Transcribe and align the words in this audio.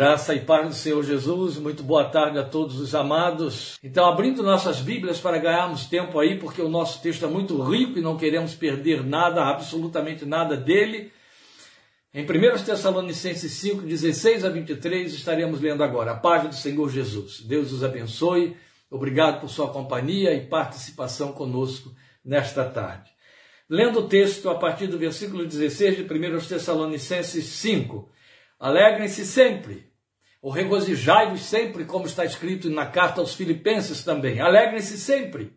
Graça 0.00 0.34
e 0.34 0.40
paz 0.40 0.66
do 0.66 0.74
Senhor 0.74 1.04
Jesus, 1.04 1.58
muito 1.58 1.82
boa 1.82 2.06
tarde 2.06 2.38
a 2.38 2.42
todos 2.42 2.80
os 2.80 2.94
amados. 2.94 3.78
Então, 3.84 4.06
abrindo 4.06 4.42
nossas 4.42 4.80
Bíblias 4.80 5.20
para 5.20 5.36
ganharmos 5.36 5.84
tempo 5.84 6.18
aí, 6.18 6.38
porque 6.38 6.62
o 6.62 6.70
nosso 6.70 7.02
texto 7.02 7.26
é 7.26 7.28
muito 7.28 7.62
rico 7.62 7.98
e 7.98 8.00
não 8.00 8.16
queremos 8.16 8.54
perder 8.54 9.04
nada, 9.04 9.44
absolutamente 9.44 10.24
nada 10.24 10.56
dele. 10.56 11.12
Em 12.14 12.24
1 12.24 12.64
Tessalonicenses 12.64 13.52
5, 13.52 13.82
16 13.82 14.42
a 14.46 14.48
23, 14.48 15.12
estaremos 15.12 15.60
lendo 15.60 15.84
agora 15.84 16.12
a 16.12 16.16
paz 16.16 16.48
do 16.48 16.54
Senhor 16.54 16.88
Jesus. 16.88 17.42
Deus 17.42 17.70
os 17.70 17.84
abençoe, 17.84 18.56
obrigado 18.90 19.38
por 19.38 19.50
sua 19.50 19.68
companhia 19.68 20.32
e 20.32 20.46
participação 20.46 21.34
conosco 21.34 21.94
nesta 22.24 22.64
tarde. 22.64 23.10
Lendo 23.68 23.98
o 23.98 24.08
texto 24.08 24.48
a 24.48 24.54
partir 24.54 24.86
do 24.86 24.96
versículo 24.96 25.44
16 25.44 25.96
de 25.96 26.02
1 26.04 26.48
Tessalonicenses 26.48 27.44
5. 27.44 28.08
Alegrem-se 28.58 29.24
sempre, 29.24 29.89
ou 30.42 30.50
regozijai-vos 30.50 31.42
sempre, 31.42 31.84
como 31.84 32.06
está 32.06 32.24
escrito 32.24 32.70
na 32.70 32.86
carta 32.86 33.20
aos 33.20 33.34
Filipenses 33.34 34.02
também. 34.02 34.40
Alegrem-se 34.40 34.96
sempre. 34.96 35.52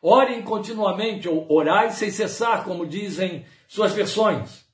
Orem 0.00 0.42
continuamente, 0.42 1.28
ou 1.28 1.46
orai 1.52 1.90
sem 1.90 2.10
cessar, 2.10 2.64
como 2.64 2.86
dizem 2.86 3.44
suas 3.68 3.92
versões. 3.92 4.64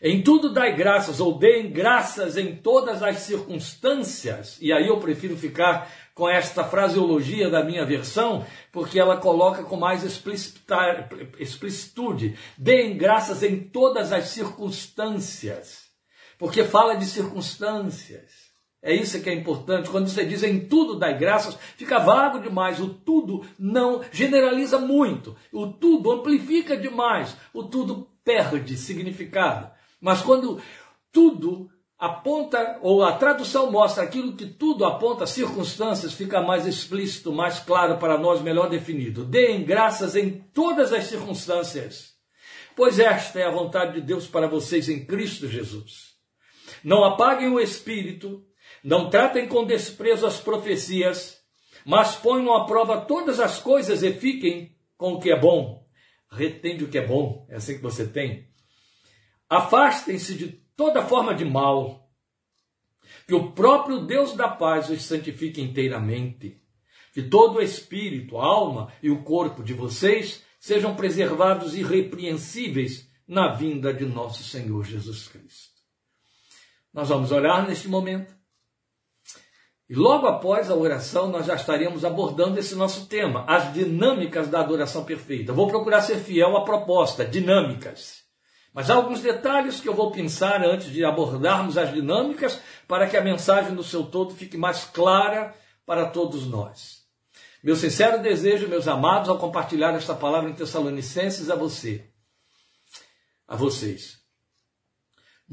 Em 0.00 0.22
tudo 0.22 0.52
dai 0.52 0.74
graças, 0.74 1.20
ou 1.20 1.38
deem 1.38 1.70
graças 1.70 2.36
em 2.36 2.56
todas 2.56 3.02
as 3.02 3.18
circunstâncias. 3.18 4.58
E 4.60 4.72
aí 4.72 4.88
eu 4.88 4.98
prefiro 4.98 5.36
ficar 5.36 5.90
com 6.14 6.28
esta 6.28 6.64
fraseologia 6.64 7.48
da 7.48 7.64
minha 7.64 7.86
versão, 7.86 8.44
porque 8.70 8.98
ela 8.98 9.16
coloca 9.16 9.62
com 9.62 9.76
mais 9.76 10.02
explicitude. 11.38 12.36
Deem 12.58 12.96
graças 12.96 13.42
em 13.42 13.60
todas 13.60 14.12
as 14.12 14.26
circunstâncias 14.26 15.81
porque 16.42 16.64
fala 16.64 16.96
de 16.96 17.06
circunstâncias. 17.06 18.50
É 18.82 18.92
isso 18.92 19.22
que 19.22 19.30
é 19.30 19.32
importante. 19.32 19.88
Quando 19.88 20.08
você 20.08 20.24
diz 20.24 20.42
em 20.42 20.58
tudo 20.58 20.98
dai 20.98 21.16
graças, 21.16 21.56
fica 21.76 22.00
vago 22.00 22.40
demais. 22.40 22.80
O 22.80 22.88
tudo 22.88 23.46
não 23.56 24.00
generaliza 24.10 24.76
muito. 24.76 25.36
O 25.52 25.68
tudo 25.68 26.10
amplifica 26.10 26.76
demais. 26.76 27.36
O 27.54 27.62
tudo 27.62 28.08
perde 28.24 28.76
significado. 28.76 29.70
Mas 30.00 30.20
quando 30.20 30.60
tudo 31.12 31.70
aponta, 31.96 32.80
ou 32.82 33.04
a 33.04 33.12
tradução 33.12 33.70
mostra 33.70 34.02
aquilo 34.02 34.34
que 34.34 34.46
tudo 34.46 34.84
aponta, 34.84 35.28
circunstâncias, 35.28 36.12
fica 36.12 36.40
mais 36.40 36.66
explícito, 36.66 37.32
mais 37.32 37.60
claro 37.60 37.98
para 37.98 38.18
nós, 38.18 38.42
melhor 38.42 38.68
definido. 38.68 39.24
Deem 39.24 39.64
graças 39.64 40.16
em 40.16 40.44
todas 40.52 40.92
as 40.92 41.04
circunstâncias, 41.04 42.14
pois 42.74 42.98
esta 42.98 43.38
é 43.38 43.44
a 43.44 43.50
vontade 43.52 43.92
de 43.92 44.00
Deus 44.00 44.26
para 44.26 44.48
vocês 44.48 44.88
em 44.88 45.06
Cristo 45.06 45.46
Jesus. 45.46 46.11
Não 46.84 47.04
apaguem 47.04 47.48
o 47.48 47.60
espírito, 47.60 48.44
não 48.82 49.08
tratem 49.08 49.46
com 49.46 49.64
desprezo 49.64 50.26
as 50.26 50.40
profecias, 50.40 51.40
mas 51.84 52.16
ponham 52.16 52.54
à 52.54 52.64
prova 52.66 53.00
todas 53.00 53.40
as 53.40 53.60
coisas 53.60 54.02
e 54.02 54.12
fiquem 54.12 54.76
com 54.96 55.14
o 55.14 55.20
que 55.20 55.30
é 55.30 55.38
bom. 55.38 55.86
Retende 56.30 56.84
o 56.84 56.88
que 56.88 56.98
é 56.98 57.06
bom, 57.06 57.46
é 57.48 57.56
assim 57.56 57.76
que 57.76 57.82
você 57.82 58.06
tem. 58.06 58.48
Afastem-se 59.48 60.34
de 60.34 60.48
toda 60.76 61.04
forma 61.04 61.34
de 61.34 61.44
mal, 61.44 62.08
que 63.26 63.34
o 63.34 63.52
próprio 63.52 64.06
Deus 64.06 64.34
da 64.34 64.48
paz 64.48 64.88
os 64.88 65.02
santifique 65.02 65.60
inteiramente. 65.60 66.60
Que 67.12 67.22
todo 67.22 67.58
o 67.58 67.62
espírito, 67.62 68.38
a 68.38 68.44
alma 68.46 68.90
e 69.02 69.10
o 69.10 69.22
corpo 69.22 69.62
de 69.62 69.74
vocês 69.74 70.42
sejam 70.58 70.96
preservados 70.96 71.74
irrepreensíveis 71.74 73.06
na 73.28 73.52
vinda 73.52 73.92
de 73.92 74.06
nosso 74.06 74.42
Senhor 74.42 74.84
Jesus 74.84 75.28
Cristo. 75.28 75.71
Nós 76.92 77.08
vamos 77.08 77.32
orar 77.32 77.66
neste 77.66 77.88
momento. 77.88 78.34
E 79.88 79.94
logo 79.94 80.26
após 80.26 80.70
a 80.70 80.74
oração, 80.74 81.28
nós 81.28 81.46
já 81.46 81.54
estaremos 81.54 82.04
abordando 82.04 82.58
esse 82.58 82.74
nosso 82.74 83.06
tema, 83.06 83.44
as 83.46 83.72
dinâmicas 83.74 84.48
da 84.48 84.60
adoração 84.60 85.04
perfeita. 85.04 85.52
Vou 85.52 85.68
procurar 85.68 86.00
ser 86.00 86.16
fiel 86.16 86.56
à 86.56 86.64
proposta, 86.64 87.24
dinâmicas. 87.24 88.22
Mas 88.72 88.88
há 88.88 88.94
alguns 88.94 89.20
detalhes 89.20 89.80
que 89.80 89.88
eu 89.88 89.94
vou 89.94 90.10
pensar 90.10 90.64
antes 90.64 90.90
de 90.90 91.04
abordarmos 91.04 91.76
as 91.76 91.92
dinâmicas, 91.92 92.58
para 92.88 93.06
que 93.06 93.16
a 93.18 93.22
mensagem 93.22 93.72
no 93.72 93.82
seu 93.82 94.04
todo 94.04 94.34
fique 94.34 94.56
mais 94.56 94.84
clara 94.84 95.54
para 95.84 96.06
todos 96.06 96.46
nós. 96.46 97.02
Meu 97.62 97.76
sincero 97.76 98.22
desejo, 98.22 98.68
meus 98.68 98.88
amados, 98.88 99.28
ao 99.28 99.38
compartilhar 99.38 99.94
esta 99.94 100.14
palavra 100.14 100.48
em 100.48 100.54
Tessalonicenses 100.54 101.50
a 101.50 101.54
você, 101.54 102.10
a 103.46 103.54
vocês, 103.56 104.21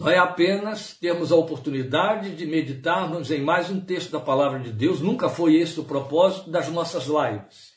é 0.08 0.18
apenas 0.18 0.94
termos 0.94 1.30
a 1.32 1.36
oportunidade 1.36 2.34
de 2.34 2.46
meditarmos 2.46 3.32
em 3.32 3.42
mais 3.42 3.70
um 3.70 3.82
texto 3.82 4.12
da 4.12 4.20
palavra 4.20 4.60
de 4.60 4.72
Deus, 4.72 5.02
nunca 5.02 5.28
foi 5.28 5.56
esse 5.56 5.78
o 5.78 5.84
propósito 5.84 6.50
das 6.50 6.70
nossas 6.70 7.08
lives. 7.08 7.74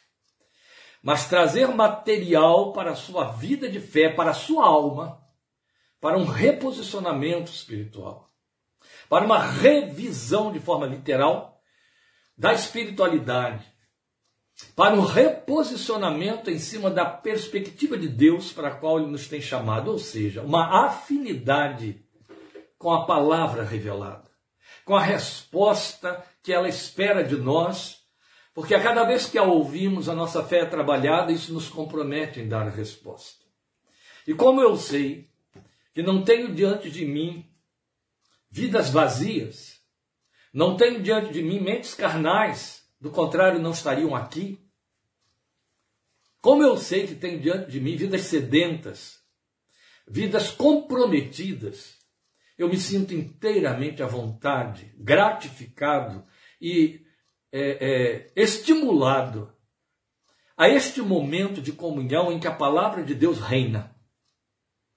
Mas 1.03 1.27
trazer 1.29 1.67
material 1.69 2.73
para 2.73 2.93
a 2.93 2.95
sua 2.95 3.33
vida 3.33 3.69
de 3.69 3.81
fé, 3.81 4.09
para 4.09 4.31
a 4.31 4.35
sua 4.35 4.65
alma, 4.65 5.21
para 6.01 6.17
um 6.17 6.25
reposicionamento 6.25 7.51
espiritual, 7.51 8.31
para 9.09 9.25
uma 9.25 9.43
revisão 9.43 10.53
de 10.53 10.61
forma 10.61 10.87
literal 10.87 11.59
da 12.39 12.53
espiritualidade, 12.53 13.67
para 14.77 14.95
um 14.95 15.01
reposicionamento 15.01 16.51
em 16.51 16.59
cima 16.59 16.89
da 16.89 17.05
perspectiva 17.05 17.97
de 17.99 18.09
Deus 18.09 18.53
para 18.53 18.69
a 18.69 18.75
qual 18.75 19.01
Ele 19.01 19.11
nos 19.11 19.27
tem 19.27 19.41
chamado, 19.41 19.91
ou 19.91 19.99
seja, 19.99 20.43
uma 20.43 20.87
afinidade 20.87 22.01
com 22.83 22.93
a 22.93 23.07
palavra 23.07 23.63
revelada, 23.63 24.29
com 24.85 24.97
a 24.97 25.01
resposta 25.01 26.21
que 26.43 26.53
ela 26.53 26.69
espera 26.69 27.23
de 27.23 27.37
nós, 27.37 28.03
porque 28.53 28.75
a 28.75 28.83
cada 28.83 29.05
vez 29.05 29.27
que 29.27 29.39
a 29.39 29.45
ouvimos, 29.45 30.09
a 30.09 30.15
nossa 30.17 30.43
fé 30.43 30.63
é 30.63 30.67
trabalhada, 30.67 31.31
isso 31.31 31.55
nos 31.55 31.69
compromete 31.69 32.41
em 32.41 32.49
dar 32.49 32.67
a 32.67 32.71
resposta. 32.71 33.45
E 34.27 34.35
como 34.35 34.61
eu 34.61 34.77
sei 34.77 35.31
que 35.95 36.03
não 36.03 36.25
tenho 36.25 36.53
diante 36.53 36.91
de 36.91 37.05
mim 37.07 37.49
vidas 38.51 38.91
vazias, 38.91 39.81
não 40.53 40.77
tenho 40.77 41.01
diante 41.01 41.33
de 41.33 41.41
mim 41.41 41.61
mentes 41.61 41.95
carnais, 41.95 42.83
do 43.01 43.13
contrário, 43.13 43.61
não 43.61 43.71
estariam 43.71 44.17
aqui. 44.17 44.59
Como 46.41 46.65
eu 46.65 46.77
sei 46.77 47.07
que 47.07 47.15
tenho 47.15 47.41
diante 47.41 47.71
de 47.71 47.81
mim 47.81 47.95
vidas 47.95 48.23
sedentas, 48.23 49.21
vidas 50.05 50.51
comprometidas, 50.51 52.02
eu 52.63 52.69
me 52.69 52.77
sinto 52.77 53.13
inteiramente 53.13 54.03
à 54.03 54.07
vontade, 54.07 54.95
gratificado 54.97 56.25
e 56.61 57.05
é, 57.51 57.61
é, 57.61 58.33
estimulado 58.37 59.53
a 60.57 60.69
este 60.69 61.03
momento 61.03 61.61
de 61.61 61.73
comunhão 61.73 62.31
em 62.31 62.39
que 62.39 62.47
a 62.47 62.55
palavra 62.55 63.03
de 63.03 63.15
Deus 63.15 63.41
reina, 63.41 63.95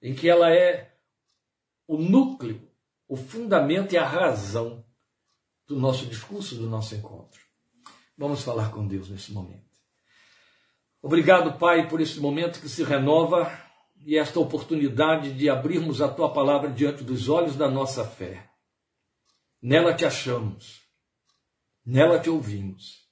em 0.00 0.14
que 0.14 0.28
ela 0.28 0.54
é 0.54 0.96
o 1.88 1.98
núcleo, 1.98 2.70
o 3.08 3.16
fundamento 3.16 3.94
e 3.94 3.98
a 3.98 4.06
razão 4.06 4.84
do 5.66 5.76
nosso 5.76 6.06
discurso, 6.06 6.54
do 6.54 6.68
nosso 6.68 6.94
encontro. 6.94 7.40
Vamos 8.16 8.42
falar 8.42 8.70
com 8.70 8.86
Deus 8.86 9.10
nesse 9.10 9.32
momento. 9.32 9.66
Obrigado, 11.02 11.58
Pai, 11.58 11.88
por 11.88 12.00
esse 12.00 12.20
momento 12.20 12.60
que 12.60 12.68
se 12.68 12.82
renova 12.82 13.65
e 14.06 14.16
esta 14.16 14.38
oportunidade 14.38 15.32
de 15.32 15.50
abrirmos 15.50 16.00
a 16.00 16.06
tua 16.06 16.32
palavra 16.32 16.70
diante 16.70 17.02
dos 17.02 17.28
olhos 17.28 17.56
da 17.56 17.68
nossa 17.68 18.04
fé. 18.04 18.48
Nela 19.60 19.92
te 19.92 20.06
achamos, 20.06 20.80
nela 21.84 22.20
te 22.20 22.30
ouvimos. 22.30 23.04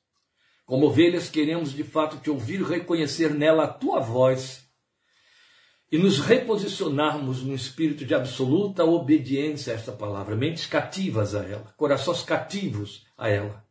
Como 0.64 0.86
ovelhas, 0.86 1.28
queremos 1.28 1.72
de 1.72 1.82
fato 1.82 2.18
te 2.18 2.30
ouvir 2.30 2.60
e 2.60 2.64
reconhecer 2.64 3.34
nela 3.34 3.64
a 3.64 3.68
tua 3.68 3.98
voz 3.98 4.64
e 5.90 5.98
nos 5.98 6.20
reposicionarmos 6.20 7.42
no 7.42 7.54
espírito 7.54 8.04
de 8.04 8.14
absoluta 8.14 8.84
obediência 8.84 9.72
a 9.72 9.76
esta 9.76 9.90
palavra, 9.90 10.36
mentes 10.36 10.64
cativas 10.64 11.34
a 11.34 11.42
ela, 11.44 11.74
corações 11.76 12.22
cativos 12.22 13.04
a 13.18 13.28
ela, 13.28 13.64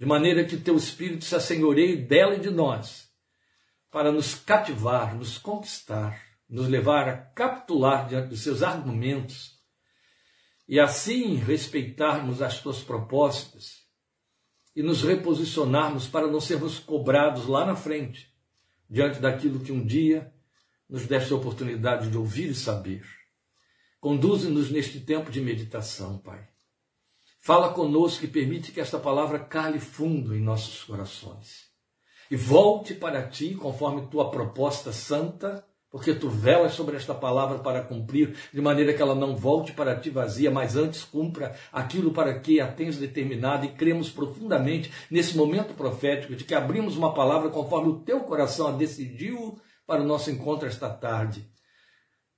de 0.00 0.04
maneira 0.04 0.44
que 0.44 0.56
teu 0.56 0.76
espírito 0.76 1.24
se 1.24 1.34
assenhoreie 1.36 1.96
dela 1.96 2.34
e 2.34 2.40
de 2.40 2.50
nós 2.50 3.03
para 3.94 4.10
nos 4.10 4.34
cativar, 4.34 5.14
nos 5.14 5.38
conquistar, 5.38 6.20
nos 6.48 6.66
levar 6.66 7.08
a 7.08 7.16
capitular 7.16 8.08
diante 8.08 8.30
dos 8.30 8.42
seus 8.42 8.60
argumentos 8.60 9.56
e 10.66 10.80
assim 10.80 11.36
respeitarmos 11.36 12.42
as 12.42 12.58
tuas 12.58 12.82
propostas 12.82 13.84
e 14.74 14.82
nos 14.82 15.04
reposicionarmos 15.04 16.08
para 16.08 16.26
não 16.26 16.40
sermos 16.40 16.80
cobrados 16.80 17.46
lá 17.46 17.64
na 17.64 17.76
frente, 17.76 18.34
diante 18.90 19.20
daquilo 19.20 19.60
que 19.60 19.70
um 19.70 19.86
dia 19.86 20.34
nos 20.90 21.06
deste 21.06 21.32
a 21.32 21.36
oportunidade 21.36 22.10
de 22.10 22.18
ouvir 22.18 22.50
e 22.50 22.54
saber. 22.54 23.06
Conduze-nos 24.00 24.72
neste 24.72 24.98
tempo 24.98 25.30
de 25.30 25.40
meditação, 25.40 26.18
Pai. 26.18 26.48
Fala 27.38 27.72
conosco 27.72 28.24
e 28.24 28.28
permite 28.28 28.72
que 28.72 28.80
esta 28.80 28.98
palavra 28.98 29.38
cale 29.38 29.78
fundo 29.78 30.34
em 30.34 30.40
nossos 30.40 30.82
corações 30.82 31.63
e 32.34 32.36
volte 32.36 32.94
para 32.94 33.22
ti 33.22 33.54
conforme 33.54 34.08
tua 34.08 34.28
proposta 34.28 34.92
santa, 34.92 35.64
porque 35.88 36.12
tu 36.12 36.28
velas 36.28 36.72
sobre 36.72 36.96
esta 36.96 37.14
palavra 37.14 37.60
para 37.60 37.84
cumprir, 37.84 38.36
de 38.52 38.60
maneira 38.60 38.92
que 38.92 39.00
ela 39.00 39.14
não 39.14 39.36
volte 39.36 39.72
para 39.72 39.94
ti 39.94 40.10
vazia, 40.10 40.50
mas 40.50 40.74
antes 40.74 41.04
cumpra 41.04 41.54
aquilo 41.72 42.12
para 42.12 42.40
que 42.40 42.58
a 42.58 42.66
tens 42.66 42.98
determinado, 42.98 43.66
e 43.66 43.68
cremos 43.68 44.10
profundamente 44.10 44.92
nesse 45.08 45.36
momento 45.36 45.74
profético 45.74 46.34
de 46.34 46.42
que 46.42 46.56
abrimos 46.56 46.96
uma 46.96 47.14
palavra 47.14 47.50
conforme 47.50 47.90
o 47.90 48.00
teu 48.00 48.18
coração 48.24 48.66
a 48.66 48.72
decidiu 48.72 49.56
para 49.86 50.02
o 50.02 50.04
nosso 50.04 50.28
encontro 50.28 50.66
esta 50.66 50.90
tarde. 50.90 51.48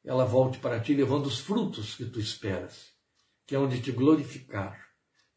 Ela 0.04 0.26
volte 0.26 0.58
para 0.58 0.78
ti 0.78 0.92
levando 0.92 1.24
os 1.24 1.38
frutos 1.38 1.94
que 1.94 2.04
tu 2.04 2.20
esperas, 2.20 2.88
que 3.46 3.54
é 3.54 3.58
onde 3.58 3.80
te 3.80 3.92
glorificar, 3.92 4.78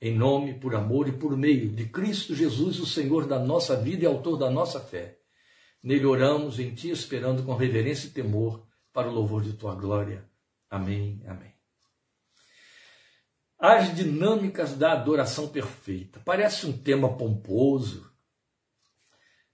em 0.02 0.16
nome, 0.16 0.60
por 0.60 0.76
amor 0.76 1.08
e 1.08 1.12
por 1.12 1.36
meio 1.36 1.70
de 1.70 1.86
Cristo 1.88 2.34
Jesus, 2.34 2.80
o 2.80 2.86
Senhor 2.86 3.28
da 3.28 3.38
nossa 3.38 3.76
vida 3.76 4.04
e 4.04 4.08
autor 4.08 4.38
da 4.38 4.50
nossa 4.50 4.80
fé. 4.80 5.20
Nele 5.84 6.06
oramos 6.06 6.60
em 6.60 6.74
ti, 6.74 6.90
esperando 6.90 7.44
com 7.44 7.56
reverência 7.56 8.08
e 8.08 8.12
temor 8.12 8.66
para 8.94 9.10
o 9.10 9.14
louvor 9.14 9.42
de 9.42 9.54
tua 9.54 9.76
glória. 9.76 10.30
Amém. 10.70 11.22
Amém. 11.26 11.54
As 13.58 13.94
dinâmicas 13.94 14.78
da 14.78 14.94
adoração 14.94 15.50
perfeita. 15.50 16.22
Parece 16.24 16.66
um 16.66 16.78
tema 16.78 17.18
pomposo, 17.18 18.10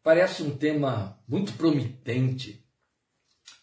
parece 0.04 0.44
um 0.44 0.56
tema 0.56 1.20
muito 1.28 1.54
promitente, 1.54 2.64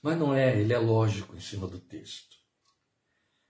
mas 0.02 0.19
não 0.19 0.34
é, 0.34 0.58
ele 0.58 0.73
é 0.73 0.79
lógico 0.79 1.37
em 1.37 1.40
cima 1.40 1.69
do 1.69 1.79
texto. 1.79 2.37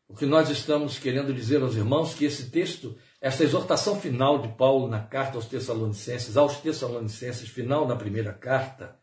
O 0.06 0.14
que 0.14 0.26
nós 0.26 0.50
estamos 0.50 0.99
querendo 0.99 1.32
dizer 1.32 1.62
aos 1.62 1.75
irmãos 1.75 2.12
é 2.12 2.19
que 2.19 2.25
esse 2.26 2.50
texto, 2.50 2.99
esta 3.22 3.44
exortação 3.44 4.00
final 4.00 4.42
de 4.42 4.48
Paulo 4.48 4.88
na 4.88 4.98
carta 4.98 5.36
aos 5.36 5.46
Tessalonicenses, 5.46 6.36
aos 6.36 6.56
Tessalonicenses, 6.56 7.48
final 7.48 7.86
da 7.86 7.94
primeira 7.94 8.32
carta, 8.32 8.98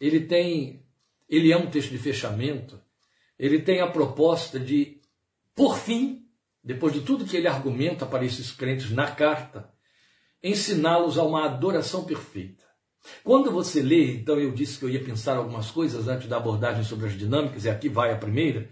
ele 0.00 0.20
tem, 0.20 0.86
ele 1.28 1.50
é 1.50 1.56
um 1.56 1.68
texto 1.68 1.90
de 1.90 1.98
fechamento, 1.98 2.80
ele 3.36 3.58
tem 3.58 3.80
a 3.80 3.88
proposta 3.88 4.60
de, 4.60 5.00
por 5.56 5.76
fim, 5.76 6.24
depois 6.62 6.92
de 6.92 7.00
tudo 7.00 7.24
que 7.24 7.36
ele 7.36 7.48
argumenta 7.48 8.06
para 8.06 8.24
esses 8.24 8.52
crentes 8.52 8.92
na 8.92 9.10
carta, 9.10 9.68
ensiná-los 10.40 11.18
a 11.18 11.24
uma 11.24 11.46
adoração 11.46 12.04
perfeita. 12.04 12.64
Quando 13.24 13.50
você 13.50 13.82
lê, 13.82 14.18
então 14.18 14.38
eu 14.38 14.52
disse 14.52 14.78
que 14.78 14.84
eu 14.84 14.90
ia 14.90 15.02
pensar 15.02 15.36
algumas 15.36 15.68
coisas 15.72 16.06
antes 16.06 16.28
da 16.28 16.36
abordagem 16.36 16.84
sobre 16.84 17.06
as 17.06 17.18
dinâmicas, 17.18 17.64
e 17.64 17.70
aqui 17.70 17.88
vai 17.88 18.12
a 18.12 18.16
primeira. 18.16 18.70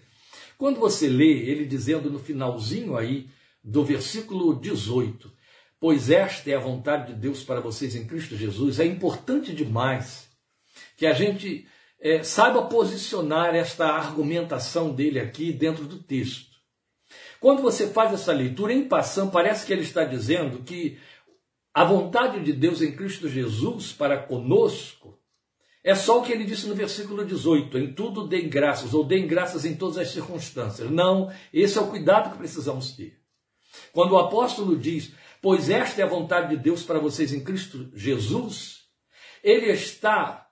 Quando 0.56 0.78
você 0.78 1.08
lê 1.08 1.50
ele 1.50 1.66
dizendo 1.66 2.08
no 2.08 2.20
finalzinho 2.20 2.96
aí 2.96 3.28
do 3.62 3.84
versículo 3.84 4.54
18, 4.58 5.32
pois 5.80 6.10
esta 6.10 6.50
é 6.50 6.54
a 6.54 6.60
vontade 6.60 7.12
de 7.12 7.20
Deus 7.20 7.42
para 7.42 7.60
vocês 7.60 7.94
em 7.94 8.06
Cristo 8.06 8.36
Jesus, 8.36 8.80
é 8.80 8.84
importante 8.84 9.54
demais 9.54 10.28
que 10.96 11.06
a 11.06 11.12
gente 11.12 11.66
é, 12.00 12.22
saiba 12.22 12.62
posicionar 12.62 13.54
esta 13.54 13.86
argumentação 13.86 14.94
dele 14.94 15.20
aqui 15.20 15.52
dentro 15.52 15.84
do 15.84 16.02
texto. 16.02 16.56
Quando 17.40 17.62
você 17.62 17.88
faz 17.88 18.12
essa 18.12 18.32
leitura 18.32 18.72
em 18.72 18.88
passando, 18.88 19.30
parece 19.30 19.64
que 19.64 19.72
ele 19.72 19.82
está 19.82 20.04
dizendo 20.04 20.62
que 20.62 20.98
a 21.72 21.84
vontade 21.84 22.42
de 22.42 22.52
Deus 22.52 22.82
em 22.82 22.92
Cristo 22.92 23.28
Jesus 23.28 23.92
para 23.92 24.18
conosco 24.18 25.18
é 25.84 25.94
só 25.94 26.18
o 26.18 26.22
que 26.22 26.32
ele 26.32 26.44
disse 26.44 26.66
no 26.66 26.74
versículo 26.74 27.24
18: 27.24 27.78
em 27.78 27.94
tudo 27.94 28.26
deem 28.26 28.48
graças, 28.48 28.92
ou 28.92 29.04
deem 29.04 29.26
graças 29.26 29.64
em 29.64 29.76
todas 29.76 29.96
as 29.96 30.10
circunstâncias. 30.10 30.90
Não, 30.90 31.32
esse 31.52 31.78
é 31.78 31.80
o 31.80 31.86
cuidado 31.86 32.32
que 32.32 32.38
precisamos 32.38 32.92
ter. 32.92 33.17
Quando 33.92 34.12
o 34.12 34.18
apóstolo 34.18 34.76
diz, 34.76 35.12
pois 35.40 35.70
esta 35.70 36.00
é 36.00 36.04
a 36.04 36.08
vontade 36.08 36.50
de 36.50 36.62
Deus 36.62 36.82
para 36.82 36.98
vocês 36.98 37.32
em 37.32 37.42
Cristo 37.42 37.90
Jesus, 37.94 38.82
ele 39.42 39.70
está 39.70 40.48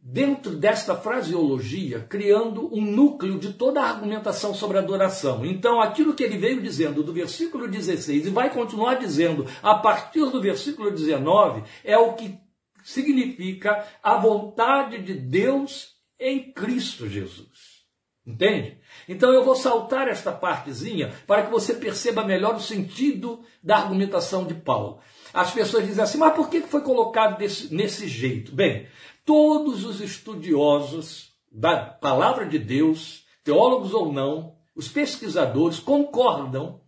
dentro 0.00 0.56
desta 0.56 0.96
fraseologia, 0.96 2.00
criando 2.00 2.72
um 2.72 2.80
núcleo 2.80 3.38
de 3.38 3.52
toda 3.52 3.80
a 3.82 3.88
argumentação 3.88 4.54
sobre 4.54 4.78
adoração. 4.78 5.44
Então, 5.44 5.80
aquilo 5.80 6.14
que 6.14 6.22
ele 6.22 6.38
veio 6.38 6.62
dizendo 6.62 7.02
do 7.02 7.12
versículo 7.12 7.68
16 7.68 8.26
e 8.26 8.30
vai 8.30 8.52
continuar 8.52 8.94
dizendo 8.94 9.44
a 9.62 9.74
partir 9.74 10.30
do 10.30 10.40
versículo 10.40 10.90
19 10.90 11.64
é 11.84 11.98
o 11.98 12.14
que 12.14 12.38
significa 12.82 13.84
a 14.02 14.16
vontade 14.16 15.02
de 15.02 15.14
Deus 15.14 15.94
em 16.18 16.52
Cristo 16.52 17.08
Jesus. 17.08 17.78
Entende? 18.26 18.78
Então 19.08 19.32
eu 19.32 19.44
vou 19.44 19.56
saltar 19.56 20.06
esta 20.06 20.30
partezinha 20.30 21.12
para 21.26 21.44
que 21.44 21.50
você 21.50 21.74
perceba 21.74 22.24
melhor 22.24 22.56
o 22.56 22.60
sentido 22.60 23.40
da 23.62 23.76
argumentação 23.76 24.44
de 24.44 24.54
Paulo. 24.54 24.98
As 25.32 25.50
pessoas 25.50 25.86
dizem 25.86 26.02
assim, 26.02 26.18
mas 26.18 26.34
por 26.34 26.50
que 26.50 26.60
foi 26.60 26.82
colocado 26.82 27.38
desse, 27.38 27.74
nesse 27.74 28.06
jeito? 28.06 28.54
Bem, 28.54 28.86
todos 29.24 29.84
os 29.84 30.00
estudiosos 30.00 31.32
da 31.50 31.76
palavra 31.76 32.46
de 32.46 32.58
Deus, 32.58 33.24
teólogos 33.42 33.94
ou 33.94 34.12
não, 34.12 34.54
os 34.76 34.88
pesquisadores 34.88 35.78
concordam 35.78 36.80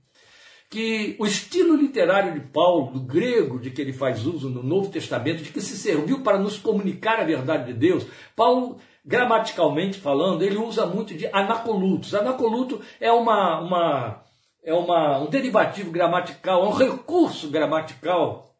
que 0.71 1.17
o 1.19 1.27
estilo 1.27 1.75
literário 1.75 2.33
de 2.33 2.47
Paulo, 2.47 2.93
do 2.93 3.01
grego 3.01 3.59
de 3.59 3.73
que 3.73 3.83
ele 3.83 3.93
faz 3.93 4.25
uso 4.25 4.49
no 4.49 4.63
Novo 4.63 4.89
Testamento, 4.89 5.43
de 5.43 5.51
que 5.51 5.61
se 5.61 5.77
serviu 5.77 6.23
para 6.23 6.39
nos 6.39 6.57
comunicar 6.57 7.19
a 7.19 7.25
verdade 7.25 7.73
de 7.73 7.79
Deus, 7.79 8.07
Paulo, 8.37 8.79
gramaticalmente 9.05 9.99
falando, 9.99 10.43
ele 10.43 10.57
usa 10.57 10.87
muito 10.87 11.15
de 11.15 11.27
anacolutos. 11.27 12.15
Anacoluto 12.15 12.81
é 13.01 13.11
uma, 13.11 13.61
uma 13.61 14.25
é 14.63 14.75
uma, 14.75 15.19
um 15.19 15.27
derivativo 15.27 15.91
gramatical, 15.91 16.65
é 16.65 16.69
um 16.69 16.73
recurso 16.73 17.49
gramatical 17.49 18.55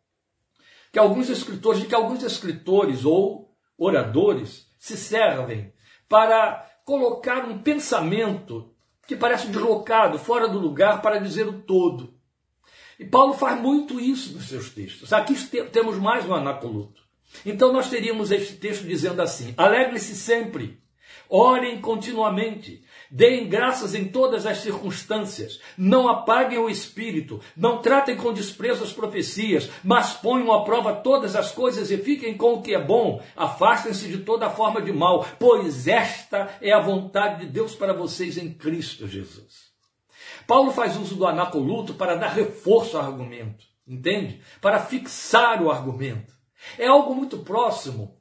que 0.93 0.99
alguns 0.99 1.29
escritores, 1.29 1.81
de 1.81 1.87
que 1.87 1.95
alguns 1.95 2.23
escritores 2.23 3.05
ou 3.05 3.55
oradores 3.79 4.67
se 4.79 4.97
servem 4.97 5.73
para 6.09 6.67
colocar 6.85 7.45
um 7.45 7.59
pensamento 7.59 8.75
que 9.07 9.15
parece 9.15 9.49
deslocado, 9.49 10.19
fora 10.19 10.49
do 10.49 10.59
lugar, 10.59 11.01
para 11.03 11.21
dizer 11.21 11.47
o 11.47 11.63
todo. 11.63 12.15
E 12.99 13.05
Paulo 13.05 13.35
faz 13.35 13.61
muito 13.61 14.01
isso 14.01 14.35
nos 14.35 14.49
seus 14.49 14.71
textos. 14.71 15.13
Aqui 15.13 15.35
temos 15.73 15.97
mais 15.97 16.27
um 16.27 16.35
anacoluto. 16.35 17.00
Então 17.45 17.73
nós 17.73 17.89
teríamos 17.89 18.31
este 18.31 18.55
texto 18.55 18.85
dizendo 18.85 19.21
assim: 19.23 19.55
alegre-se 19.57 20.15
sempre, 20.15 20.79
orem 21.29 21.81
continuamente, 21.81 22.83
Deem 23.11 23.49
graças 23.49 23.93
em 23.93 24.05
todas 24.05 24.47
as 24.47 24.59
circunstâncias. 24.59 25.61
Não 25.77 26.09
apaguem 26.09 26.59
o 26.59 26.71
espírito. 26.71 27.41
Não 27.57 27.83
tratem 27.83 28.17
com 28.17 28.33
desprezo 28.33 28.85
as 28.85 28.93
profecias, 28.93 29.69
mas 29.83 30.13
ponham 30.13 30.53
à 30.53 30.63
prova 30.63 30.95
todas 30.95 31.35
as 31.35 31.51
coisas 31.51 31.91
e 31.91 31.99
fiquem 31.99 32.37
com 32.37 32.55
o 32.55 32.63
que 32.63 32.73
é 32.73 32.81
bom. 32.81 33.21
Afastem-se 33.37 34.07
de 34.07 34.19
toda 34.19 34.49
forma 34.49 34.81
de 34.81 34.93
mal, 34.93 35.27
pois 35.41 35.89
esta 35.89 36.57
é 36.63 36.73
a 36.73 36.79
vontade 36.79 37.41
de 37.41 37.47
Deus 37.47 37.75
para 37.75 37.93
vocês 37.93 38.39
em 38.39 38.55
Cristo 38.55 39.09
Jesus. 39.09 39.71
Paulo 40.47 40.71
faz 40.71 40.97
uso 40.97 41.17
do 41.17 41.27
anacoluto 41.27 41.95
para 41.95 42.15
dar 42.15 42.29
reforço 42.29 42.97
ao 42.97 43.05
argumento, 43.05 43.65
entende? 43.87 44.41
Para 44.61 44.79
fixar 44.79 45.61
o 45.61 45.71
argumento. 45.71 46.40
É 46.79 46.87
algo 46.87 47.15
muito 47.15 47.39
próximo. 47.39 48.17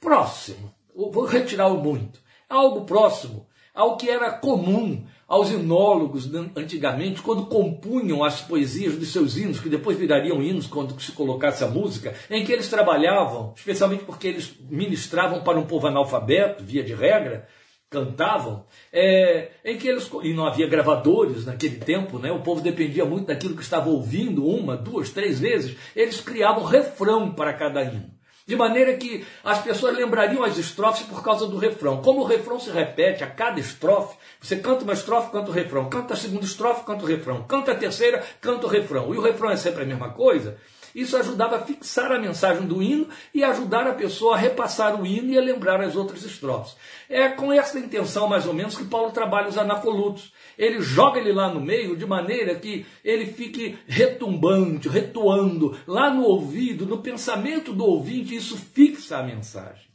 Próximo. 0.00 0.74
Vou 0.94 1.24
retirar 1.24 1.68
o 1.68 1.78
muito 1.82 2.20
algo 2.48 2.84
próximo 2.84 3.46
ao 3.74 3.96
que 3.96 4.10
era 4.10 4.32
comum 4.32 5.04
aos 5.28 5.50
inólogos 5.50 6.28
antigamente, 6.56 7.20
quando 7.20 7.46
compunham 7.46 8.24
as 8.24 8.40
poesias 8.40 8.96
dos 8.96 9.12
seus 9.12 9.36
hinos, 9.36 9.60
que 9.60 9.68
depois 9.68 9.96
virariam 9.96 10.42
hinos 10.42 10.66
quando 10.66 10.98
se 11.00 11.12
colocasse 11.12 11.62
a 11.62 11.68
música, 11.68 12.14
em 12.30 12.44
que 12.44 12.50
eles 12.50 12.68
trabalhavam, 12.68 13.52
especialmente 13.54 14.04
porque 14.04 14.26
eles 14.26 14.54
ministravam 14.58 15.44
para 15.44 15.58
um 15.58 15.66
povo 15.66 15.86
analfabeto, 15.86 16.64
via 16.64 16.82
de 16.82 16.94
regra, 16.94 17.46
cantavam, 17.90 18.64
é, 18.92 19.50
em 19.64 19.78
que 19.78 19.88
eles, 19.88 20.10
e 20.22 20.34
não 20.34 20.46
havia 20.46 20.66
gravadores 20.66 21.46
naquele 21.46 21.76
tempo, 21.76 22.18
né, 22.18 22.30
o 22.30 22.40
povo 22.40 22.60
dependia 22.60 23.04
muito 23.04 23.26
daquilo 23.26 23.56
que 23.56 23.62
estava 23.62 23.88
ouvindo 23.88 24.46
uma, 24.46 24.76
duas, 24.76 25.10
três 25.10 25.40
vezes, 25.40 25.76
eles 25.96 26.20
criavam 26.20 26.64
refrão 26.64 27.32
para 27.32 27.54
cada 27.54 27.82
hino. 27.82 28.18
De 28.46 28.56
maneira 28.56 28.96
que 28.96 29.26
as 29.44 29.62
pessoas 29.62 29.94
lembrariam 29.94 30.42
as 30.42 30.56
estrofes 30.56 31.04
por 31.04 31.22
causa 31.22 31.46
do 31.46 31.58
refrão. 31.58 32.00
Como 32.00 32.22
o 32.22 32.24
refrão 32.24 32.58
se 32.58 32.70
repete 32.70 33.22
a 33.22 33.26
cada 33.26 33.60
estrofe, 33.60 34.16
você 34.40 34.56
canta 34.56 34.84
uma 34.84 34.94
estrofe, 34.94 35.30
canta 35.30 35.50
o 35.50 35.52
refrão. 35.52 35.90
Canta 35.90 36.14
a 36.14 36.16
segunda 36.16 36.46
estrofe, 36.46 36.86
canta 36.86 37.04
o 37.04 37.06
refrão. 37.06 37.42
Canta 37.42 37.72
a 37.72 37.74
terceira, 37.74 38.24
canta 38.40 38.66
o 38.66 38.70
refrão. 38.70 39.14
E 39.14 39.18
o 39.18 39.20
refrão 39.20 39.50
é 39.50 39.56
sempre 39.58 39.82
a 39.82 39.86
mesma 39.86 40.14
coisa. 40.14 40.56
Isso 40.94 41.16
ajudava 41.16 41.56
a 41.56 41.60
fixar 41.60 42.12
a 42.12 42.18
mensagem 42.18 42.66
do 42.66 42.82
hino 42.82 43.08
e 43.34 43.44
ajudar 43.44 43.86
a 43.86 43.94
pessoa 43.94 44.34
a 44.34 44.38
repassar 44.38 45.00
o 45.00 45.06
hino 45.06 45.32
e 45.32 45.38
a 45.38 45.42
lembrar 45.42 45.80
as 45.80 45.96
outras 45.96 46.22
estrofes. 46.22 46.76
É 47.08 47.28
com 47.28 47.52
essa 47.52 47.78
intenção, 47.78 48.28
mais 48.28 48.46
ou 48.46 48.54
menos, 48.54 48.76
que 48.76 48.84
Paulo 48.84 49.10
trabalha 49.10 49.48
os 49.48 49.58
anacolutos. 49.58 50.32
Ele 50.56 50.80
joga 50.80 51.20
ele 51.20 51.32
lá 51.32 51.52
no 51.52 51.60
meio 51.60 51.96
de 51.96 52.06
maneira 52.06 52.54
que 52.54 52.84
ele 53.04 53.26
fique 53.26 53.78
retumbante, 53.86 54.88
retuando 54.88 55.78
lá 55.86 56.10
no 56.10 56.24
ouvido, 56.24 56.86
no 56.86 56.98
pensamento 56.98 57.72
do 57.72 57.84
ouvinte, 57.84 58.34
isso 58.34 58.56
fixa 58.56 59.18
a 59.18 59.22
mensagem. 59.22 59.88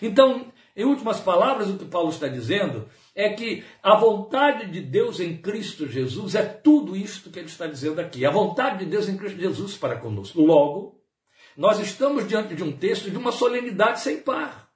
Então, 0.00 0.46
em 0.76 0.84
últimas 0.84 1.20
palavras, 1.20 1.68
o 1.68 1.76
que 1.76 1.84
Paulo 1.84 2.10
está 2.10 2.26
dizendo 2.28 2.86
é 3.14 3.30
que 3.30 3.64
a 3.82 3.96
vontade 3.96 4.70
de 4.70 4.80
Deus 4.80 5.20
em 5.20 5.36
Cristo 5.36 5.88
Jesus 5.88 6.34
é 6.34 6.42
tudo 6.42 6.96
isto 6.96 7.30
que 7.30 7.38
ele 7.38 7.46
está 7.46 7.66
dizendo 7.66 8.00
aqui. 8.00 8.26
A 8.26 8.30
vontade 8.30 8.78
de 8.78 8.86
Deus 8.86 9.08
em 9.08 9.16
Cristo 9.16 9.40
Jesus 9.40 9.76
para 9.76 9.96
conosco. 9.96 10.40
Logo, 10.40 11.00
nós 11.56 11.78
estamos 11.78 12.26
diante 12.26 12.54
de 12.54 12.64
um 12.64 12.72
texto 12.72 13.10
de 13.10 13.16
uma 13.16 13.30
solenidade 13.30 14.00
sem 14.00 14.20
par. 14.20 14.68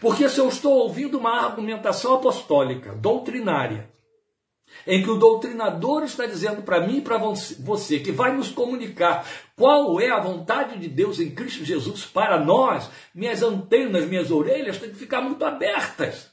Porque 0.00 0.28
se 0.28 0.38
eu 0.38 0.48
estou 0.48 0.72
ouvindo 0.72 1.18
uma 1.18 1.40
argumentação 1.40 2.14
apostólica, 2.14 2.94
doutrinária, 2.94 3.90
em 4.86 5.02
que 5.02 5.10
o 5.10 5.18
doutrinador 5.18 6.02
está 6.02 6.26
dizendo 6.26 6.62
para 6.62 6.80
mim 6.80 6.98
e 6.98 7.00
para 7.02 7.18
você 7.18 8.00
que 8.00 8.10
vai 8.10 8.34
nos 8.34 8.50
comunicar 8.50 9.26
qual 9.54 10.00
é 10.00 10.10
a 10.10 10.20
vontade 10.20 10.78
de 10.78 10.88
Deus 10.88 11.20
em 11.20 11.30
Cristo 11.30 11.64
Jesus 11.64 12.04
para 12.04 12.42
nós, 12.42 12.90
minhas 13.14 13.42
antenas, 13.42 14.06
minhas 14.06 14.30
orelhas 14.30 14.78
têm 14.78 14.90
que 14.90 14.96
ficar 14.96 15.20
muito 15.20 15.44
abertas. 15.44 16.31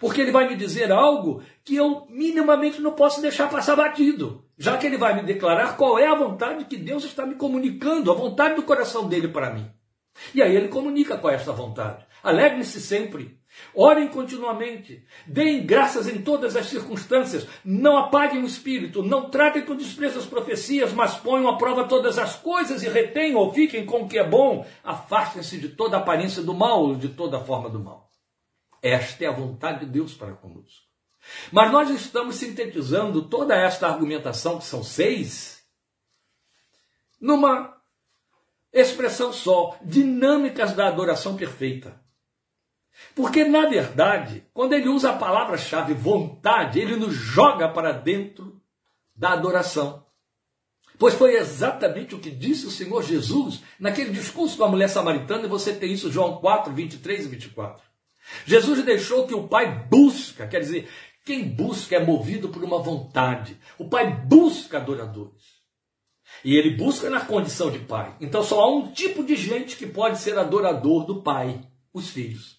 Porque 0.00 0.20
ele 0.20 0.30
vai 0.30 0.48
me 0.48 0.56
dizer 0.56 0.92
algo 0.92 1.42
que 1.64 1.76
eu 1.76 2.06
minimamente 2.08 2.80
não 2.80 2.92
posso 2.92 3.20
deixar 3.20 3.50
passar 3.50 3.76
batido, 3.76 4.44
já 4.56 4.76
que 4.76 4.86
ele 4.86 4.96
vai 4.96 5.14
me 5.14 5.22
declarar 5.22 5.76
qual 5.76 5.98
é 5.98 6.06
a 6.06 6.14
vontade 6.14 6.64
que 6.64 6.76
Deus 6.76 7.04
está 7.04 7.26
me 7.26 7.34
comunicando, 7.34 8.10
a 8.10 8.14
vontade 8.14 8.54
do 8.54 8.62
coração 8.62 9.08
dele 9.08 9.28
para 9.28 9.50
mim. 9.50 9.68
E 10.34 10.42
aí 10.42 10.54
ele 10.54 10.68
comunica 10.68 11.16
qual 11.16 11.32
é 11.32 11.36
essa 11.36 11.52
vontade. 11.52 12.04
Alegrem-se 12.22 12.80
sempre. 12.80 13.38
Orem 13.74 14.08
continuamente. 14.08 15.04
Deem 15.26 15.64
graças 15.64 16.08
em 16.08 16.20
todas 16.22 16.56
as 16.56 16.66
circunstâncias. 16.66 17.46
Não 17.64 17.96
apaguem 17.96 18.42
o 18.42 18.46
espírito. 18.46 19.02
Não 19.02 19.30
tratem 19.30 19.62
com 19.62 19.76
desprezo 19.76 20.18
as 20.18 20.26
profecias, 20.26 20.92
mas 20.92 21.14
ponham 21.16 21.48
à 21.48 21.56
prova 21.56 21.84
todas 21.84 22.18
as 22.18 22.36
coisas 22.36 22.82
e 22.82 22.88
retenham 22.88 23.38
ou 23.38 23.52
fiquem 23.52 23.86
com 23.86 24.02
o 24.02 24.08
que 24.08 24.18
é 24.18 24.24
bom. 24.24 24.66
Afastem-se 24.82 25.58
de 25.58 25.68
toda 25.68 25.96
aparência 25.96 26.42
do 26.42 26.54
mal, 26.54 26.94
de 26.94 27.08
toda 27.08 27.40
forma 27.40 27.70
do 27.70 27.78
mal. 27.78 28.07
Esta 28.82 29.24
é 29.24 29.26
a 29.28 29.32
vontade 29.32 29.80
de 29.80 29.92
Deus 29.92 30.14
para 30.14 30.32
conosco. 30.32 30.86
Mas 31.52 31.70
nós 31.72 31.90
estamos 31.90 32.36
sintetizando 32.36 33.28
toda 33.28 33.54
esta 33.54 33.86
argumentação, 33.86 34.58
que 34.58 34.64
são 34.64 34.82
seis, 34.82 35.62
numa 37.20 37.76
expressão 38.72 39.32
só: 39.32 39.76
dinâmicas 39.82 40.72
da 40.72 40.88
adoração 40.88 41.36
perfeita. 41.36 42.00
Porque, 43.14 43.44
na 43.44 43.66
verdade, 43.66 44.44
quando 44.52 44.72
ele 44.72 44.88
usa 44.88 45.10
a 45.10 45.16
palavra-chave 45.16 45.94
vontade, 45.94 46.80
ele 46.80 46.96
nos 46.96 47.14
joga 47.14 47.68
para 47.68 47.92
dentro 47.92 48.60
da 49.14 49.32
adoração. 49.32 50.04
Pois 50.98 51.14
foi 51.14 51.36
exatamente 51.36 52.16
o 52.16 52.18
que 52.18 52.30
disse 52.30 52.66
o 52.66 52.72
Senhor 52.72 53.02
Jesus 53.04 53.62
naquele 53.78 54.10
discurso 54.10 54.56
com 54.56 54.64
a 54.64 54.68
mulher 54.68 54.88
samaritana, 54.88 55.44
e 55.44 55.48
você 55.48 55.72
tem 55.72 55.92
isso 55.92 56.10
João 56.10 56.38
4, 56.38 56.72
23 56.72 57.24
e 57.24 57.28
24. 57.28 57.87
Jesus 58.44 58.84
deixou 58.84 59.26
que 59.26 59.34
o 59.34 59.48
Pai 59.48 59.86
busca, 59.88 60.46
quer 60.46 60.60
dizer, 60.60 60.88
quem 61.24 61.48
busca 61.48 61.96
é 61.96 62.04
movido 62.04 62.48
por 62.48 62.64
uma 62.64 62.78
vontade. 62.78 63.58
O 63.78 63.88
Pai 63.88 64.10
busca 64.24 64.78
adoradores. 64.78 65.58
E 66.44 66.56
ele 66.56 66.76
busca 66.76 67.10
na 67.10 67.20
condição 67.20 67.70
de 67.70 67.80
Pai. 67.80 68.16
Então 68.20 68.42
só 68.42 68.60
há 68.60 68.70
um 68.70 68.92
tipo 68.92 69.24
de 69.24 69.36
gente 69.36 69.76
que 69.76 69.86
pode 69.86 70.18
ser 70.18 70.38
adorador 70.38 71.04
do 71.04 71.22
Pai: 71.22 71.60
os 71.92 72.10
filhos. 72.10 72.58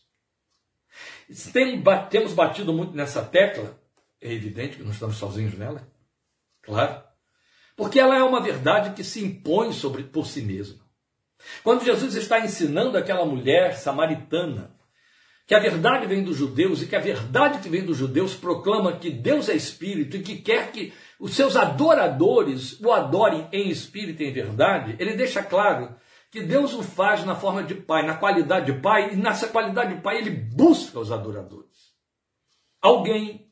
Tem, 1.53 1.81
temos 2.09 2.33
batido 2.33 2.73
muito 2.73 2.95
nessa 2.95 3.23
tecla, 3.23 3.79
é 4.19 4.33
evidente 4.33 4.77
que 4.77 4.83
não 4.83 4.91
estamos 4.91 5.17
sozinhos 5.17 5.53
nela, 5.53 5.87
claro, 6.61 7.03
porque 7.75 7.99
ela 7.99 8.17
é 8.17 8.23
uma 8.23 8.41
verdade 8.41 8.95
que 8.95 9.03
se 9.03 9.23
impõe 9.23 9.71
sobre, 9.71 10.03
por 10.03 10.25
si 10.25 10.41
mesma. 10.41 10.83
Quando 11.63 11.85
Jesus 11.85 12.15
está 12.15 12.39
ensinando 12.39 12.97
aquela 12.97 13.25
mulher 13.25 13.77
samaritana 13.77 14.75
que 15.49 15.55
a 15.55 15.59
verdade 15.59 16.05
vem 16.05 16.23
dos 16.23 16.37
judeus 16.37 16.79
e 16.79 16.85
que 16.85 16.95
a 16.95 16.99
verdade 16.99 17.57
que 17.57 17.69
vem 17.69 17.83
dos 17.83 17.97
judeus 17.97 18.35
proclama 18.35 18.99
que 18.99 19.09
Deus 19.09 19.49
é 19.49 19.55
espírito 19.55 20.15
e 20.15 20.21
que 20.21 20.35
quer 20.35 20.71
que 20.71 20.93
os 21.19 21.33
seus 21.33 21.55
adoradores 21.55 22.79
o 22.79 22.91
adorem 22.91 23.47
em 23.51 23.67
espírito 23.67 24.21
e 24.21 24.27
em 24.27 24.31
verdade, 24.31 24.95
ele 24.99 25.15
deixa 25.15 25.41
claro 25.41 25.95
que 26.29 26.43
Deus 26.43 26.75
o 26.75 26.83
faz 26.83 27.25
na 27.25 27.33
forma 27.33 27.63
de 27.63 27.73
pai, 27.73 28.05
na 28.05 28.13
qualidade 28.13 28.71
de 28.71 28.79
pai, 28.79 29.13
e 29.13 29.15
nessa 29.15 29.47
qualidade 29.47 29.95
de 29.95 30.01
pai 30.01 30.19
ele 30.19 30.29
busca 30.29 30.99
os 30.99 31.11
adoradores. 31.11 31.95
Alguém, 32.79 33.47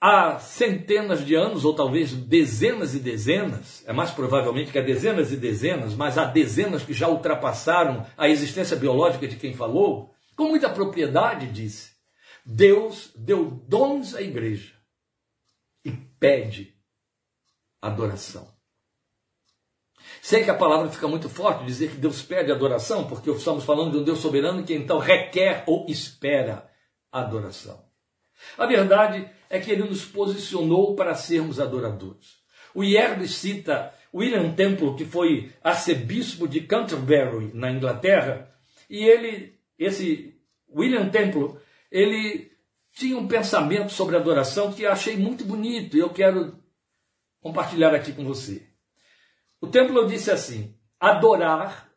há 0.00 0.38
centenas 0.38 1.26
de 1.26 1.34
anos, 1.34 1.64
ou 1.64 1.74
talvez 1.74 2.12
dezenas 2.12 2.94
e 2.94 3.00
dezenas, 3.00 3.82
é 3.84 3.92
mais 3.92 4.12
provavelmente 4.12 4.70
que 4.70 4.78
há 4.78 4.82
dezenas 4.82 5.32
e 5.32 5.36
dezenas, 5.36 5.96
mas 5.96 6.16
há 6.16 6.24
dezenas 6.24 6.84
que 6.84 6.92
já 6.92 7.08
ultrapassaram 7.08 8.06
a 8.16 8.28
existência 8.28 8.76
biológica 8.76 9.26
de 9.26 9.34
quem 9.34 9.52
falou, 9.52 10.14
com 10.36 10.48
muita 10.48 10.68
propriedade 10.68 11.50
disse: 11.50 11.92
Deus 12.44 13.10
deu 13.16 13.50
dons 13.66 14.14
à 14.14 14.22
igreja 14.22 14.74
e 15.84 15.90
pede 15.90 16.76
adoração. 17.80 18.54
Sei 20.22 20.44
que 20.44 20.50
a 20.50 20.54
palavra 20.54 20.90
fica 20.90 21.08
muito 21.08 21.28
forte 21.28 21.64
dizer 21.64 21.90
que 21.90 21.96
Deus 21.96 22.22
pede 22.22 22.52
adoração, 22.52 23.06
porque 23.06 23.30
estamos 23.30 23.64
falando 23.64 23.92
de 23.92 23.98
um 23.98 24.04
Deus 24.04 24.18
soberano 24.18 24.64
que 24.64 24.74
então 24.74 24.98
requer 24.98 25.64
ou 25.66 25.86
espera 25.88 26.70
adoração. 27.10 27.84
A 28.58 28.66
verdade 28.66 29.28
é 29.48 29.58
que 29.58 29.70
ele 29.70 29.84
nos 29.84 30.04
posicionou 30.04 30.94
para 30.94 31.14
sermos 31.14 31.58
adoradores. 31.58 32.36
O 32.74 32.84
Yerbe 32.84 33.26
cita 33.26 33.94
William 34.12 34.52
Temple, 34.52 34.94
que 34.94 35.04
foi 35.04 35.52
arcebispo 35.62 36.46
de 36.46 36.60
Canterbury, 36.62 37.50
na 37.54 37.70
Inglaterra, 37.70 38.50
e 38.88 39.04
ele, 39.04 39.55
esse 39.78 40.34
William 40.68 41.08
Temple, 41.08 41.58
ele 41.90 42.50
tinha 42.92 43.16
um 43.16 43.28
pensamento 43.28 43.92
sobre 43.92 44.16
adoração 44.16 44.72
que 44.72 44.86
achei 44.86 45.16
muito 45.16 45.44
bonito 45.44 45.96
e 45.96 46.00
eu 46.00 46.10
quero 46.10 46.58
compartilhar 47.40 47.94
aqui 47.94 48.12
com 48.12 48.24
você. 48.24 48.66
O 49.60 49.66
templo 49.66 50.06
disse 50.06 50.30
assim: 50.30 50.74
adorar 50.98 51.90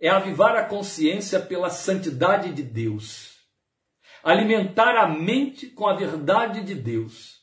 é 0.00 0.08
avivar 0.08 0.56
a 0.56 0.64
consciência 0.64 1.40
pela 1.40 1.70
santidade 1.70 2.52
de 2.52 2.62
Deus, 2.62 3.36
alimentar 4.22 4.96
a 4.96 5.06
mente 5.06 5.68
com 5.68 5.86
a 5.86 5.94
verdade 5.94 6.62
de 6.62 6.74
Deus, 6.74 7.42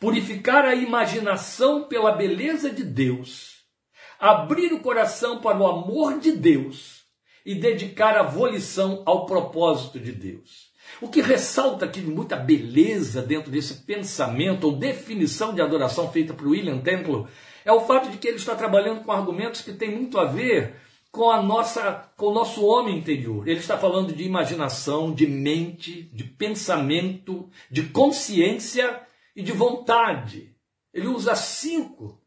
purificar 0.00 0.64
a 0.64 0.74
imaginação 0.74 1.88
pela 1.88 2.12
beleza 2.12 2.70
de 2.70 2.82
Deus, 2.82 3.64
abrir 4.18 4.72
o 4.72 4.80
coração 4.80 5.40
para 5.40 5.58
o 5.58 5.66
amor 5.66 6.18
de 6.18 6.32
Deus 6.32 7.03
e 7.44 7.54
dedicar 7.54 8.16
a 8.16 8.22
volição 8.22 9.02
ao 9.04 9.26
propósito 9.26 10.00
de 10.00 10.12
Deus. 10.12 10.72
O 11.00 11.08
que 11.08 11.20
ressalta 11.20 11.84
aqui 11.84 12.00
muita 12.00 12.36
beleza 12.36 13.20
dentro 13.20 13.50
desse 13.50 13.74
pensamento 13.82 14.64
ou 14.64 14.76
definição 14.76 15.54
de 15.54 15.60
adoração 15.60 16.10
feita 16.10 16.32
por 16.32 16.46
William 16.46 16.78
Temple 16.78 17.26
é 17.64 17.72
o 17.72 17.80
fato 17.80 18.10
de 18.10 18.18
que 18.18 18.28
ele 18.28 18.36
está 18.36 18.54
trabalhando 18.54 19.02
com 19.02 19.12
argumentos 19.12 19.62
que 19.62 19.72
têm 19.72 19.90
muito 19.90 20.18
a 20.18 20.24
ver 20.24 20.76
com 21.10 21.30
a 21.30 21.42
nossa, 21.42 22.10
com 22.16 22.26
o 22.26 22.34
nosso 22.34 22.64
homem 22.64 22.98
interior. 22.98 23.46
Ele 23.46 23.60
está 23.60 23.78
falando 23.78 24.12
de 24.12 24.24
imaginação, 24.24 25.14
de 25.14 25.26
mente, 25.26 26.02
de 26.12 26.24
pensamento, 26.24 27.48
de 27.70 27.84
consciência 27.84 29.00
e 29.34 29.42
de 29.42 29.52
vontade. 29.52 30.54
Ele 30.92 31.06
usa 31.06 31.34
cinco 31.34 32.20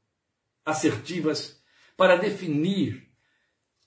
assertivas 0.65 1.61
para 1.95 2.15
definir 2.15 3.07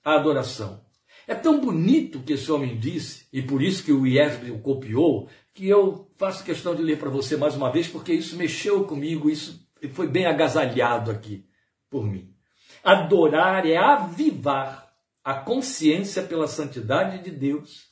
a 0.03 0.15
adoração. 0.15 0.83
É 1.31 1.35
tão 1.35 1.61
bonito 1.61 2.19
que 2.19 2.33
esse 2.33 2.51
homem 2.51 2.77
disse, 2.77 3.25
e 3.31 3.41
por 3.41 3.61
isso 3.61 3.85
que 3.85 3.93
o 3.93 4.05
Iesbe 4.05 4.51
o 4.51 4.59
copiou, 4.59 5.29
que 5.53 5.65
eu 5.65 6.11
faço 6.17 6.43
questão 6.43 6.75
de 6.75 6.83
ler 6.83 6.99
para 6.99 7.09
você 7.09 7.37
mais 7.37 7.55
uma 7.55 7.71
vez, 7.71 7.87
porque 7.87 8.11
isso 8.11 8.35
mexeu 8.35 8.83
comigo, 8.83 9.29
isso 9.29 9.65
foi 9.93 10.09
bem 10.09 10.25
agasalhado 10.25 11.09
aqui 11.09 11.45
por 11.89 12.05
mim. 12.05 12.35
Adorar 12.83 13.65
é 13.65 13.77
avivar 13.77 14.93
a 15.23 15.35
consciência 15.35 16.21
pela 16.21 16.49
santidade 16.49 17.23
de 17.23 17.31
Deus. 17.31 17.87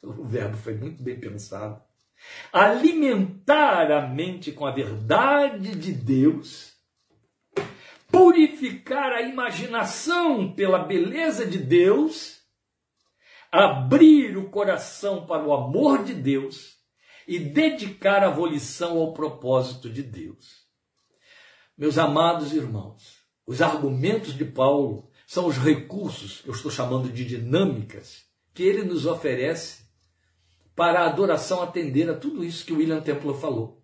O 0.00 0.22
verbo 0.22 0.56
foi 0.56 0.74
muito 0.74 1.02
bem 1.02 1.18
pensado. 1.18 1.82
Alimentar 2.52 3.90
a 3.90 4.06
mente 4.06 4.52
com 4.52 4.64
a 4.64 4.70
verdade 4.70 5.74
de 5.74 5.92
Deus 5.92 6.77
purificar 8.10 9.12
a 9.12 9.22
imaginação 9.22 10.52
pela 10.52 10.78
beleza 10.78 11.46
de 11.46 11.58
Deus, 11.58 12.38
abrir 13.52 14.36
o 14.36 14.50
coração 14.50 15.26
para 15.26 15.44
o 15.44 15.54
amor 15.54 16.04
de 16.04 16.14
Deus 16.14 16.76
e 17.26 17.38
dedicar 17.38 18.24
a 18.24 18.30
volição 18.30 18.98
ao 18.98 19.12
propósito 19.12 19.90
de 19.90 20.02
Deus. 20.02 20.66
Meus 21.76 21.98
amados 21.98 22.52
irmãos, 22.52 23.18
os 23.46 23.62
argumentos 23.62 24.34
de 24.34 24.44
Paulo 24.44 25.10
são 25.26 25.46
os 25.46 25.58
recursos, 25.58 26.42
eu 26.46 26.52
estou 26.52 26.70
chamando 26.70 27.10
de 27.10 27.24
dinâmicas, 27.24 28.24
que 28.54 28.62
ele 28.62 28.82
nos 28.82 29.06
oferece 29.06 29.86
para 30.74 31.00
a 31.00 31.06
adoração 31.06 31.62
atender 31.62 32.08
a 32.08 32.14
tudo 32.14 32.44
isso 32.44 32.64
que 32.64 32.72
William 32.72 33.00
Temple 33.00 33.34
falou. 33.34 33.82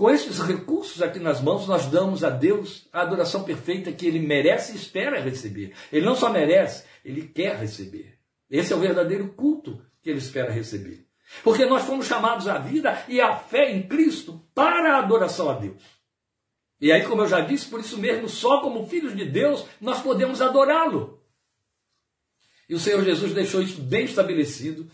Com 0.00 0.08
esses 0.08 0.38
recursos 0.38 1.02
aqui 1.02 1.18
nas 1.18 1.42
mãos, 1.42 1.66
nós 1.66 1.84
damos 1.84 2.24
a 2.24 2.30
Deus 2.30 2.88
a 2.90 3.02
adoração 3.02 3.44
perfeita 3.44 3.92
que 3.92 4.06
ele 4.06 4.18
merece 4.18 4.72
e 4.72 4.76
espera 4.76 5.20
receber. 5.20 5.74
Ele 5.92 6.06
não 6.06 6.16
só 6.16 6.30
merece, 6.30 6.84
ele 7.04 7.28
quer 7.28 7.56
receber. 7.56 8.18
Esse 8.50 8.72
é 8.72 8.76
o 8.76 8.80
verdadeiro 8.80 9.28
culto 9.34 9.84
que 10.02 10.08
ele 10.08 10.18
espera 10.18 10.50
receber. 10.50 11.06
Porque 11.44 11.66
nós 11.66 11.82
fomos 11.82 12.06
chamados 12.06 12.48
à 12.48 12.56
vida 12.56 13.04
e 13.08 13.20
à 13.20 13.36
fé 13.36 13.72
em 13.72 13.86
Cristo 13.86 14.42
para 14.54 14.94
a 14.94 15.00
adoração 15.00 15.50
a 15.50 15.52
Deus. 15.52 15.82
E 16.80 16.90
aí, 16.90 17.04
como 17.04 17.20
eu 17.20 17.28
já 17.28 17.42
disse, 17.42 17.66
por 17.66 17.78
isso 17.78 17.98
mesmo, 17.98 18.26
só 18.26 18.62
como 18.62 18.88
filhos 18.88 19.14
de 19.14 19.26
Deus 19.26 19.66
nós 19.82 20.00
podemos 20.00 20.40
adorá-lo. 20.40 21.22
E 22.66 22.74
o 22.74 22.80
Senhor 22.80 23.04
Jesus 23.04 23.34
deixou 23.34 23.60
isso 23.60 23.82
bem 23.82 24.06
estabelecido 24.06 24.90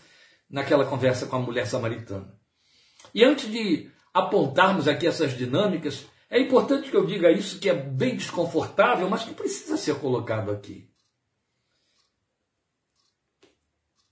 naquela 0.49 0.85
conversa 0.85 1.27
com 1.27 1.37
a 1.37 1.39
mulher 1.39 1.65
samaritana. 1.65 2.37
E 3.13 3.23
antes 3.23 3.49
de 3.49 3.89
apontarmos 4.13 4.87
aqui 4.87 5.07
essas 5.07 5.37
dinâmicas, 5.37 6.05
é 6.29 6.39
importante 6.39 6.89
que 6.89 6.95
eu 6.95 7.05
diga 7.05 7.31
isso 7.31 7.59
que 7.59 7.69
é 7.69 7.73
bem 7.73 8.15
desconfortável, 8.15 9.09
mas 9.09 9.23
que 9.23 9.33
precisa 9.33 9.77
ser 9.77 9.99
colocado 9.99 10.51
aqui. 10.51 10.89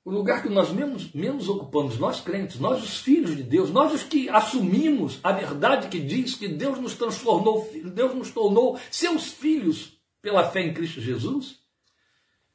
O 0.06 0.12
lugar 0.12 0.44
que 0.44 0.50
nós 0.50 0.72
menos, 0.72 1.12
menos 1.14 1.50
ocupamos, 1.50 1.98
nós 1.98 2.22
crentes, 2.22 2.60
nós 2.60 2.84
os 2.84 3.00
filhos 3.00 3.36
de 3.36 3.42
Deus, 3.42 3.72
nós 3.72 3.92
os 3.92 4.04
que 4.04 4.30
assumimos 4.30 5.20
a 5.24 5.32
verdade 5.32 5.88
que 5.88 6.00
diz 6.00 6.36
que 6.36 6.48
Deus 6.48 6.80
nos 6.80 6.96
transformou, 6.96 7.68
Deus 7.92 8.14
nos 8.14 8.30
tornou 8.30 8.80
seus 8.92 9.32
filhos 9.32 10.00
pela 10.22 10.50
fé 10.50 10.62
em 10.62 10.74
Cristo 10.74 11.02
Jesus, 11.02 11.60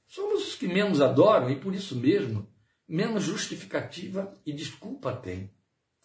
somos 0.07 0.47
os 0.47 0.55
que 0.55 0.69
menos 0.69 1.01
adoram 1.01 1.51
e 1.51 1.57
por 1.57 1.75
isso 1.75 1.97
mesmo 1.97 2.49
menos 2.89 3.25
justificativa 3.25 4.33
e 4.47 4.53
desculpa 4.53 5.13
tem 5.13 5.51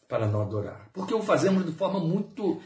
para 0.07 0.27
não 0.27 0.41
adorar. 0.41 0.89
Porque 0.93 1.13
o 1.13 1.21
fazemos 1.21 1.65
de 1.65 1.71
forma 1.71 1.99
muito 1.99 2.61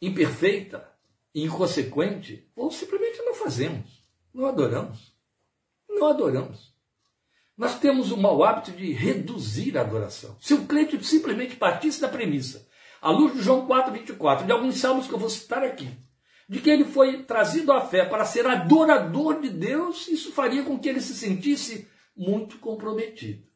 imperfeita, 0.00 0.88
inconsequente, 1.34 2.50
ou 2.56 2.70
simplesmente 2.70 3.22
não 3.22 3.34
fazemos, 3.34 4.02
não 4.32 4.46
adoramos. 4.46 5.14
Não 5.88 6.06
adoramos. 6.06 6.74
Nós 7.56 7.78
temos 7.78 8.10
o 8.10 8.16
mau 8.16 8.42
hábito 8.42 8.72
de 8.72 8.92
reduzir 8.92 9.76
a 9.76 9.82
adoração. 9.82 10.36
Se 10.40 10.54
o 10.54 10.64
crente 10.66 11.02
simplesmente 11.04 11.56
partisse 11.56 12.00
da 12.00 12.08
premissa, 12.08 12.66
à 13.02 13.10
luz 13.10 13.34
de 13.34 13.42
João 13.42 13.66
4, 13.66 13.92
24, 13.92 14.46
de 14.46 14.52
alguns 14.52 14.78
salmos 14.78 15.06
que 15.06 15.12
eu 15.12 15.18
vou 15.18 15.28
citar 15.28 15.62
aqui, 15.62 15.90
de 16.48 16.60
que 16.60 16.70
ele 16.70 16.84
foi 16.84 17.22
trazido 17.22 17.72
à 17.72 17.80
fé 17.80 18.04
para 18.04 18.24
ser 18.24 18.46
adorador 18.46 19.40
de 19.40 19.50
Deus, 19.50 20.08
isso 20.08 20.32
faria 20.32 20.62
com 20.62 20.78
que 20.78 20.88
ele 20.88 21.00
se 21.00 21.14
sentisse 21.14 21.86
muito 22.16 22.58
comprometido. 22.58 23.49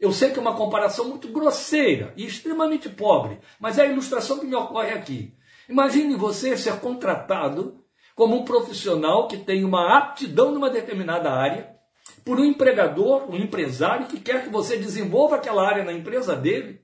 Eu 0.00 0.12
sei 0.12 0.30
que 0.30 0.38
é 0.38 0.42
uma 0.42 0.56
comparação 0.56 1.08
muito 1.08 1.28
grosseira 1.28 2.14
e 2.16 2.24
extremamente 2.24 2.88
pobre, 2.88 3.38
mas 3.60 3.78
é 3.78 3.82
a 3.82 3.86
ilustração 3.86 4.38
que 4.38 4.46
me 4.46 4.54
ocorre 4.54 4.92
aqui. 4.92 5.34
Imagine 5.68 6.16
você 6.16 6.56
ser 6.56 6.80
contratado 6.80 7.84
como 8.14 8.34
um 8.34 8.44
profissional 8.44 9.28
que 9.28 9.36
tem 9.36 9.62
uma 9.62 9.98
aptidão 9.98 10.52
numa 10.52 10.70
determinada 10.70 11.30
área 11.30 11.76
por 12.24 12.40
um 12.40 12.44
empregador, 12.44 13.30
um 13.30 13.36
empresário 13.36 14.06
que 14.06 14.18
quer 14.18 14.44
que 14.44 14.50
você 14.50 14.76
desenvolva 14.76 15.36
aquela 15.36 15.66
área 15.66 15.84
na 15.84 15.92
empresa 15.92 16.34
dele, 16.34 16.82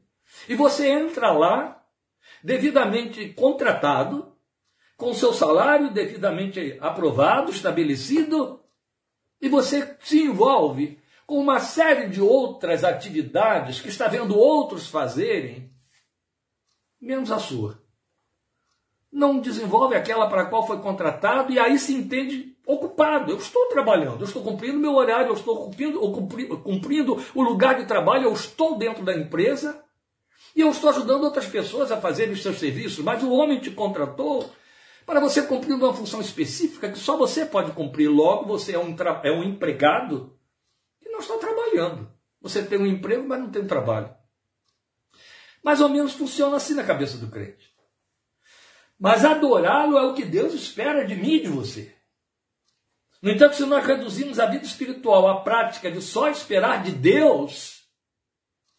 e 0.49 0.55
você 0.55 0.89
entra 0.89 1.33
lá, 1.33 1.83
devidamente 2.43 3.29
contratado, 3.31 4.33
com 4.97 5.13
seu 5.13 5.33
salário 5.33 5.93
devidamente 5.93 6.77
aprovado, 6.81 7.51
estabelecido, 7.51 8.61
e 9.41 9.49
você 9.49 9.97
se 10.01 10.23
envolve 10.23 10.99
com 11.27 11.41
uma 11.41 11.59
série 11.59 12.09
de 12.09 12.21
outras 12.21 12.85
atividades 12.85 13.81
que 13.81 13.89
está 13.89 14.07
vendo 14.07 14.39
outros 14.39 14.89
fazerem, 14.89 15.73
menos 17.01 17.33
a 17.33 17.39
sua. 17.39 17.83
Não 19.11 19.41
desenvolve 19.41 19.97
aquela 19.97 20.29
para 20.29 20.43
a 20.43 20.47
qual 20.47 20.67
foi 20.67 20.79
contratado 20.79 21.53
e 21.53 21.59
aí 21.59 21.79
se 21.79 21.93
entende 21.93 22.57
ocupado. 22.65 23.33
Eu 23.33 23.39
estou 23.39 23.67
trabalhando, 23.67 24.21
eu 24.21 24.27
estou 24.27 24.43
cumprindo 24.43 24.79
meu 24.79 24.95
horário, 24.95 25.29
eu 25.29 25.35
estou 25.35 25.65
cumprindo, 25.65 26.01
cumprindo, 26.13 26.59
cumprindo 26.59 27.25
o 27.35 27.43
lugar 27.43 27.77
de 27.77 27.87
trabalho, 27.87 28.25
eu 28.25 28.33
estou 28.33 28.79
dentro 28.79 29.05
da 29.05 29.17
empresa 29.17 29.83
e 30.55 30.61
eu 30.61 30.71
estou 30.71 30.91
ajudando 30.91 31.25
outras 31.25 31.47
pessoas 31.47 31.91
a 31.91 32.01
fazerem 32.01 32.35
os 32.35 32.43
seus 32.43 32.59
serviços, 32.59 33.05
mas 33.05 33.23
o 33.23 33.33
homem 33.33 33.59
te 33.59 33.71
contratou 33.71 34.51
para 35.05 35.21
você 35.21 35.43
cumprir 35.43 35.75
uma 35.75 35.95
função 35.95 36.21
específica 36.21 36.91
que 36.91 36.99
só 36.99 37.17
você 37.17 37.47
pode 37.47 37.73
cumprir. 37.73 38.09
Logo, 38.09 38.47
você 38.47 38.75
é 38.75 38.79
um, 38.79 38.95
é 39.23 39.31
um 39.31 39.43
empregado 39.43 40.36
não 41.17 41.21
está 41.21 41.39
trabalhando. 41.39 42.11
Você 42.41 42.63
tem 42.63 42.79
um 42.79 42.87
emprego, 42.87 43.27
mas 43.27 43.41
não 43.41 43.51
tem 43.51 43.67
trabalho. 43.67 44.15
Mais 45.63 45.81
ou 45.81 45.89
menos 45.89 46.13
funciona 46.13 46.57
assim 46.57 46.75
na 46.75 46.85
cabeça 46.85 47.19
do 47.19 47.29
crente. 47.29 47.75
Mas 48.99 49.25
adorá-lo 49.25 49.99
é 49.99 50.03
o 50.03 50.15
que 50.15 50.25
Deus 50.25 50.55
espera 50.55 51.05
de 51.05 51.15
mim 51.15 51.35
e 51.35 51.43
de 51.43 51.49
você. 51.49 51.95
No 53.21 53.31
entanto, 53.31 53.57
se 53.57 53.65
nós 53.67 53.85
reduzirmos 53.85 54.39
a 54.39 54.47
vida 54.47 54.65
espiritual 54.65 55.27
à 55.29 55.41
prática 55.41 55.91
de 55.91 56.01
só 56.01 56.29
esperar 56.29 56.83
de 56.83 56.93
Deus, 56.93 57.85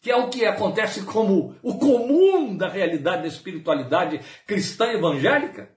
que 0.00 0.10
é 0.10 0.16
o 0.16 0.30
que 0.30 0.46
acontece 0.46 1.04
como 1.04 1.56
o 1.62 1.78
comum 1.78 2.56
da 2.56 2.68
realidade 2.68 3.22
da 3.22 3.28
espiritualidade 3.28 4.20
cristã 4.46 4.90
evangélica, 4.92 5.76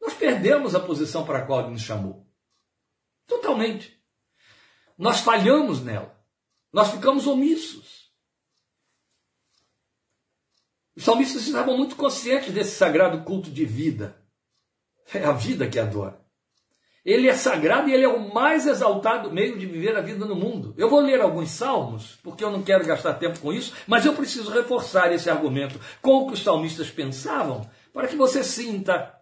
nós 0.00 0.14
perdemos 0.14 0.74
a 0.74 0.80
posição 0.80 1.24
para 1.24 1.38
a 1.38 1.46
qual 1.46 1.60
ele 1.60 1.70
nos 1.70 1.82
chamou. 1.82 2.26
Totalmente. 3.26 3.91
Nós 4.98 5.20
falhamos 5.20 5.82
nela. 5.82 6.14
Nós 6.72 6.90
ficamos 6.90 7.26
omissos. 7.26 8.10
Os 10.96 11.04
salmistas 11.04 11.46
estavam 11.46 11.76
muito 11.76 11.96
conscientes 11.96 12.52
desse 12.52 12.76
sagrado 12.76 13.24
culto 13.24 13.50
de 13.50 13.64
vida. 13.64 14.16
É 15.12 15.24
a 15.24 15.32
vida 15.32 15.66
que 15.66 15.78
adora. 15.78 16.20
Ele 17.04 17.28
é 17.28 17.34
sagrado 17.34 17.88
e 17.88 17.92
ele 17.92 18.04
é 18.04 18.08
o 18.08 18.32
mais 18.32 18.66
exaltado 18.66 19.32
meio 19.32 19.58
de 19.58 19.66
viver 19.66 19.96
a 19.96 20.00
vida 20.00 20.24
no 20.24 20.36
mundo. 20.36 20.72
Eu 20.78 20.88
vou 20.88 21.00
ler 21.00 21.20
alguns 21.20 21.50
salmos, 21.50 22.18
porque 22.22 22.44
eu 22.44 22.50
não 22.50 22.62
quero 22.62 22.86
gastar 22.86 23.14
tempo 23.14 23.40
com 23.40 23.52
isso, 23.52 23.74
mas 23.88 24.06
eu 24.06 24.14
preciso 24.14 24.52
reforçar 24.52 25.12
esse 25.12 25.28
argumento 25.28 25.80
com 26.00 26.18
o 26.18 26.26
que 26.28 26.34
os 26.34 26.42
salmistas 26.42 26.90
pensavam, 26.90 27.68
para 27.92 28.06
que 28.06 28.14
você 28.14 28.44
sinta 28.44 29.12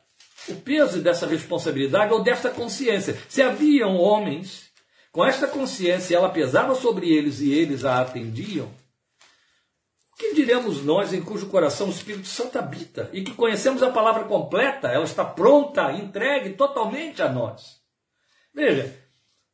o 0.49 0.57
peso 0.57 1.01
dessa 1.01 1.27
responsabilidade 1.27 2.13
ou 2.13 2.23
desta 2.23 2.51
consciência. 2.51 3.19
Se 3.29 3.41
haviam 3.41 3.97
homens 3.97 4.70
com 5.13 5.25
esta 5.25 5.47
consciência, 5.47 6.17
ela 6.17 6.29
pesava 6.29 6.75
sobre 6.75 7.11
eles 7.13 7.41
e 7.41 7.53
eles 7.53 7.85
a 7.85 8.01
atendiam, 8.01 8.71
que 10.17 10.35
diremos 10.35 10.85
nós 10.85 11.13
em 11.13 11.23
cujo 11.23 11.49
coração 11.49 11.89
o 11.89 11.91
Espírito 11.91 12.29
Santo 12.29 12.59
habita 12.59 13.09
e 13.13 13.23
que 13.23 13.33
conhecemos 13.33 13.83
a 13.83 13.91
palavra 13.91 14.25
completa, 14.25 14.89
ela 14.89 15.05
está 15.05 15.25
pronta, 15.25 15.93
entregue 15.93 16.51
totalmente 16.51 17.23
a 17.23 17.33
nós? 17.33 17.81
Veja, 18.55 18.95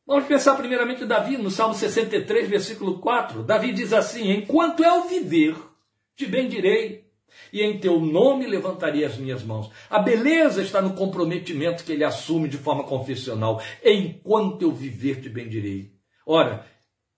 vamos 0.05 0.25
pensar 0.25 0.55
primeiramente 0.55 1.05
Davi 1.05 1.37
no 1.37 1.49
Salmo 1.49 1.73
63, 1.73 2.49
versículo 2.49 2.99
4. 2.99 3.43
Davi 3.43 3.71
diz 3.71 3.93
assim: 3.93 4.29
Enquanto 4.31 4.83
eu 4.83 5.07
viver, 5.07 5.55
te 6.15 6.25
bendirei 6.25 7.06
e 7.51 7.61
em 7.61 7.79
teu 7.79 7.99
nome 7.99 8.47
levantarei 8.47 9.05
as 9.05 9.17
minhas 9.17 9.43
mãos. 9.43 9.69
A 9.89 9.99
beleza 9.99 10.61
está 10.61 10.81
no 10.81 10.93
comprometimento 10.93 11.83
que 11.83 11.91
ele 11.91 12.03
assume 12.03 12.47
de 12.47 12.57
forma 12.57 12.83
confessional. 12.83 13.61
Enquanto 13.83 14.61
eu 14.61 14.71
viver, 14.71 15.21
te 15.21 15.29
bendirei. 15.29 15.91
Ora, 16.25 16.65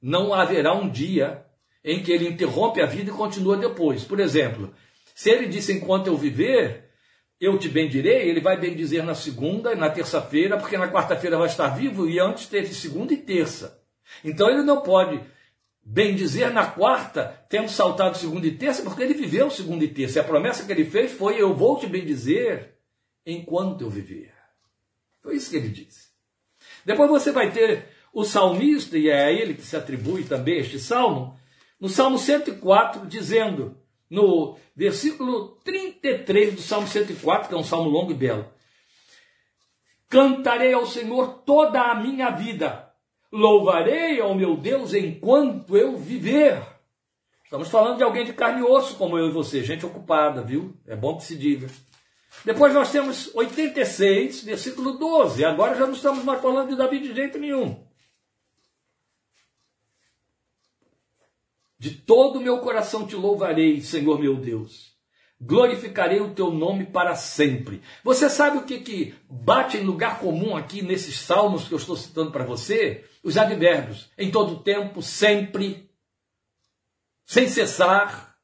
não 0.02 0.34
haverá 0.34 0.74
um 0.74 0.90
dia 0.90 1.46
em 1.84 2.04
que 2.04 2.12
ele 2.12 2.28
interrompe 2.28 2.82
a 2.82 2.86
vida 2.86 3.12
e 3.12 3.14
continua 3.14 3.58
depois. 3.58 4.04
Por 4.04 4.20
exemplo, 4.20 4.74
se 5.16 5.30
ele 5.30 5.48
disse 5.48 5.74
enquanto 5.74 6.08
eu 6.08 6.18
viver, 6.18 6.90
eu 7.40 7.58
te 7.58 7.70
bendirei, 7.70 8.30
ele 8.30 8.42
vai 8.42 8.60
bendizer 8.60 9.04
na 9.04 9.16
segunda 9.16 9.74
e 9.74 9.76
na 9.76 9.90
terça-feira, 9.90 10.58
porque 10.58 10.78
na 10.78 10.92
quarta-feira 10.92 11.38
vai 11.38 11.48
estar 11.48 11.70
vivo 11.70 12.10
e 12.10 12.20
antes 12.20 12.48
teve 12.48 12.74
segunda 12.74 13.14
e 13.14 13.18
terça. 13.18 13.82
Então 14.24 14.50
ele 14.50 14.64
não 14.64 14.82
pode 14.82 15.22
bendizer 15.84 16.54
na 16.54 16.66
quarta, 16.66 17.46
tendo 17.50 17.70
saltado 17.70 18.18
segunda 18.18 18.46
e 18.48 18.58
terça, 18.58 18.84
porque 18.84 19.02
ele 19.02 19.14
viveu 19.14 19.50
segunda 19.50 19.84
e 19.84 19.88
terça. 19.88 20.20
E 20.20 20.22
a 20.22 20.26
promessa 20.26 20.66
que 20.66 20.72
ele 20.72 20.86
fez 20.86 21.12
foi: 21.12 21.42
Eu 21.42 21.54
vou 21.54 21.80
te 21.80 21.88
bendizer 21.88 22.76
enquanto 23.26 23.82
eu 23.82 23.90
viver. 23.90 24.34
Foi 25.22 25.36
isso 25.36 25.50
que 25.50 25.58
ele 25.58 25.70
disse. 25.70 26.10
Depois 26.86 27.10
você 27.10 27.32
vai 27.32 27.52
ter 27.52 27.88
o 28.14 28.24
salmista, 28.24 28.98
e 28.98 29.10
é 29.10 29.26
a 29.26 29.32
ele 29.32 29.54
que 29.54 29.62
se 29.62 29.76
atribui 29.76 30.24
também 30.24 30.60
este 30.60 30.80
salmo, 30.80 31.38
no 31.80 31.88
Salmo 31.88 32.18
104, 32.18 33.06
dizendo, 33.08 33.78
no 34.10 34.58
versículo 34.76 35.60
33 35.64 36.56
do 36.56 36.62
Salmo 36.62 36.88
104, 36.88 37.48
que 37.48 37.56
é 37.56 37.58
um 37.58 37.64
salmo 37.64 37.90
longo 37.90 38.12
e 38.12 38.16
belo: 38.16 38.52
Cantarei 40.10 40.74
ao 40.74 40.86
Senhor 40.86 41.44
toda 41.46 41.82
a 41.82 41.96
minha 41.96 42.32
vida, 42.32 42.89
louvarei 43.32 44.20
ao 44.20 44.36
meu 44.36 44.58
Deus 44.58 44.94
enquanto 44.94 45.78
eu 45.78 45.98
viver. 45.98 46.62
Estamos 47.44 47.70
falando 47.70 47.98
de 47.98 48.04
alguém 48.04 48.26
de 48.26 48.34
carne 48.34 48.62
e 48.62 48.64
osso, 48.64 48.96
como 48.96 49.18
eu 49.18 49.30
e 49.30 49.32
você, 49.32 49.64
gente 49.64 49.86
ocupada, 49.86 50.44
viu? 50.44 50.78
É 50.86 50.96
bom 50.96 51.18
que 51.18 51.24
se 51.24 51.36
diga. 51.36 51.68
Depois 52.46 52.74
nós 52.74 52.92
temos 52.92 53.34
86, 53.36 54.44
versículo 54.44 54.98
12. 54.98 55.44
Agora 55.44 55.76
já 55.76 55.86
não 55.86 55.94
estamos 55.94 56.24
mais 56.24 56.42
falando 56.42 56.70
de 56.70 56.76
Davi 56.76 57.00
de 57.00 57.14
jeito 57.14 57.38
nenhum. 57.40 57.84
De 61.78 61.92
todo 61.92 62.40
o 62.40 62.42
meu 62.42 62.60
coração 62.60 63.08
te 63.08 63.16
louvarei, 63.16 63.82
Senhor 63.82 64.20
meu 64.20 64.36
Deus. 64.36 64.99
Glorificarei 65.42 66.20
o 66.20 66.34
teu 66.34 66.52
nome 66.52 66.86
para 66.86 67.16
sempre. 67.16 67.82
Você 68.04 68.30
sabe 68.30 68.58
o 68.58 68.66
que, 68.66 68.80
que 68.80 69.16
bate 69.30 69.78
em 69.78 69.84
lugar 69.84 70.20
comum 70.20 70.56
aqui 70.56 70.82
nesses 70.82 71.18
salmos 71.20 71.68
que 71.68 71.74
eu 71.74 71.78
estou 71.78 71.96
citando 71.96 72.32
para 72.32 72.44
você? 72.44 73.06
Os 73.24 73.38
advérbios. 73.38 74.10
Em 74.18 74.30
todo 74.30 74.62
tempo, 74.62 75.02
sempre, 75.02 75.90
sem 77.26 77.48
cessar. 77.48 78.36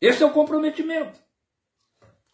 Este 0.00 0.22
é 0.22 0.26
o 0.26 0.32
comprometimento. 0.32 1.18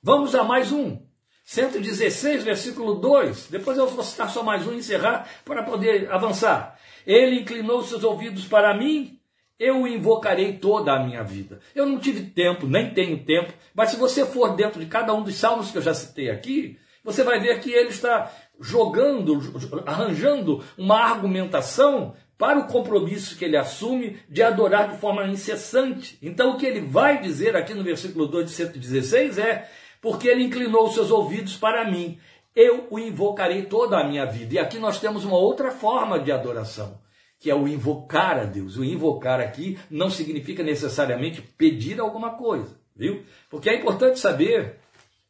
Vamos 0.02 0.34
a 0.34 0.44
mais 0.44 0.70
um. 0.70 1.02
116, 1.44 2.44
versículo 2.44 2.94
2. 2.94 3.48
Depois 3.48 3.78
eu 3.78 3.86
vou 3.86 4.04
citar 4.04 4.28
só 4.30 4.42
mais 4.42 4.66
um 4.66 4.72
e 4.72 4.78
encerrar 4.78 5.28
para 5.46 5.62
poder 5.62 6.10
avançar. 6.12 6.78
Ele 7.06 7.40
inclinou 7.40 7.82
seus 7.82 8.04
ouvidos 8.04 8.46
para 8.46 8.74
mim, 8.76 9.18
eu 9.58 9.82
o 9.82 9.88
invocarei 9.88 10.54
toda 10.54 10.92
a 10.92 11.02
minha 11.04 11.22
vida. 11.22 11.60
Eu 11.74 11.86
não 11.86 11.98
tive 11.98 12.22
tempo, 12.30 12.66
nem 12.66 12.92
tenho 12.92 13.24
tempo, 13.24 13.52
mas 13.74 13.90
se 13.90 13.96
você 13.96 14.26
for 14.26 14.54
dentro 14.54 14.80
de 14.80 14.86
cada 14.86 15.14
um 15.14 15.22
dos 15.22 15.36
salmos 15.36 15.70
que 15.70 15.78
eu 15.78 15.82
já 15.82 15.94
citei 15.94 16.30
aqui, 16.30 16.78
você 17.04 17.22
vai 17.22 17.38
ver 17.38 17.60
que 17.60 17.70
ele 17.70 17.90
está 17.90 18.32
jogando, 18.60 19.40
arranjando 19.86 20.62
uma 20.76 20.98
argumentação 21.00 22.14
para 22.38 22.58
o 22.58 22.66
compromisso 22.66 23.36
que 23.36 23.44
ele 23.44 23.56
assume 23.56 24.18
de 24.28 24.42
adorar 24.42 24.90
de 24.90 24.98
forma 24.98 25.26
incessante. 25.26 26.18
Então, 26.20 26.52
o 26.52 26.56
que 26.56 26.66
ele 26.66 26.80
vai 26.80 27.20
dizer 27.20 27.56
aqui 27.56 27.74
no 27.74 27.84
versículo 27.84 28.26
2 28.26 28.46
de 28.46 28.52
116 28.52 29.38
é: 29.38 29.70
Porque 30.00 30.28
ele 30.28 30.42
inclinou 30.42 30.90
seus 30.90 31.10
ouvidos 31.10 31.56
para 31.56 31.88
mim, 31.88 32.18
eu 32.56 32.86
o 32.90 32.98
invocarei 32.98 33.62
toda 33.62 33.98
a 33.98 34.04
minha 34.04 34.24
vida. 34.24 34.54
E 34.54 34.58
aqui 34.58 34.78
nós 34.78 34.98
temos 34.98 35.24
uma 35.24 35.36
outra 35.36 35.70
forma 35.70 36.18
de 36.18 36.32
adoração, 36.32 36.98
que 37.44 37.50
é 37.50 37.54
o 37.54 37.68
invocar 37.68 38.38
a 38.38 38.44
Deus. 38.46 38.78
O 38.78 38.84
invocar 38.84 39.38
aqui 39.38 39.78
não 39.90 40.08
significa 40.08 40.62
necessariamente 40.62 41.42
pedir 41.42 42.00
alguma 42.00 42.38
coisa, 42.38 42.74
viu? 42.96 43.22
Porque 43.50 43.68
é 43.68 43.74
importante 43.74 44.18
saber 44.18 44.78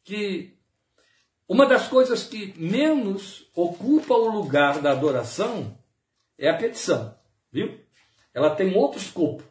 que 0.01 0.53
uma 1.45 1.65
das 1.65 1.89
coisas 1.89 2.23
que 2.23 2.53
menos 2.55 3.51
ocupa 3.53 4.13
o 4.13 4.29
lugar 4.29 4.79
da 4.79 4.93
adoração 4.93 5.77
é 6.37 6.49
a 6.49 6.55
petição, 6.55 7.13
viu? 7.51 7.77
Ela 8.33 8.55
tem 8.55 8.73
outro 8.77 8.97
escopo. 8.97 9.43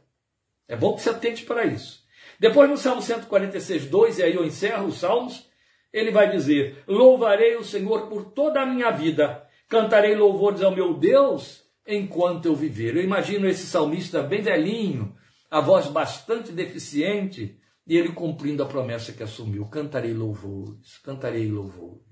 É 0.66 0.74
bom 0.74 0.94
que 0.94 1.02
você 1.02 1.10
atente 1.10 1.44
para 1.44 1.66
isso. 1.66 2.02
Depois 2.40 2.70
no 2.70 2.78
Salmo 2.78 3.02
146, 3.02 3.90
2, 3.90 4.20
e 4.20 4.22
aí 4.22 4.34
eu 4.34 4.42
encerro 4.46 4.86
os 4.86 5.00
Salmos, 5.00 5.46
ele 5.92 6.10
vai 6.10 6.30
dizer: 6.30 6.82
Louvarei 6.88 7.56
o 7.56 7.62
Senhor 7.62 8.06
por 8.06 8.24
toda 8.24 8.62
a 8.62 8.66
minha 8.66 8.90
vida, 8.90 9.46
cantarei 9.68 10.14
louvores 10.16 10.62
ao 10.62 10.74
meu 10.74 10.94
Deus 10.94 11.63
enquanto 11.86 12.46
eu 12.46 12.54
viver. 12.54 12.96
Eu 12.96 13.02
imagino 13.02 13.48
esse 13.48 13.66
salmista 13.66 14.22
bem 14.22 14.42
velhinho, 14.42 15.16
a 15.50 15.60
voz 15.60 15.86
bastante 15.86 16.52
deficiente, 16.52 17.58
e 17.86 17.96
ele 17.96 18.12
cumprindo 18.12 18.62
a 18.62 18.66
promessa 18.66 19.12
que 19.12 19.22
assumiu: 19.22 19.66
cantarei 19.66 20.14
louvores, 20.14 20.98
cantarei 20.98 21.50
louvores. 21.50 22.02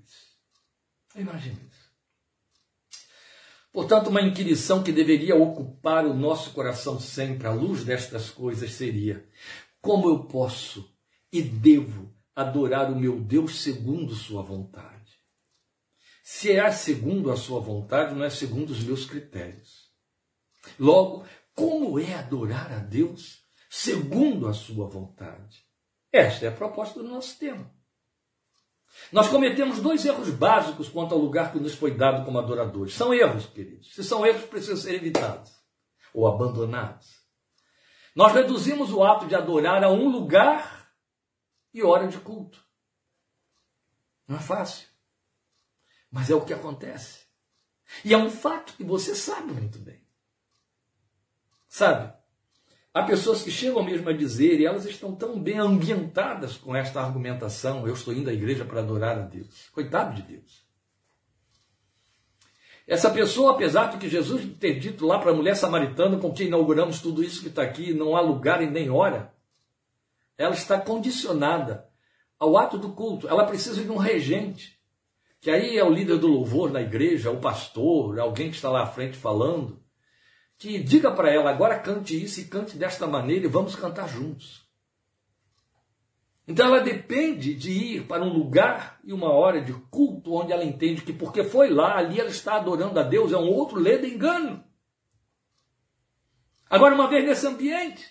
Imagina 1.15 1.59
isso. 1.69 1.83
Portanto, 3.71 4.07
uma 4.07 4.21
inquirição 4.21 4.83
que 4.83 4.91
deveria 4.91 5.35
ocupar 5.35 6.05
o 6.05 6.13
nosso 6.13 6.51
coração 6.51 6.99
sempre, 6.99 7.47
à 7.47 7.51
luz 7.51 7.83
destas 7.83 8.29
coisas, 8.29 8.71
seria: 8.71 9.27
como 9.81 10.07
eu 10.07 10.25
posso 10.25 10.93
e 11.31 11.41
devo 11.41 12.13
adorar 12.35 12.91
o 12.91 12.95
meu 12.95 13.19
Deus 13.19 13.61
segundo 13.61 14.13
Sua 14.13 14.43
vontade? 14.43 14.92
Se 16.23 16.53
é 16.53 16.71
segundo 16.71 17.29
a 17.29 17.35
Sua 17.35 17.59
vontade, 17.59 18.15
não 18.15 18.23
é 18.23 18.29
segundo 18.29 18.69
os 18.69 18.81
meus 18.81 19.05
critérios. 19.05 19.91
Logo, 20.79 21.25
como 21.53 21.99
é 21.99 22.13
adorar 22.13 22.71
a 22.71 22.79
Deus 22.79 23.43
segundo 23.69 24.47
a 24.47 24.53
Sua 24.53 24.87
vontade? 24.87 25.67
Esta 26.13 26.45
é 26.45 26.47
a 26.47 26.55
proposta 26.55 27.03
do 27.03 27.09
nosso 27.09 27.37
tema. 27.37 27.69
Nós 29.11 29.27
cometemos 29.27 29.81
dois 29.81 30.05
erros 30.05 30.29
básicos 30.29 30.87
quanto 30.87 31.13
ao 31.13 31.19
lugar 31.19 31.51
que 31.51 31.59
nos 31.59 31.75
foi 31.75 31.93
dado 31.93 32.23
como 32.23 32.39
adoradores. 32.39 32.93
São 32.93 33.13
erros, 33.13 33.47
queridos. 33.47 33.93
Se 33.93 34.01
são 34.01 34.25
erros, 34.25 34.45
precisam 34.45 34.77
ser 34.77 34.93
evitados 34.93 35.51
ou 36.13 36.25
abandonados. 36.25 37.21
Nós 38.15 38.31
reduzimos 38.31 38.93
o 38.93 39.03
ato 39.03 39.25
de 39.27 39.35
adorar 39.35 39.83
a 39.83 39.89
um 39.89 40.07
lugar 40.07 40.89
e 41.73 41.83
hora 41.83 42.07
de 42.07 42.17
culto. 42.19 42.63
Não 44.25 44.37
é 44.37 44.39
fácil. 44.39 44.92
Mas 46.13 46.29
é 46.29 46.35
o 46.35 46.45
que 46.45 46.53
acontece. 46.53 47.21
E 48.05 48.13
é 48.13 48.17
um 48.17 48.29
fato 48.29 48.73
que 48.73 48.83
você 48.83 49.15
sabe 49.15 49.51
muito 49.51 49.79
bem. 49.79 49.99
Sabe? 51.67 52.13
Há 52.93 53.01
pessoas 53.01 53.41
que 53.41 53.49
chegam 53.49 53.81
mesmo 53.81 54.07
a 54.07 54.13
dizer, 54.13 54.59
e 54.59 54.65
elas 54.65 54.85
estão 54.85 55.15
tão 55.15 55.41
bem 55.41 55.57
ambientadas 55.57 56.55
com 56.55 56.75
esta 56.75 57.01
argumentação: 57.01 57.87
eu 57.87 57.95
estou 57.95 58.13
indo 58.13 58.29
à 58.29 58.33
igreja 58.33 58.63
para 58.63 58.81
adorar 58.81 59.17
a 59.17 59.23
Deus. 59.23 59.69
Coitado 59.69 60.13
de 60.13 60.21
Deus. 60.21 60.63
Essa 62.85 63.09
pessoa, 63.09 63.53
apesar 63.53 63.87
do 63.87 63.97
que 63.97 64.07
Jesus 64.07 64.45
ter 64.59 64.77
dito 64.77 65.07
lá 65.07 65.17
para 65.17 65.31
a 65.31 65.35
mulher 65.35 65.55
samaritana 65.55 66.19
com 66.19 66.31
quem 66.31 66.45
inauguramos 66.45 67.01
tudo 67.01 67.23
isso 67.23 67.41
que 67.41 67.47
está 67.47 67.63
aqui, 67.63 67.91
não 67.91 68.15
há 68.15 68.21
lugar 68.21 68.61
e 68.61 68.69
nem 68.69 68.91
hora, 68.91 69.33
ela 70.37 70.53
está 70.53 70.79
condicionada 70.79 71.89
ao 72.37 72.55
ato 72.55 72.77
do 72.77 72.91
culto. 72.91 73.27
Ela 73.27 73.47
precisa 73.47 73.81
de 73.81 73.89
um 73.89 73.97
regente, 73.97 74.79
que 75.43 75.51
aí 75.51 75.77
é 75.77 75.83
o 75.83 75.91
líder 75.91 76.19
do 76.19 76.27
louvor 76.27 76.71
na 76.71 76.81
igreja, 76.81 77.29
o 77.29 77.41
pastor, 77.41 78.17
alguém 78.17 78.49
que 78.49 78.55
está 78.55 78.69
lá 78.69 78.83
à 78.83 78.87
frente 78.87 79.17
falando 79.17 79.83
que 80.57 80.81
diga 80.81 81.11
para 81.11 81.29
ela, 81.29 81.49
agora 81.49 81.77
cante 81.77 82.23
isso 82.23 82.39
e 82.39 82.45
cante 82.45 82.77
desta 82.77 83.05
maneira 83.05 83.43
e 83.43 83.49
vamos 83.49 83.75
cantar 83.75 84.07
juntos. 84.07 84.65
Então 86.47 86.67
ela 86.67 86.79
depende 86.79 87.53
de 87.53 87.71
ir 87.71 88.07
para 88.07 88.23
um 88.23 88.31
lugar 88.31 89.01
e 89.03 89.11
uma 89.11 89.33
hora 89.33 89.61
de 89.61 89.73
culto 89.73 90.33
onde 90.33 90.53
ela 90.53 90.63
entende 90.63 91.01
que 91.01 91.11
porque 91.11 91.43
foi 91.43 91.69
lá, 91.69 91.97
ali 91.97 92.21
ela 92.21 92.29
está 92.29 92.55
adorando 92.55 92.97
a 92.97 93.03
Deus, 93.03 93.33
é 93.33 93.37
um 93.37 93.49
outro 93.49 93.77
ledo 93.77 94.07
engano. 94.07 94.63
Agora, 96.69 96.95
uma 96.95 97.09
vez 97.09 97.25
nesse 97.25 97.45
ambiente, 97.45 98.09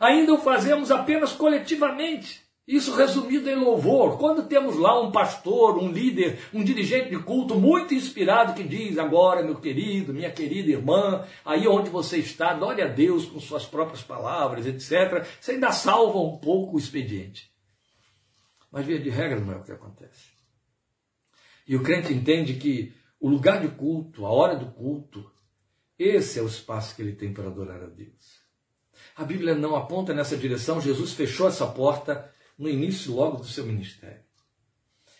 ainda 0.00 0.34
o 0.34 0.38
fazemos 0.38 0.90
apenas 0.90 1.30
coletivamente. 1.34 2.45
Isso 2.66 2.96
resumido 2.96 3.48
em 3.48 3.54
louvor. 3.54 4.18
Quando 4.18 4.48
temos 4.48 4.76
lá 4.76 5.00
um 5.00 5.12
pastor, 5.12 5.78
um 5.78 5.92
líder, 5.92 6.40
um 6.52 6.64
dirigente 6.64 7.10
de 7.10 7.18
culto 7.22 7.54
muito 7.54 7.94
inspirado 7.94 8.54
que 8.54 8.64
diz: 8.64 8.98
Agora, 8.98 9.42
meu 9.42 9.60
querido, 9.60 10.12
minha 10.12 10.32
querida 10.32 10.70
irmã, 10.70 11.24
aí 11.44 11.68
onde 11.68 11.90
você 11.90 12.18
está, 12.18 12.50
adore 12.50 12.82
a 12.82 12.88
Deus 12.88 13.26
com 13.26 13.38
suas 13.38 13.64
próprias 13.64 14.02
palavras, 14.02 14.66
etc. 14.66 15.24
Você 15.40 15.52
ainda 15.52 15.70
salva 15.70 16.18
um 16.18 16.38
pouco 16.38 16.74
o 16.74 16.78
expediente. 16.78 17.48
Mas, 18.72 18.84
via 18.84 18.98
de 18.98 19.10
regra, 19.10 19.38
não 19.38 19.52
é 19.52 19.56
o 19.56 19.62
que 19.62 19.70
acontece. 19.70 20.34
E 21.68 21.76
o 21.76 21.82
crente 21.84 22.12
entende 22.12 22.54
que 22.54 22.92
o 23.20 23.28
lugar 23.28 23.60
de 23.60 23.68
culto, 23.68 24.26
a 24.26 24.30
hora 24.30 24.56
do 24.56 24.66
culto, 24.66 25.30
esse 25.96 26.40
é 26.40 26.42
o 26.42 26.46
espaço 26.46 26.96
que 26.96 27.02
ele 27.02 27.12
tem 27.12 27.32
para 27.32 27.46
adorar 27.46 27.80
a 27.80 27.86
Deus. 27.86 28.44
A 29.14 29.24
Bíblia 29.24 29.54
não 29.54 29.76
aponta 29.76 30.12
nessa 30.12 30.36
direção, 30.36 30.80
Jesus 30.80 31.12
fechou 31.12 31.46
essa 31.46 31.66
porta 31.66 32.34
no 32.58 32.68
início 32.68 33.14
logo 33.14 33.38
do 33.38 33.46
seu 33.46 33.64
ministério. 33.64 34.24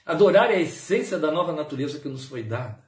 Adorar 0.05 0.51
é 0.51 0.57
a 0.57 0.61
essência 0.61 1.19
da 1.19 1.31
nova 1.31 1.53
natureza 1.53 1.99
que 1.99 2.09
nos 2.09 2.25
foi 2.25 2.43
dada. 2.43 2.85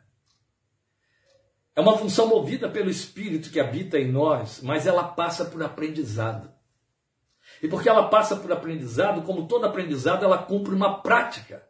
É 1.74 1.80
uma 1.80 1.98
função 1.98 2.26
movida 2.26 2.68
pelo 2.68 2.90
Espírito 2.90 3.50
que 3.50 3.60
habita 3.60 3.98
em 3.98 4.10
nós, 4.10 4.60
mas 4.62 4.86
ela 4.86 5.04
passa 5.04 5.44
por 5.44 5.62
aprendizado. 5.62 6.52
E 7.62 7.68
porque 7.68 7.88
ela 7.88 8.08
passa 8.08 8.36
por 8.36 8.52
aprendizado, 8.52 9.22
como 9.22 9.48
todo 9.48 9.64
aprendizado, 9.64 10.24
ela 10.24 10.38
cumpre 10.38 10.74
uma 10.74 11.00
prática. 11.02 11.66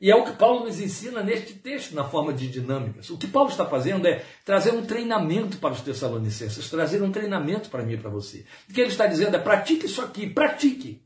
E 0.00 0.10
é 0.10 0.16
o 0.16 0.24
que 0.24 0.32
Paulo 0.32 0.64
nos 0.64 0.80
ensina 0.80 1.22
neste 1.22 1.54
texto, 1.54 1.94
na 1.94 2.04
forma 2.04 2.32
de 2.32 2.48
dinâmicas. 2.48 3.08
O 3.10 3.16
que 3.16 3.26
Paulo 3.26 3.50
está 3.50 3.64
fazendo 3.64 4.06
é 4.06 4.24
trazer 4.44 4.72
um 4.72 4.84
treinamento 4.84 5.58
para 5.58 5.72
os 5.72 5.80
Tessalonicenses, 5.80 6.68
trazer 6.68 7.02
um 7.02 7.12
treinamento 7.12 7.70
para 7.70 7.82
mim 7.82 7.94
e 7.94 7.98
para 7.98 8.10
você. 8.10 8.44
O 8.68 8.72
que 8.72 8.80
ele 8.80 8.90
está 8.90 9.06
dizendo 9.06 9.36
é: 9.36 9.38
pratique 9.38 9.86
isso 9.86 10.02
aqui, 10.02 10.28
pratique. 10.28 11.02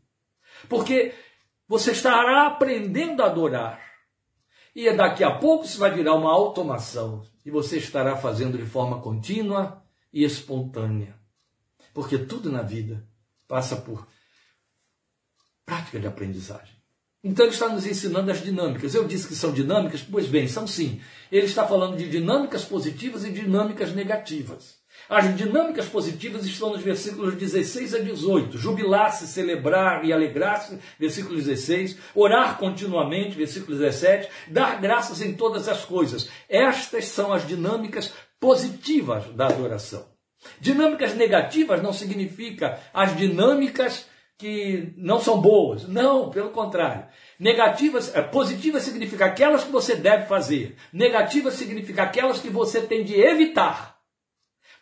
Porque 0.69 1.15
você 1.69 1.93
estará 1.93 2.47
aprendendo 2.47 3.23
a 3.23 3.27
adorar. 3.27 3.81
E 4.75 4.91
daqui 4.93 5.23
a 5.23 5.35
pouco 5.35 5.65
isso 5.65 5.79
vai 5.79 5.93
virar 5.93 6.15
uma 6.15 6.33
automação. 6.33 7.23
E 7.45 7.51
você 7.51 7.79
estará 7.79 8.17
fazendo 8.17 8.57
de 8.57 8.65
forma 8.65 9.01
contínua 9.01 9.83
e 10.13 10.25
espontânea. 10.25 11.15
Porque 11.93 12.17
tudo 12.17 12.51
na 12.51 12.63
vida 12.63 13.07
passa 13.47 13.77
por 13.77 14.07
prática 15.65 16.01
de 16.01 16.07
aprendizagem. 16.07 16.77
Então 17.23 17.45
ele 17.45 17.53
está 17.53 17.69
nos 17.69 17.85
ensinando 17.85 18.31
as 18.31 18.43
dinâmicas. 18.43 18.95
Eu 18.95 19.07
disse 19.07 19.27
que 19.27 19.35
são 19.35 19.53
dinâmicas, 19.53 20.03
pois 20.03 20.27
bem, 20.27 20.47
são 20.47 20.67
sim. 20.67 21.01
Ele 21.31 21.47
está 21.47 21.67
falando 21.67 21.97
de 21.97 22.09
dinâmicas 22.09 22.65
positivas 22.65 23.25
e 23.25 23.33
dinâmicas 23.33 23.93
negativas. 23.93 24.78
As 25.09 25.35
dinâmicas 25.35 25.87
positivas 25.87 26.45
estão 26.45 26.71
nos 26.71 26.83
versículos 26.83 27.35
16 27.35 27.95
a 27.95 27.99
18. 27.99 28.59
Jubilar-se, 28.59 29.27
celebrar 29.27 30.05
e 30.05 30.13
alegrar-se, 30.13 30.79
versículo 30.99 31.37
16. 31.37 31.97
Orar 32.15 32.59
continuamente, 32.59 33.37
versículo 33.37 33.79
17. 33.79 34.29
Dar 34.49 34.79
graças 34.81 35.23
em 35.23 35.33
todas 35.33 35.67
as 35.67 35.85
coisas. 35.85 36.29
Estas 36.49 37.07
são 37.07 37.33
as 37.33 37.47
dinâmicas 37.47 38.13
positivas 38.39 39.25
da 39.35 39.47
adoração. 39.47 40.07
Dinâmicas 40.61 41.15
negativas 41.15 41.83
não 41.83 41.93
significa 41.93 42.79
as 42.93 43.17
dinâmicas 43.17 44.07
que 44.37 44.93
não 44.97 45.19
são 45.19 45.41
boas. 45.41 45.89
Não, 45.89 46.31
pelo 46.31 46.51
contrário. 46.51 47.07
Negativas, 47.41 48.15
é, 48.15 48.23
positivas 48.23 48.83
significa 48.83 49.25
aquelas 49.25 49.65
que 49.65 49.73
você 49.73 49.97
deve 49.97 50.27
fazer. 50.27 50.77
Negativas 50.93 51.55
significa 51.55 52.03
aquelas 52.05 52.41
que 52.41 52.51
você 52.51 52.83
tem 52.83 53.05
de 53.05 53.19
evitar 53.19 53.98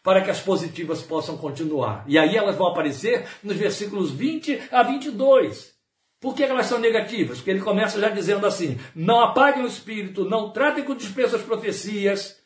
para 0.06 0.22
que 0.22 0.30
as 0.30 0.40
positivas 0.40 1.02
possam 1.02 1.36
continuar. 1.36 2.04
E 2.06 2.16
aí 2.16 2.36
elas 2.36 2.54
vão 2.54 2.68
aparecer 2.68 3.26
nos 3.42 3.56
versículos 3.56 4.12
20 4.12 4.68
a 4.70 4.84
22. 4.84 5.74
Por 6.20 6.32
que 6.32 6.44
elas 6.44 6.66
são 6.66 6.78
negativas? 6.78 7.38
Porque 7.38 7.50
ele 7.50 7.60
começa 7.60 8.00
já 8.00 8.08
dizendo 8.08 8.46
assim: 8.46 8.78
não 8.94 9.20
apaguem 9.20 9.64
o 9.64 9.66
espírito, 9.66 10.24
não 10.24 10.52
tratem 10.52 10.84
com 10.84 10.94
desprezo 10.94 11.34
as 11.34 11.42
profecias 11.42 12.36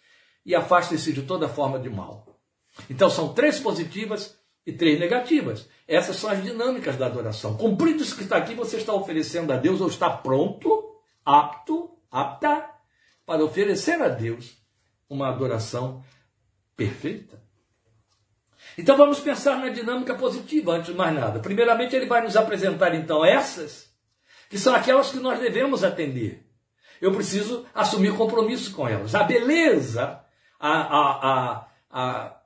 e 0.44 0.54
afastem-se 0.54 1.12
de 1.12 1.20
toda 1.20 1.50
forma 1.50 1.78
de 1.78 1.90
mal. 1.90 2.40
Então 2.88 3.10
são 3.10 3.34
três 3.34 3.60
positivas 3.60 4.34
e 4.66 4.72
três 4.72 4.98
negativas. 4.98 5.68
Essas 5.86 6.16
são 6.16 6.30
as 6.30 6.42
dinâmicas 6.42 6.96
da 6.96 7.04
adoração. 7.04 7.58
Cumprido 7.58 8.02
isso 8.02 8.16
que 8.16 8.22
está 8.22 8.38
aqui, 8.38 8.54
você 8.54 8.78
está 8.78 8.94
oferecendo 8.94 9.52
a 9.52 9.58
Deus 9.58 9.82
ou 9.82 9.88
está 9.88 10.08
pronto, 10.08 10.94
apto, 11.22 11.90
apta 12.10 12.70
para 13.26 13.44
oferecer 13.44 14.00
a 14.00 14.08
Deus 14.08 14.56
uma 15.10 15.28
adoração 15.28 16.02
perfeita. 16.74 17.39
Então 18.78 18.96
vamos 18.96 19.20
pensar 19.20 19.58
na 19.58 19.68
dinâmica 19.68 20.14
positiva 20.14 20.72
antes 20.72 20.90
de 20.90 20.94
mais 20.96 21.14
nada. 21.14 21.40
Primeiramente, 21.40 21.94
ele 21.94 22.06
vai 22.06 22.22
nos 22.22 22.36
apresentar 22.36 22.94
então 22.94 23.24
essas, 23.24 23.90
que 24.48 24.58
são 24.58 24.74
aquelas 24.74 25.10
que 25.10 25.18
nós 25.18 25.38
devemos 25.38 25.84
atender. 25.84 26.46
Eu 27.00 27.12
preciso 27.12 27.64
assumir 27.74 28.14
compromisso 28.16 28.72
com 28.72 28.86
elas. 28.86 29.14
A 29.14 29.22
beleza, 29.22 30.20
a, 30.58 30.70
a, 30.70 31.30
a, 31.30 31.66
a 31.90 32.36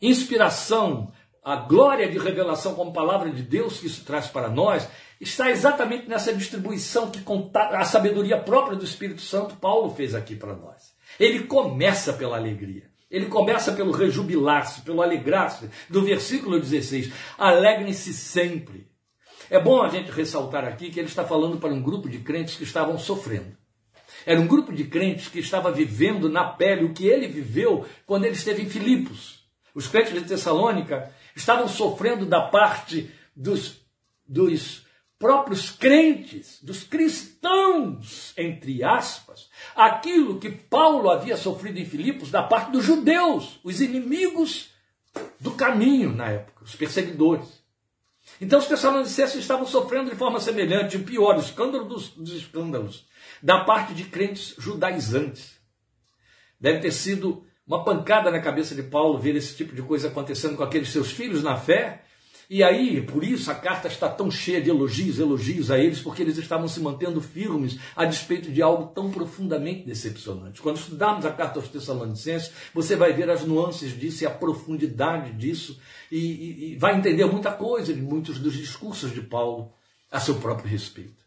inspiração, 0.00 1.12
a 1.42 1.56
glória 1.56 2.10
de 2.10 2.18
revelação 2.18 2.74
como 2.74 2.92
palavra 2.92 3.30
de 3.30 3.42
Deus 3.42 3.78
que 3.78 3.86
isso 3.86 4.04
traz 4.04 4.26
para 4.26 4.48
nós, 4.48 4.88
está 5.20 5.50
exatamente 5.50 6.08
nessa 6.08 6.34
distribuição 6.34 7.10
que 7.10 7.22
a 7.54 7.84
sabedoria 7.84 8.38
própria 8.38 8.76
do 8.76 8.84
Espírito 8.84 9.22
Santo 9.22 9.56
Paulo 9.56 9.94
fez 9.94 10.14
aqui 10.14 10.36
para 10.36 10.54
nós. 10.54 10.94
Ele 11.18 11.44
começa 11.44 12.12
pela 12.12 12.36
alegria. 12.36 12.90
Ele 13.10 13.26
começa 13.26 13.72
pelo 13.72 13.92
rejubilar-se, 13.92 14.82
pelo 14.82 15.00
alegrar-se, 15.00 15.70
do 15.88 16.02
versículo 16.02 16.58
16. 16.58 17.12
Alegrem-se 17.38 18.12
sempre. 18.12 18.88
É 19.48 19.60
bom 19.60 19.80
a 19.82 19.88
gente 19.88 20.10
ressaltar 20.10 20.64
aqui 20.64 20.90
que 20.90 20.98
ele 20.98 21.08
está 21.08 21.24
falando 21.24 21.58
para 21.58 21.72
um 21.72 21.80
grupo 21.80 22.08
de 22.08 22.18
crentes 22.18 22.56
que 22.56 22.64
estavam 22.64 22.98
sofrendo. 22.98 23.56
Era 24.24 24.40
um 24.40 24.46
grupo 24.46 24.72
de 24.72 24.84
crentes 24.84 25.28
que 25.28 25.38
estava 25.38 25.70
vivendo 25.70 26.28
na 26.28 26.44
pele 26.44 26.84
o 26.84 26.92
que 26.92 27.06
ele 27.06 27.28
viveu 27.28 27.86
quando 28.04 28.24
ele 28.24 28.34
esteve 28.34 28.62
em 28.62 28.68
Filipos. 28.68 29.44
Os 29.72 29.86
crentes 29.86 30.12
de 30.12 30.22
Tessalônica 30.22 31.12
estavam 31.34 31.68
sofrendo 31.68 32.26
da 32.26 32.40
parte 32.40 33.10
dos, 33.36 33.82
dos 34.26 34.85
próprios 35.18 35.70
crentes, 35.70 36.58
dos 36.62 36.84
cristãos, 36.84 38.34
entre 38.36 38.84
aspas, 38.84 39.48
aquilo 39.74 40.38
que 40.38 40.50
Paulo 40.50 41.10
havia 41.10 41.36
sofrido 41.36 41.78
em 41.78 41.86
Filipos 41.86 42.30
da 42.30 42.42
parte 42.42 42.70
dos 42.70 42.84
judeus, 42.84 43.58
os 43.64 43.80
inimigos 43.80 44.70
do 45.40 45.52
caminho 45.52 46.12
na 46.14 46.28
época, 46.28 46.64
os 46.64 46.74
perseguidores. 46.76 47.64
Então 48.40 48.58
os 48.58 48.66
tessalonicenses 48.66 49.36
estavam 49.36 49.66
sofrendo 49.66 50.10
de 50.10 50.16
forma 50.16 50.40
semelhante, 50.40 50.96
o 50.96 51.04
pior, 51.04 51.36
o 51.36 51.40
escândalo 51.40 51.84
dos, 51.84 52.10
dos 52.10 52.32
escândalos, 52.32 53.06
da 53.42 53.64
parte 53.64 53.94
de 53.94 54.04
crentes 54.04 54.54
judaizantes. 54.58 55.56
Deve 56.60 56.80
ter 56.80 56.92
sido 56.92 57.44
uma 57.66 57.84
pancada 57.84 58.30
na 58.30 58.40
cabeça 58.40 58.74
de 58.74 58.82
Paulo 58.82 59.18
ver 59.18 59.36
esse 59.36 59.56
tipo 59.56 59.74
de 59.74 59.82
coisa 59.82 60.08
acontecendo 60.08 60.56
com 60.56 60.62
aqueles 60.62 60.90
seus 60.90 61.10
filhos 61.10 61.42
na 61.42 61.56
fé, 61.56 62.04
e 62.48 62.62
aí, 62.62 63.02
por 63.02 63.24
isso, 63.24 63.50
a 63.50 63.54
carta 63.54 63.88
está 63.88 64.08
tão 64.08 64.30
cheia 64.30 64.62
de 64.62 64.70
elogios, 64.70 65.18
elogios 65.18 65.70
a 65.70 65.78
eles, 65.78 66.00
porque 66.00 66.22
eles 66.22 66.38
estavam 66.38 66.68
se 66.68 66.78
mantendo 66.78 67.20
firmes 67.20 67.76
a 67.96 68.04
despeito 68.04 68.52
de 68.52 68.62
algo 68.62 68.92
tão 68.94 69.10
profundamente 69.10 69.84
decepcionante. 69.84 70.62
Quando 70.62 70.76
estudarmos 70.76 71.26
a 71.26 71.32
carta 71.32 71.58
aos 71.58 71.68
Tessalonicenses, 71.68 72.52
você 72.72 72.94
vai 72.94 73.12
ver 73.12 73.28
as 73.30 73.44
nuances 73.44 73.98
disso 73.98 74.22
e 74.22 74.26
a 74.26 74.30
profundidade 74.30 75.32
disso, 75.32 75.80
e, 76.10 76.18
e, 76.18 76.72
e 76.72 76.76
vai 76.76 76.96
entender 76.96 77.24
muita 77.24 77.50
coisa 77.50 77.92
de 77.92 78.00
muitos 78.00 78.38
dos 78.38 78.54
discursos 78.54 79.12
de 79.12 79.22
Paulo 79.22 79.72
a 80.10 80.20
seu 80.20 80.36
próprio 80.36 80.70
respeito. 80.70 81.26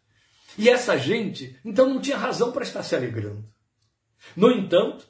E 0.56 0.70
essa 0.70 0.96
gente, 0.96 1.54
então, 1.62 1.88
não 1.88 2.00
tinha 2.00 2.16
razão 2.16 2.50
para 2.50 2.64
estar 2.64 2.82
se 2.82 2.96
alegrando. 2.96 3.44
No 4.34 4.50
entanto, 4.50 5.06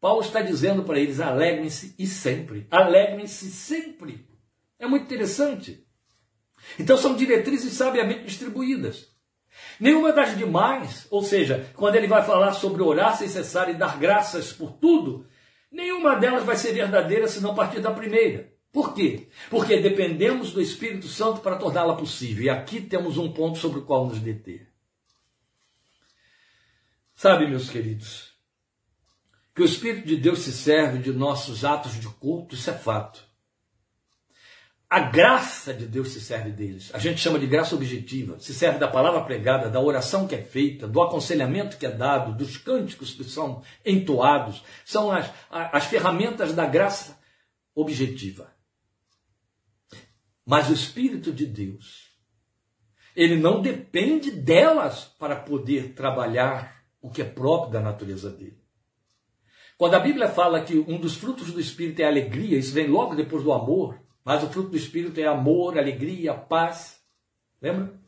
Paulo 0.00 0.20
está 0.20 0.42
dizendo 0.42 0.82
para 0.84 0.98
eles: 0.98 1.20
alegrem-se 1.20 1.94
e 1.98 2.06
sempre. 2.06 2.66
Alegrem-se 2.70 3.50
sempre. 3.50 4.27
É 4.78 4.86
muito 4.86 5.04
interessante. 5.04 5.84
Então 6.78 6.96
são 6.96 7.16
diretrizes 7.16 7.72
sabiamente 7.72 8.24
distribuídas. 8.24 9.08
Nenhuma 9.80 10.12
das 10.12 10.36
demais, 10.36 11.06
ou 11.10 11.22
seja, 11.22 11.70
quando 11.74 11.96
ele 11.96 12.06
vai 12.06 12.24
falar 12.24 12.52
sobre 12.52 12.82
orar 12.82 13.16
sem 13.16 13.28
cessar 13.28 13.68
e 13.68 13.74
dar 13.74 13.98
graças 13.98 14.52
por 14.52 14.72
tudo, 14.72 15.26
nenhuma 15.70 16.16
delas 16.16 16.44
vai 16.44 16.56
ser 16.56 16.72
verdadeira 16.72 17.26
se 17.26 17.40
não 17.40 17.54
partir 17.54 17.80
da 17.80 17.90
primeira. 17.90 18.52
Por 18.72 18.94
quê? 18.94 19.28
Porque 19.48 19.80
dependemos 19.80 20.52
do 20.52 20.60
Espírito 20.60 21.08
Santo 21.08 21.40
para 21.40 21.56
torná-la 21.56 21.96
possível. 21.96 22.44
E 22.44 22.50
aqui 22.50 22.80
temos 22.80 23.16
um 23.16 23.32
ponto 23.32 23.58
sobre 23.58 23.80
o 23.80 23.84
qual 23.84 24.06
nos 24.06 24.20
deter. 24.20 24.68
Sabe, 27.14 27.48
meus 27.48 27.68
queridos, 27.68 28.32
que 29.54 29.62
o 29.62 29.64
Espírito 29.64 30.06
de 30.06 30.16
Deus 30.16 30.40
se 30.40 30.52
serve 30.52 30.98
de 30.98 31.12
nossos 31.12 31.64
atos 31.64 31.98
de 31.98 32.06
culto, 32.06 32.54
isso 32.54 32.70
é 32.70 32.74
fato. 32.74 33.27
A 34.90 35.00
graça 35.00 35.74
de 35.74 35.84
Deus 35.84 36.12
se 36.12 36.20
serve 36.20 36.50
deles. 36.50 36.90
A 36.94 36.98
gente 36.98 37.20
chama 37.20 37.38
de 37.38 37.46
graça 37.46 37.74
objetiva. 37.74 38.40
Se 38.40 38.54
serve 38.54 38.78
da 38.78 38.88
palavra 38.88 39.20
pregada, 39.20 39.68
da 39.68 39.80
oração 39.80 40.26
que 40.26 40.34
é 40.34 40.40
feita, 40.40 40.88
do 40.88 41.02
aconselhamento 41.02 41.76
que 41.76 41.84
é 41.84 41.90
dado, 41.90 42.34
dos 42.34 42.56
cânticos 42.56 43.12
que 43.12 43.22
são 43.24 43.62
entoados. 43.84 44.64
São 44.86 45.10
as, 45.10 45.30
as 45.50 45.84
ferramentas 45.84 46.54
da 46.54 46.64
graça 46.64 47.18
objetiva. 47.74 48.50
Mas 50.46 50.70
o 50.70 50.72
Espírito 50.72 51.30
de 51.30 51.44
Deus, 51.44 52.08
ele 53.14 53.36
não 53.36 53.60
depende 53.60 54.30
delas 54.30 55.04
para 55.18 55.36
poder 55.36 55.92
trabalhar 55.92 56.82
o 57.02 57.10
que 57.10 57.20
é 57.20 57.26
próprio 57.26 57.72
da 57.72 57.80
natureza 57.80 58.30
dele. 58.30 58.58
Quando 59.76 59.94
a 59.94 60.00
Bíblia 60.00 60.28
fala 60.28 60.64
que 60.64 60.78
um 60.78 60.98
dos 60.98 61.14
frutos 61.14 61.52
do 61.52 61.60
Espírito 61.60 62.00
é 62.00 62.06
a 62.06 62.08
alegria, 62.08 62.56
isso 62.56 62.72
vem 62.72 62.86
logo 62.86 63.14
depois 63.14 63.44
do 63.44 63.52
amor. 63.52 64.07
Mas 64.24 64.42
o 64.42 64.48
fruto 64.48 64.70
do 64.70 64.76
Espírito 64.76 65.18
é 65.20 65.26
amor, 65.26 65.78
alegria, 65.78 66.34
paz. 66.34 67.00
Lembra? 67.60 67.98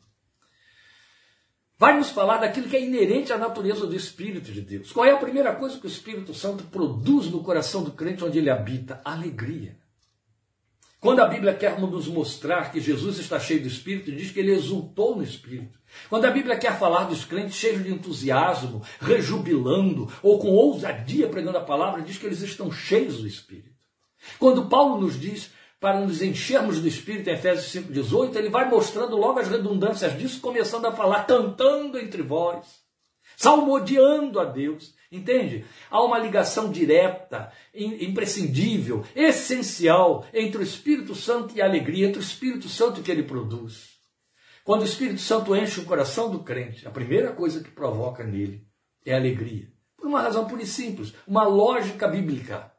Vai 1.81 1.97
nos 1.97 2.11
falar 2.11 2.37
daquilo 2.37 2.69
que 2.69 2.75
é 2.75 2.85
inerente 2.85 3.33
à 3.33 3.39
natureza 3.39 3.87
do 3.87 3.95
Espírito 3.95 4.51
de 4.51 4.61
Deus. 4.61 4.91
Qual 4.91 5.03
é 5.03 5.11
a 5.11 5.17
primeira 5.17 5.55
coisa 5.55 5.79
que 5.79 5.87
o 5.87 5.89
Espírito 5.89 6.31
Santo 6.31 6.65
produz 6.65 7.25
no 7.31 7.43
coração 7.43 7.83
do 7.83 7.91
crente 7.91 8.23
onde 8.23 8.37
ele 8.37 8.51
habita? 8.51 9.01
Alegria. 9.03 9.81
Quando 10.99 11.21
a 11.21 11.27
Bíblia 11.27 11.55
quer 11.55 11.81
nos 11.81 12.07
mostrar 12.07 12.71
que 12.71 12.79
Jesus 12.79 13.17
está 13.17 13.39
cheio 13.39 13.59
do 13.59 13.67
Espírito, 13.67 14.11
diz 14.11 14.29
que 14.29 14.39
ele 14.39 14.51
exultou 14.51 15.15
no 15.15 15.23
Espírito. 15.23 15.79
Quando 16.07 16.25
a 16.25 16.29
Bíblia 16.29 16.55
quer 16.55 16.77
falar 16.77 17.05
dos 17.05 17.25
crentes 17.25 17.55
cheios 17.55 17.83
de 17.83 17.91
entusiasmo, 17.91 18.83
rejubilando 18.99 20.07
ou 20.21 20.37
com 20.37 20.49
ousadia 20.49 21.27
pregando 21.27 21.57
a 21.57 21.63
palavra, 21.63 22.03
diz 22.03 22.19
que 22.19 22.27
eles 22.27 22.41
estão 22.41 22.71
cheios 22.71 23.17
do 23.17 23.27
Espírito. 23.27 23.71
Quando 24.37 24.69
Paulo 24.69 25.01
nos 25.01 25.19
diz 25.19 25.49
para 25.81 25.99
nos 25.99 26.21
enchermos 26.21 26.79
do 26.79 26.87
Espírito, 26.87 27.27
em 27.27 27.33
Efésios 27.33 27.85
5,18, 27.87 28.35
ele 28.35 28.49
vai 28.49 28.69
mostrando 28.69 29.17
logo 29.17 29.39
as 29.39 29.47
redundâncias 29.47 30.15
disso, 30.15 30.39
começando 30.39 30.85
a 30.85 30.91
falar, 30.91 31.25
cantando 31.25 31.97
entre 31.97 32.21
vós, 32.21 32.67
salmodiando 33.35 34.39
a 34.39 34.45
Deus. 34.45 34.93
Entende? 35.11 35.65
Há 35.89 36.01
uma 36.03 36.19
ligação 36.19 36.71
direta, 36.71 37.51
imprescindível, 37.73 39.03
essencial 39.15 40.23
entre 40.31 40.59
o 40.59 40.63
Espírito 40.63 41.15
Santo 41.15 41.57
e 41.57 41.61
a 41.61 41.65
alegria, 41.65 42.07
entre 42.07 42.19
o 42.19 42.23
Espírito 42.23 42.69
Santo 42.69 43.01
que 43.01 43.11
ele 43.11 43.23
produz. 43.23 43.89
Quando 44.63 44.83
o 44.83 44.85
Espírito 44.85 45.19
Santo 45.19 45.55
enche 45.55 45.79
o 45.79 45.85
coração 45.85 46.29
do 46.29 46.43
crente, 46.43 46.87
a 46.87 46.91
primeira 46.91 47.33
coisa 47.33 47.61
que 47.61 47.71
provoca 47.71 48.23
nele 48.23 48.67
é 49.03 49.15
alegria. 49.15 49.67
Por 49.97 50.05
uma 50.05 50.21
razão 50.21 50.47
pura 50.47 50.61
e 50.61 50.67
simples, 50.67 51.11
uma 51.25 51.43
lógica 51.43 52.07
bíblica. 52.07 52.71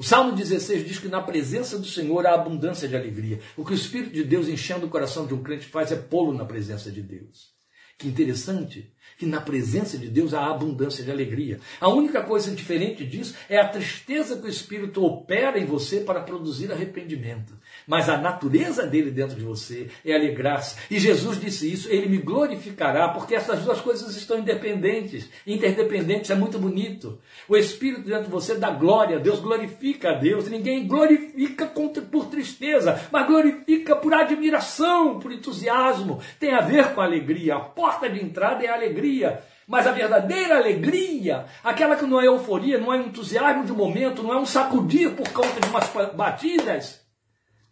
O 0.00 0.02
Salmo 0.02 0.32
16 0.32 0.88
diz 0.88 0.98
que 0.98 1.08
na 1.08 1.20
presença 1.20 1.78
do 1.78 1.86
Senhor 1.86 2.26
há 2.26 2.32
abundância 2.32 2.88
de 2.88 2.96
alegria. 2.96 3.38
O 3.54 3.66
que 3.66 3.72
o 3.72 3.74
Espírito 3.74 4.14
de 4.14 4.24
Deus 4.24 4.48
enchendo 4.48 4.86
o 4.86 4.88
coração 4.88 5.26
de 5.26 5.34
um 5.34 5.42
crente 5.42 5.66
faz 5.66 5.92
é 5.92 5.96
pô-lo 5.96 6.32
na 6.32 6.46
presença 6.46 6.90
de 6.90 7.02
Deus. 7.02 7.50
Que 7.98 8.08
interessante 8.08 8.94
que 9.18 9.26
na 9.26 9.42
presença 9.42 9.98
de 9.98 10.08
Deus 10.08 10.32
há 10.32 10.46
abundância 10.46 11.04
de 11.04 11.10
alegria. 11.10 11.60
A 11.78 11.90
única 11.90 12.22
coisa 12.22 12.50
diferente 12.50 13.04
disso 13.04 13.34
é 13.46 13.58
a 13.58 13.68
tristeza 13.68 14.38
que 14.38 14.46
o 14.46 14.48
Espírito 14.48 15.04
opera 15.04 15.58
em 15.58 15.66
você 15.66 16.00
para 16.00 16.22
produzir 16.22 16.72
arrependimento. 16.72 17.52
Mas 17.90 18.08
a 18.08 18.16
natureza 18.16 18.86
dele 18.86 19.10
dentro 19.10 19.34
de 19.34 19.42
você 19.42 19.90
é 20.06 20.14
alegrar-se. 20.14 20.76
E 20.88 20.96
Jesus 20.96 21.40
disse 21.40 21.72
isso, 21.72 21.90
ele 21.90 22.06
me 22.06 22.18
glorificará, 22.18 23.08
porque 23.08 23.34
essas 23.34 23.64
duas 23.64 23.80
coisas 23.80 24.14
estão 24.14 24.38
independentes, 24.38 25.28
interdependentes, 25.44 26.30
é 26.30 26.36
muito 26.36 26.56
bonito. 26.56 27.18
O 27.48 27.56
Espírito 27.56 28.02
dentro 28.02 28.26
de 28.26 28.30
você 28.30 28.54
dá 28.54 28.70
glória, 28.70 29.18
Deus 29.18 29.40
glorifica 29.40 30.10
a 30.10 30.14
Deus. 30.14 30.48
Ninguém 30.48 30.86
glorifica 30.86 31.66
por 32.08 32.26
tristeza, 32.26 33.08
mas 33.10 33.26
glorifica 33.26 33.96
por 33.96 34.14
admiração, 34.14 35.18
por 35.18 35.32
entusiasmo. 35.32 36.20
Tem 36.38 36.54
a 36.54 36.60
ver 36.60 36.94
com 36.94 37.00
alegria. 37.00 37.56
A 37.56 37.60
porta 37.60 38.08
de 38.08 38.22
entrada 38.22 38.64
é 38.64 38.68
a 38.68 38.74
alegria 38.74 39.42
mas 39.66 39.86
a 39.86 39.92
verdadeira 39.92 40.56
alegria, 40.56 41.44
aquela 41.62 41.94
que 41.94 42.04
não 42.04 42.20
é 42.20 42.26
euforia, 42.26 42.76
não 42.76 42.92
é 42.92 42.98
entusiasmo 42.98 43.64
de 43.64 43.72
momento, 43.72 44.20
não 44.20 44.32
é 44.32 44.36
um 44.36 44.44
sacudir 44.44 45.12
por 45.12 45.28
conta 45.28 45.60
de 45.60 45.68
umas 45.68 45.88
batidas, 46.12 47.00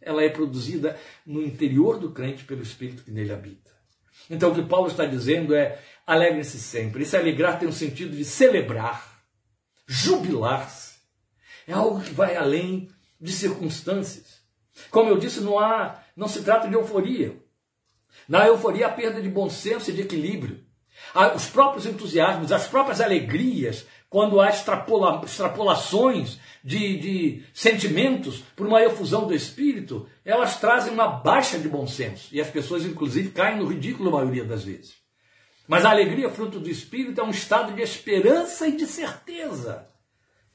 ela 0.00 0.22
é 0.22 0.28
produzida 0.28 0.98
no 1.26 1.42
interior 1.42 1.98
do 1.98 2.10
crente 2.10 2.44
pelo 2.44 2.62
Espírito 2.62 3.02
que 3.02 3.10
nele 3.10 3.32
habita. 3.32 3.70
Então 4.30 4.50
o 4.50 4.54
que 4.54 4.62
Paulo 4.62 4.88
está 4.88 5.04
dizendo 5.04 5.54
é: 5.54 5.80
alegre-se 6.06 6.58
sempre. 6.58 7.02
Esse 7.02 7.16
alegrar 7.16 7.58
tem 7.58 7.68
um 7.68 7.72
sentido 7.72 8.16
de 8.16 8.24
celebrar, 8.24 9.22
jubilar-se. 9.86 10.98
É 11.66 11.72
algo 11.72 12.00
que 12.00 12.12
vai 12.12 12.36
além 12.36 12.90
de 13.20 13.32
circunstâncias. 13.32 14.38
Como 14.90 15.10
eu 15.10 15.18
disse, 15.18 15.40
não 15.40 15.58
há, 15.58 16.02
não 16.16 16.28
se 16.28 16.42
trata 16.42 16.68
de 16.68 16.74
euforia. 16.74 17.36
Na 18.28 18.46
euforia, 18.46 18.86
a 18.86 18.90
perda 18.90 19.20
de 19.20 19.28
bom 19.28 19.50
senso 19.50 19.90
e 19.90 19.94
de 19.94 20.02
equilíbrio. 20.02 20.64
Os 21.34 21.46
próprios 21.46 21.86
entusiasmos, 21.86 22.52
as 22.52 22.66
próprias 22.66 23.00
alegrias, 23.00 23.86
quando 24.08 24.40
há 24.40 24.48
extrapola, 24.48 25.22
extrapolações 25.24 26.38
de, 26.62 26.98
de, 26.98 27.42
sentimentos 27.54 28.42
por 28.56 28.66
uma 28.66 28.82
efusão 28.82 29.26
do 29.26 29.34
espírito, 29.34 30.08
elas 30.24 30.58
trazem 30.60 30.92
uma 30.92 31.06
baixa 31.06 31.58
de 31.58 31.68
bom 31.68 31.86
senso. 31.86 32.28
E 32.32 32.40
as 32.40 32.50
pessoas, 32.50 32.84
inclusive, 32.84 33.30
caem 33.30 33.58
no 33.58 33.66
ridículo 33.66 34.08
a 34.08 34.20
maioria 34.20 34.44
das 34.44 34.64
vezes. 34.64 34.94
Mas 35.66 35.84
a 35.84 35.90
alegria, 35.90 36.30
fruto 36.30 36.58
do 36.58 36.70
espírito, 36.70 37.20
é 37.20 37.24
um 37.24 37.30
estado 37.30 37.74
de 37.74 37.82
esperança 37.82 38.66
e 38.66 38.76
de 38.76 38.86
certeza. 38.86 39.86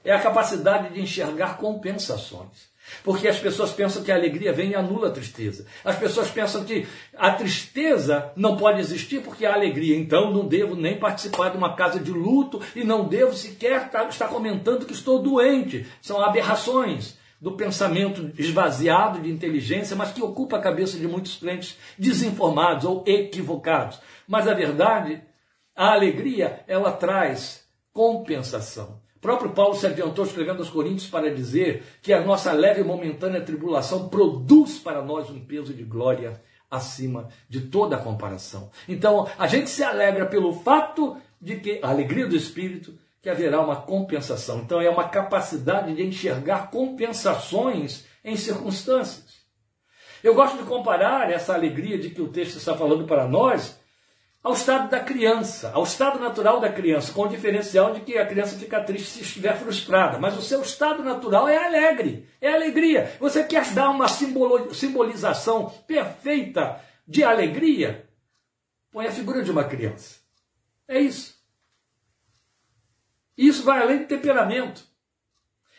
É 0.03 0.11
a 0.11 0.19
capacidade 0.19 0.93
de 0.93 1.01
enxergar 1.01 1.57
compensações. 1.57 2.72
Porque 3.03 3.27
as 3.27 3.39
pessoas 3.39 3.71
pensam 3.71 4.03
que 4.03 4.11
a 4.11 4.15
alegria 4.15 4.53
vem 4.53 4.71
e 4.71 4.75
anula 4.75 5.07
a 5.07 5.11
tristeza. 5.11 5.65
As 5.83 5.97
pessoas 5.97 6.29
pensam 6.29 6.63
que 6.63 6.87
a 7.15 7.31
tristeza 7.31 8.31
não 8.35 8.57
pode 8.57 8.79
existir 8.79 9.21
porque 9.21 9.45
há 9.45 9.53
alegria. 9.53 9.97
Então 9.97 10.31
não 10.31 10.47
devo 10.47 10.75
nem 10.75 10.97
participar 10.97 11.49
de 11.49 11.57
uma 11.57 11.75
casa 11.75 11.99
de 11.99 12.11
luto 12.11 12.61
e 12.75 12.83
não 12.83 13.07
devo 13.07 13.33
sequer 13.33 13.89
estar 14.09 14.27
comentando 14.27 14.85
que 14.85 14.93
estou 14.93 15.21
doente. 15.21 15.85
São 16.01 16.21
aberrações 16.21 17.17
do 17.39 17.51
pensamento 17.53 18.31
esvaziado 18.37 19.19
de 19.19 19.29
inteligência, 19.29 19.97
mas 19.97 20.13
que 20.13 20.23
ocupa 20.23 20.57
a 20.57 20.61
cabeça 20.61 20.97
de 20.97 21.07
muitos 21.07 21.35
crentes 21.35 21.77
desinformados 21.97 22.85
ou 22.85 23.03
equivocados. 23.05 23.99
Mas 24.25 24.47
a 24.47 24.53
verdade, 24.53 25.21
a 25.75 25.91
alegria, 25.91 26.63
ela 26.67 26.93
traz 26.93 27.65
compensação 27.91 29.02
próprio 29.23 29.51
Paulo 29.51 29.73
se 29.73 29.87
adiantou 29.87 30.25
escrevendo 30.25 30.59
aos 30.59 30.69
Coríntios 30.69 31.07
para 31.07 31.33
dizer 31.33 31.81
que 32.01 32.11
a 32.11 32.21
nossa 32.21 32.51
leve 32.51 32.81
e 32.81 32.83
momentânea 32.83 33.39
tribulação 33.41 34.09
produz 34.09 34.77
para 34.77 35.01
nós 35.01 35.29
um 35.29 35.39
peso 35.39 35.73
de 35.73 35.83
glória 35.83 36.41
acima 36.69 37.29
de 37.47 37.61
toda 37.61 37.95
a 37.95 37.99
comparação. 37.99 38.69
Então, 38.87 39.25
a 39.39 39.47
gente 39.47 39.69
se 39.69 39.81
alegra 39.81 40.25
pelo 40.25 40.51
fato 40.51 41.15
de 41.41 41.55
que 41.55 41.79
a 41.81 41.89
alegria 41.89 42.27
do 42.27 42.35
espírito 42.35 42.93
que 43.21 43.29
haverá 43.29 43.61
uma 43.61 43.77
compensação. 43.77 44.59
Então, 44.59 44.81
é 44.81 44.89
uma 44.89 45.07
capacidade 45.07 45.95
de 45.95 46.03
enxergar 46.03 46.69
compensações 46.69 48.05
em 48.25 48.35
circunstâncias. 48.35 49.41
Eu 50.21 50.35
gosto 50.35 50.57
de 50.57 50.63
comparar 50.63 51.31
essa 51.31 51.53
alegria 51.53 51.97
de 51.97 52.09
que 52.09 52.21
o 52.21 52.27
texto 52.27 52.57
está 52.57 52.75
falando 52.75 53.05
para 53.05 53.25
nós 53.25 53.79
ao 54.43 54.51
estado 54.51 54.89
da 54.89 54.99
criança, 54.99 55.71
ao 55.73 55.83
estado 55.83 56.19
natural 56.19 56.59
da 56.59 56.69
criança, 56.69 57.13
com 57.13 57.21
o 57.21 57.29
diferencial 57.29 57.93
de 57.93 58.01
que 58.01 58.17
a 58.17 58.27
criança 58.27 58.59
fica 58.59 58.83
triste 58.83 59.07
se 59.07 59.21
estiver 59.21 59.57
frustrada, 59.57 60.19
mas 60.19 60.37
o 60.37 60.41
seu 60.41 60.61
estado 60.61 61.01
natural 61.01 61.47
é 61.47 61.55
alegre, 61.55 62.27
é 62.41 62.53
alegria. 62.53 63.15
Você 63.21 63.41
quer 63.45 63.65
dar 63.73 63.89
uma 63.89 64.09
simbolização 64.09 65.69
perfeita 65.87 66.81
de 67.07 67.23
alegria? 67.23 68.09
Põe 68.91 69.07
a 69.07 69.11
figura 69.13 69.41
de 69.41 69.49
uma 69.49 69.63
criança. 69.63 70.19
É 70.89 70.99
isso. 70.99 71.41
Isso 73.37 73.63
vai 73.63 73.81
além 73.81 73.99
do 73.99 74.07
temperamento. 74.07 74.83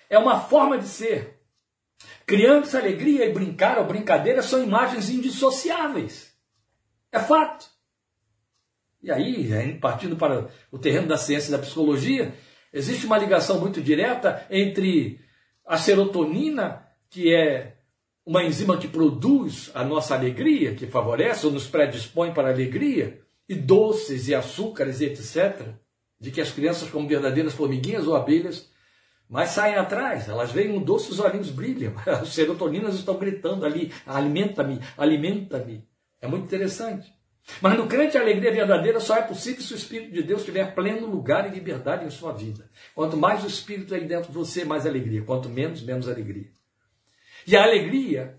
É 0.09 0.19
uma 0.19 0.41
forma 0.41 0.79
de 0.79 0.89
ser. 0.89 1.39
Criança, 2.25 2.79
alegria 2.79 3.27
e 3.27 3.33
brincar 3.33 3.79
ou 3.79 3.85
brincadeira 3.85 4.43
são 4.43 4.63
imagens 4.63 5.11
indissociáveis. 5.11 6.35
É 7.13 7.21
fato. 7.21 7.74
E 9.05 9.11
aí, 9.11 9.79
partindo 9.79 10.17
para 10.17 10.49
o 10.73 10.79
terreno 10.79 11.07
da 11.07 11.19
ciência 11.19 11.51
e 11.51 11.53
da 11.53 11.59
psicologia, 11.59 12.33
existe 12.73 13.05
uma 13.05 13.19
ligação 13.19 13.61
muito 13.61 13.83
direta 13.83 14.47
entre 14.51 15.21
a 15.67 15.77
serotonina, 15.77 16.87
que 17.11 17.35
é 17.35 17.77
uma 18.25 18.43
enzima 18.43 18.79
que 18.79 18.89
produz 18.89 19.71
a 19.75 19.85
nossa 19.85 20.15
alegria, 20.15 20.75
que 20.75 20.87
favorece 20.87 21.45
ou 21.45 21.53
nos 21.53 21.67
predispõe 21.67 22.33
para 22.33 22.49
a 22.49 22.53
alegria, 22.53 23.21
e 23.47 23.55
doces 23.55 24.27
e 24.29 24.35
açúcares 24.35 25.03
e 25.03 25.05
etc., 25.05 25.75
de 26.19 26.31
que 26.31 26.41
as 26.41 26.51
crianças, 26.51 26.89
como 26.89 27.07
verdadeiras 27.07 27.53
formiguinhas 27.53 28.07
ou 28.07 28.17
abelhas, 28.17 28.71
mas 29.29 29.51
saem 29.51 29.75
atrás, 29.75 30.31
elas 30.31 30.51
veem 30.51 30.73
um 30.73 30.83
doce, 30.83 31.11
os 31.11 31.21
olhinhos 31.21 31.51
brilham, 31.51 31.93
as 32.09 32.31
serotoninas 32.31 32.95
estão 32.95 33.19
gritando 33.19 33.67
ali, 33.67 33.93
alimenta-me, 34.07 34.81
alimenta-me. 34.97 35.87
É 36.23 36.27
muito 36.27 36.47
interessante. 36.47 37.14
Mas 37.61 37.77
no 37.77 37.87
crente 37.87 38.17
a 38.17 38.21
alegria 38.21 38.51
verdadeira 38.51 38.99
só 39.01 39.17
é 39.17 39.23
possível 39.23 39.63
se 39.63 39.75
o 39.75 39.77
Espírito 39.77 40.13
de 40.13 40.23
Deus 40.23 40.45
tiver 40.45 40.75
pleno 40.75 41.07
lugar 41.07 41.47
e 41.47 41.55
liberdade 41.55 42.05
em 42.05 42.11
sua 42.11 42.33
vida. 42.33 42.71
Quanto 42.95 43.17
mais 43.17 43.45
o 43.45 43.47
Espírito 43.47 43.95
aí 43.95 44.07
dentro 44.07 44.33
de 44.33 44.39
você, 44.39 44.65
mais 44.65 44.87
alegria. 44.87 45.23
Quanto 45.23 45.49
menos, 45.49 45.83
menos 45.83 46.09
alegria. 46.09 46.51
E 47.47 47.55
a 47.55 47.63
alegria, 47.63 48.39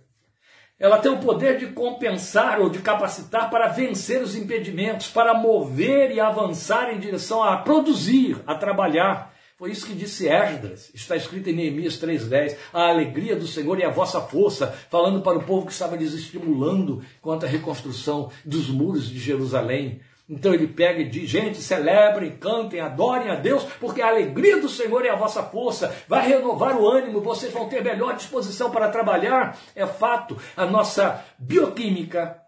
ela 0.79 0.97
tem 0.97 1.11
o 1.11 1.19
poder 1.19 1.57
de 1.57 1.67
compensar 1.67 2.59
ou 2.59 2.69
de 2.69 2.79
capacitar 2.79 3.51
para 3.51 3.67
vencer 3.67 4.21
os 4.23 4.35
impedimentos, 4.35 5.07
para 5.07 5.35
mover 5.35 6.11
e 6.11 6.19
avançar 6.19 6.91
em 6.91 6.99
direção 6.99 7.43
a 7.43 7.57
produzir, 7.57 8.41
a 8.47 8.55
trabalhar, 8.55 9.34
foi 9.57 9.71
isso 9.71 9.85
que 9.85 9.93
disse 9.93 10.27
Esdras, 10.27 10.91
está 10.93 11.15
escrito 11.15 11.49
em 11.49 11.53
Neemias 11.53 11.97
3,10. 11.97 12.57
A 12.73 12.89
alegria 12.89 13.37
do 13.37 13.47
Senhor 13.47 13.79
é 13.79 13.85
a 13.85 13.89
vossa 13.89 14.19
força, 14.19 14.67
falando 14.89 15.21
para 15.21 15.37
o 15.37 15.43
povo 15.43 15.65
que 15.65 15.71
estava 15.71 15.95
desestimulando 15.95 17.01
quanto 17.21 17.45
à 17.45 17.49
reconstrução 17.49 18.29
dos 18.43 18.67
muros 18.67 19.07
de 19.07 19.17
Jerusalém. 19.17 20.01
Então 20.27 20.53
ele 20.53 20.67
pega 20.67 20.99
e 20.99 21.07
diz: 21.07 21.29
gente, 21.29 21.61
celebrem, 21.61 22.35
cantem, 22.35 22.81
adorem 22.81 23.29
a 23.29 23.35
Deus, 23.35 23.63
porque 23.79 24.01
a 24.01 24.09
alegria 24.09 24.59
do 24.59 24.67
Senhor 24.67 25.05
é 25.05 25.09
a 25.09 25.15
vossa 25.15 25.41
força, 25.41 25.95
vai 26.05 26.27
renovar 26.27 26.77
o 26.77 26.89
ânimo, 26.89 27.21
vocês 27.21 27.53
vão 27.53 27.69
ter 27.69 27.81
melhor 27.81 28.13
disposição 28.15 28.69
para 28.69 28.89
trabalhar. 28.89 29.57
É 29.73 29.87
fato, 29.87 30.37
a 30.57 30.65
nossa 30.65 31.23
bioquímica 31.39 32.41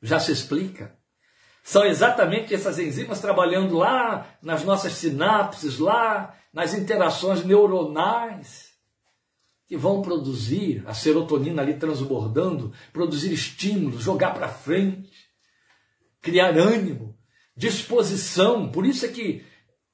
já 0.00 0.20
se 0.20 0.30
explica. 0.30 0.96
São 1.62 1.84
exatamente 1.84 2.52
essas 2.52 2.78
enzimas 2.78 3.20
trabalhando 3.20 3.76
lá 3.76 4.26
nas 4.42 4.64
nossas 4.64 4.94
sinapses, 4.94 5.78
lá 5.78 6.36
nas 6.52 6.74
interações 6.74 7.44
neuronais, 7.44 8.72
que 9.66 9.76
vão 9.76 10.02
produzir 10.02 10.82
a 10.86 10.92
serotonina 10.92 11.62
ali 11.62 11.74
transbordando, 11.74 12.72
produzir 12.92 13.32
estímulos, 13.32 14.02
jogar 14.02 14.34
para 14.34 14.48
frente, 14.48 15.10
criar 16.20 16.58
ânimo, 16.58 17.16
disposição. 17.56 18.70
Por 18.70 18.84
isso 18.84 19.06
é 19.06 19.08
que 19.08 19.44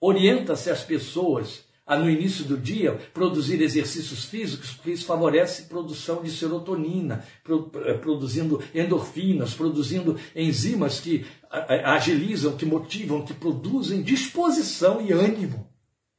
orienta-se 0.01 0.71
as 0.71 0.83
pessoas 0.83 1.68
no 1.97 2.11
início 2.11 2.45
do 2.45 2.57
dia, 2.57 2.99
produzir 3.15 3.63
exercícios 3.63 4.25
físicos, 4.25 4.73
porque 4.73 4.91
isso 4.91 5.07
favorece 5.07 5.63
produção 5.63 6.23
de 6.23 6.31
serotonina, 6.31 7.25
eh, 7.49 7.95
produzindo 7.95 8.63
endorfinas, 8.75 9.55
produzindo 9.55 10.19
enzimas 10.37 11.01
que 11.01 11.25
agilizam, 11.85 12.57
que 12.57 12.67
motivam, 12.67 13.25
que 13.25 13.33
produzem 13.33 14.03
disposição 14.03 15.01
e 15.01 15.13
ânimo. 15.13 15.67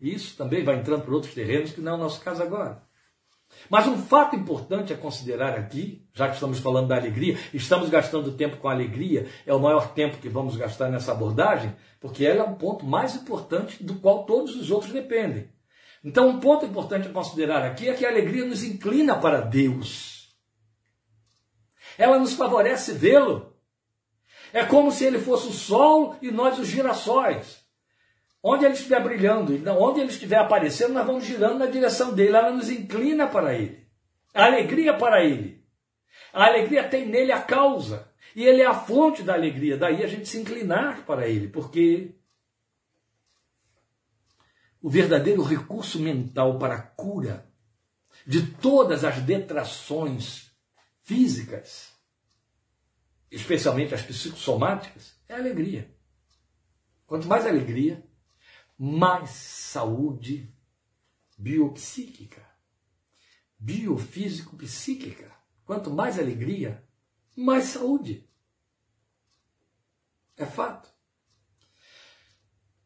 Isso 0.01 0.35
também 0.35 0.63
vai 0.63 0.79
entrando 0.79 1.03
por 1.03 1.13
outros 1.13 1.33
terrenos 1.33 1.71
que 1.71 1.81
não 1.81 1.93
é 1.93 1.95
o 1.95 1.99
nosso 1.99 2.21
caso 2.21 2.41
agora. 2.41 2.81
Mas 3.69 3.87
um 3.87 3.97
fato 3.97 4.35
importante 4.35 4.93
a 4.93 4.97
considerar 4.97 5.57
aqui, 5.57 6.07
já 6.13 6.27
que 6.27 6.35
estamos 6.35 6.59
falando 6.59 6.87
da 6.87 6.95
alegria, 6.95 7.37
estamos 7.53 7.89
gastando 7.89 8.31
tempo 8.31 8.57
com 8.57 8.69
alegria, 8.69 9.27
é 9.45 9.53
o 9.53 9.59
maior 9.59 9.93
tempo 9.93 10.17
que 10.17 10.29
vamos 10.29 10.55
gastar 10.55 10.89
nessa 10.89 11.11
abordagem, 11.11 11.75
porque 11.99 12.25
ela 12.25 12.41
é 12.41 12.43
o 12.43 12.55
ponto 12.55 12.85
mais 12.85 13.15
importante 13.15 13.83
do 13.83 13.95
qual 13.95 14.25
todos 14.25 14.55
os 14.55 14.71
outros 14.71 14.93
dependem. 14.93 15.49
Então, 16.03 16.29
um 16.29 16.39
ponto 16.39 16.65
importante 16.65 17.07
a 17.07 17.11
considerar 17.11 17.63
aqui 17.63 17.89
é 17.89 17.93
que 17.93 18.05
a 18.05 18.09
alegria 18.09 18.45
nos 18.45 18.63
inclina 18.63 19.19
para 19.19 19.41
Deus. 19.41 20.33
Ela 21.97 22.17
nos 22.17 22.33
favorece 22.33 22.93
vê-lo. 22.93 23.53
É 24.53 24.63
como 24.63 24.91
se 24.91 25.03
ele 25.05 25.19
fosse 25.19 25.49
o 25.49 25.53
sol 25.53 26.15
e 26.21 26.31
nós 26.31 26.57
os 26.57 26.67
girassóis. 26.67 27.59
Onde 28.41 28.63
ele 28.63 28.73
estiver 28.73 29.03
brilhando, 29.03 29.53
onde 29.77 29.99
ele 29.99 30.09
estiver 30.09 30.37
aparecendo, 30.37 30.93
nós 30.93 31.05
vamos 31.05 31.25
girando 31.25 31.59
na 31.59 31.65
direção 31.65 32.13
dele. 32.13 32.37
Ela 32.37 32.51
nos 32.51 32.69
inclina 32.69 33.27
para 33.27 33.53
ele. 33.53 33.85
A 34.33 34.45
alegria 34.45 34.93
para 34.93 35.23
ele. 35.23 35.61
A 36.31 36.45
alegria 36.45 36.87
tem 36.87 37.05
nele 37.05 37.33
a 37.33 37.41
causa. 37.41 38.09
E 38.33 38.45
ele 38.45 38.61
é 38.61 38.65
a 38.65 38.73
fonte 38.73 39.23
da 39.23 39.33
alegria. 39.33 39.77
Daí 39.77 40.01
a 40.01 40.07
gente 40.07 40.29
se 40.29 40.39
inclinar 40.39 41.03
para 41.05 41.27
ele, 41.27 41.49
porque 41.49 42.15
o 44.81 44.89
verdadeiro 44.89 45.43
recurso 45.43 45.99
mental 45.99 46.57
para 46.57 46.75
a 46.75 46.81
cura 46.81 47.49
de 48.25 48.45
todas 48.45 49.03
as 49.03 49.21
detrações 49.21 50.51
físicas, 51.01 51.93
especialmente 53.31 53.93
as 53.93 54.01
psicossomáticas, 54.01 55.15
é 55.27 55.33
a 55.33 55.37
alegria. 55.37 55.93
Quanto 57.05 57.27
mais 57.27 57.45
alegria, 57.45 58.07
mais 58.77 59.29
saúde 59.31 60.53
biopsíquica, 61.37 62.45
biofísico-psíquica. 63.57 65.31
Quanto 65.65 65.91
mais 65.91 66.17
alegria, 66.17 66.83
mais 67.35 67.65
saúde. 67.65 68.27
É 70.35 70.45
fato. 70.45 70.89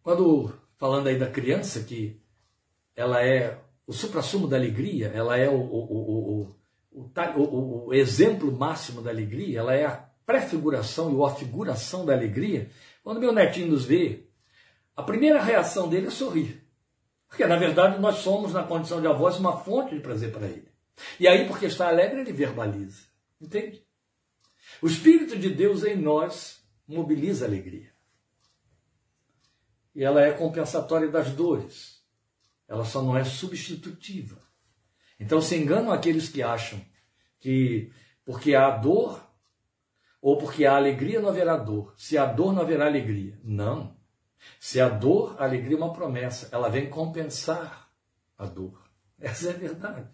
Quando, 0.01 0.59
falando 0.83 1.07
aí 1.07 1.17
da 1.17 1.27
criança, 1.27 1.81
que 1.81 2.19
ela 2.93 3.25
é 3.25 3.57
o 3.87 3.93
suprassumo 3.93 4.49
da 4.49 4.57
alegria, 4.57 5.07
ela 5.15 5.37
é 5.37 5.47
o, 5.47 5.55
o, 5.55 6.57
o, 6.91 7.87
o, 7.87 7.93
exemplo 7.93 8.51
máximo 8.51 9.01
da 9.01 9.09
alegria, 9.09 9.59
ela 9.59 9.73
é 9.73 9.85
a 9.85 10.05
prefiguração 10.25 11.17
e 11.17 11.25
a 11.25 11.33
figuração 11.33 12.05
da 12.05 12.11
alegria. 12.11 12.69
Quando 13.01 13.21
meu 13.21 13.31
netinho 13.31 13.67
nos 13.67 13.85
vê, 13.85 14.25
a 14.93 15.01
primeira 15.01 15.41
reação 15.41 15.87
dele 15.87 16.07
é 16.07 16.11
sorrir. 16.11 16.61
Porque, 17.29 17.45
na 17.45 17.55
verdade, 17.55 18.01
nós 18.01 18.17
somos, 18.17 18.51
na 18.51 18.63
condição 18.63 18.99
de 18.99 19.07
avós, 19.07 19.37
uma 19.37 19.55
fonte 19.55 19.95
de 19.95 20.01
prazer 20.01 20.33
para 20.33 20.47
ele. 20.47 20.67
E 21.17 21.29
aí, 21.29 21.47
porque 21.47 21.67
está 21.67 21.87
alegre, 21.87 22.19
ele 22.19 22.33
verbaliza. 22.33 23.03
Entende? 23.39 23.87
O 24.81 24.87
Espírito 24.87 25.39
de 25.39 25.49
Deus 25.49 25.85
em 25.85 25.95
nós 25.95 26.61
mobiliza 26.85 27.45
a 27.45 27.47
alegria. 27.47 27.92
E 29.95 30.03
ela 30.03 30.21
é 30.21 30.31
compensatória 30.31 31.07
das 31.07 31.31
dores. 31.31 32.01
Ela 32.67 32.85
só 32.85 33.01
não 33.01 33.15
é 33.15 33.23
substitutiva. 33.23 34.41
Então 35.19 35.41
se 35.41 35.55
enganam 35.55 35.91
aqueles 35.91 36.29
que 36.29 36.41
acham 36.41 36.81
que 37.39 37.91
porque 38.25 38.55
há 38.55 38.69
dor 38.71 39.21
ou 40.21 40.37
porque 40.37 40.65
há 40.65 40.75
alegria 40.75 41.19
não 41.19 41.29
haverá 41.29 41.57
dor. 41.57 41.93
Se 41.97 42.17
há 42.17 42.25
dor 42.25 42.53
não 42.53 42.61
haverá 42.61 42.85
alegria. 42.85 43.37
Não. 43.43 43.95
Se 44.59 44.79
há 44.79 44.89
dor, 44.89 45.35
a 45.37 45.43
alegria 45.43 45.75
é 45.75 45.77
uma 45.77 45.93
promessa. 45.93 46.49
Ela 46.51 46.69
vem 46.69 46.89
compensar 46.89 47.89
a 48.37 48.45
dor. 48.45 48.81
Essa 49.19 49.49
é 49.49 49.49
a 49.51 49.57
verdade. 49.57 50.07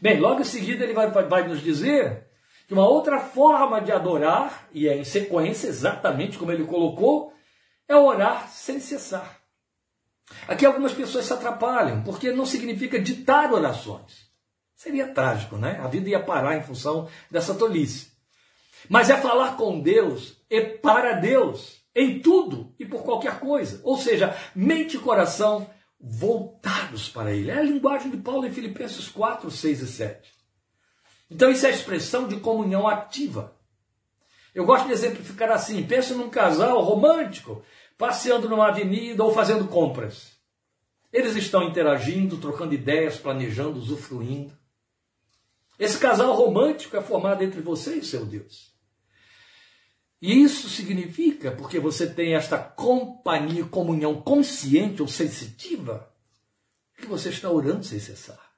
Bem, 0.00 0.18
logo 0.18 0.40
em 0.40 0.44
seguida 0.44 0.84
ele 0.84 0.92
vai, 0.92 1.10
vai, 1.10 1.48
nos 1.48 1.62
dizer 1.62 2.28
que 2.66 2.74
uma 2.74 2.88
outra 2.88 3.20
forma 3.20 3.80
de 3.80 3.92
adorar, 3.92 4.68
e 4.72 4.88
é 4.88 4.96
em 4.96 5.04
sequência 5.04 5.68
exatamente 5.68 6.38
como 6.38 6.52
ele 6.52 6.64
colocou, 6.64 7.32
é 7.88 7.96
orar 7.96 8.48
sem 8.48 8.80
cessar. 8.80 9.40
Aqui 10.48 10.64
algumas 10.64 10.92
pessoas 10.92 11.26
se 11.26 11.32
atrapalham, 11.32 12.02
porque 12.02 12.32
não 12.32 12.46
significa 12.46 12.98
ditar 12.98 13.52
orações. 13.52 14.30
Seria 14.74 15.08
trágico, 15.08 15.56
né? 15.56 15.78
A 15.82 15.86
vida 15.86 16.08
ia 16.08 16.22
parar 16.22 16.56
em 16.56 16.62
função 16.62 17.08
dessa 17.30 17.54
tolice. 17.54 18.10
Mas 18.88 19.10
é 19.10 19.16
falar 19.16 19.56
com 19.56 19.80
Deus 19.80 20.36
e 20.50 20.60
para 20.60 21.12
Deus, 21.12 21.80
em 21.94 22.20
tudo 22.20 22.74
e 22.78 22.84
por 22.84 23.04
qualquer 23.04 23.38
coisa. 23.38 23.80
Ou 23.84 23.96
seja, 23.96 24.36
mente 24.54 24.96
e 24.96 25.00
coração 25.00 25.70
voltados 26.00 27.08
para 27.08 27.32
Ele. 27.32 27.50
É 27.50 27.58
a 27.58 27.62
linguagem 27.62 28.10
de 28.10 28.16
Paulo 28.16 28.46
em 28.46 28.52
Filipenses 28.52 29.08
4, 29.08 29.50
6 29.50 29.82
e 29.82 29.86
7. 29.86 30.32
Então, 31.30 31.50
isso 31.50 31.64
é 31.64 31.70
a 31.70 31.72
expressão 31.72 32.26
de 32.26 32.40
comunhão 32.40 32.88
ativa. 32.88 33.56
Eu 34.54 34.64
gosto 34.64 34.86
de 34.86 34.92
exemplificar 34.92 35.50
assim: 35.50 35.82
pensa 35.84 36.14
num 36.14 36.28
casal 36.28 36.82
romântico 36.82 37.62
passeando 37.96 38.48
numa 38.48 38.68
avenida 38.68 39.22
ou 39.22 39.32
fazendo 39.32 39.68
compras. 39.68 40.32
Eles 41.12 41.36
estão 41.36 41.62
interagindo, 41.62 42.38
trocando 42.38 42.74
ideias, 42.74 43.16
planejando, 43.16 43.78
usufruindo. 43.78 44.52
Esse 45.78 45.98
casal 45.98 46.34
romântico 46.34 46.96
é 46.96 47.02
formado 47.02 47.44
entre 47.44 47.60
você 47.60 47.96
e 47.96 48.04
seu 48.04 48.24
Deus. 48.24 48.72
E 50.20 50.42
isso 50.42 50.68
significa, 50.68 51.50
porque 51.50 51.80
você 51.80 52.06
tem 52.06 52.34
esta 52.34 52.56
companhia, 52.56 53.64
comunhão 53.64 54.22
consciente 54.22 55.02
ou 55.02 55.08
sensitiva, 55.08 56.08
que 56.96 57.06
você 57.06 57.28
está 57.28 57.50
orando 57.50 57.84
sem 57.84 57.98
cessar. 57.98 58.51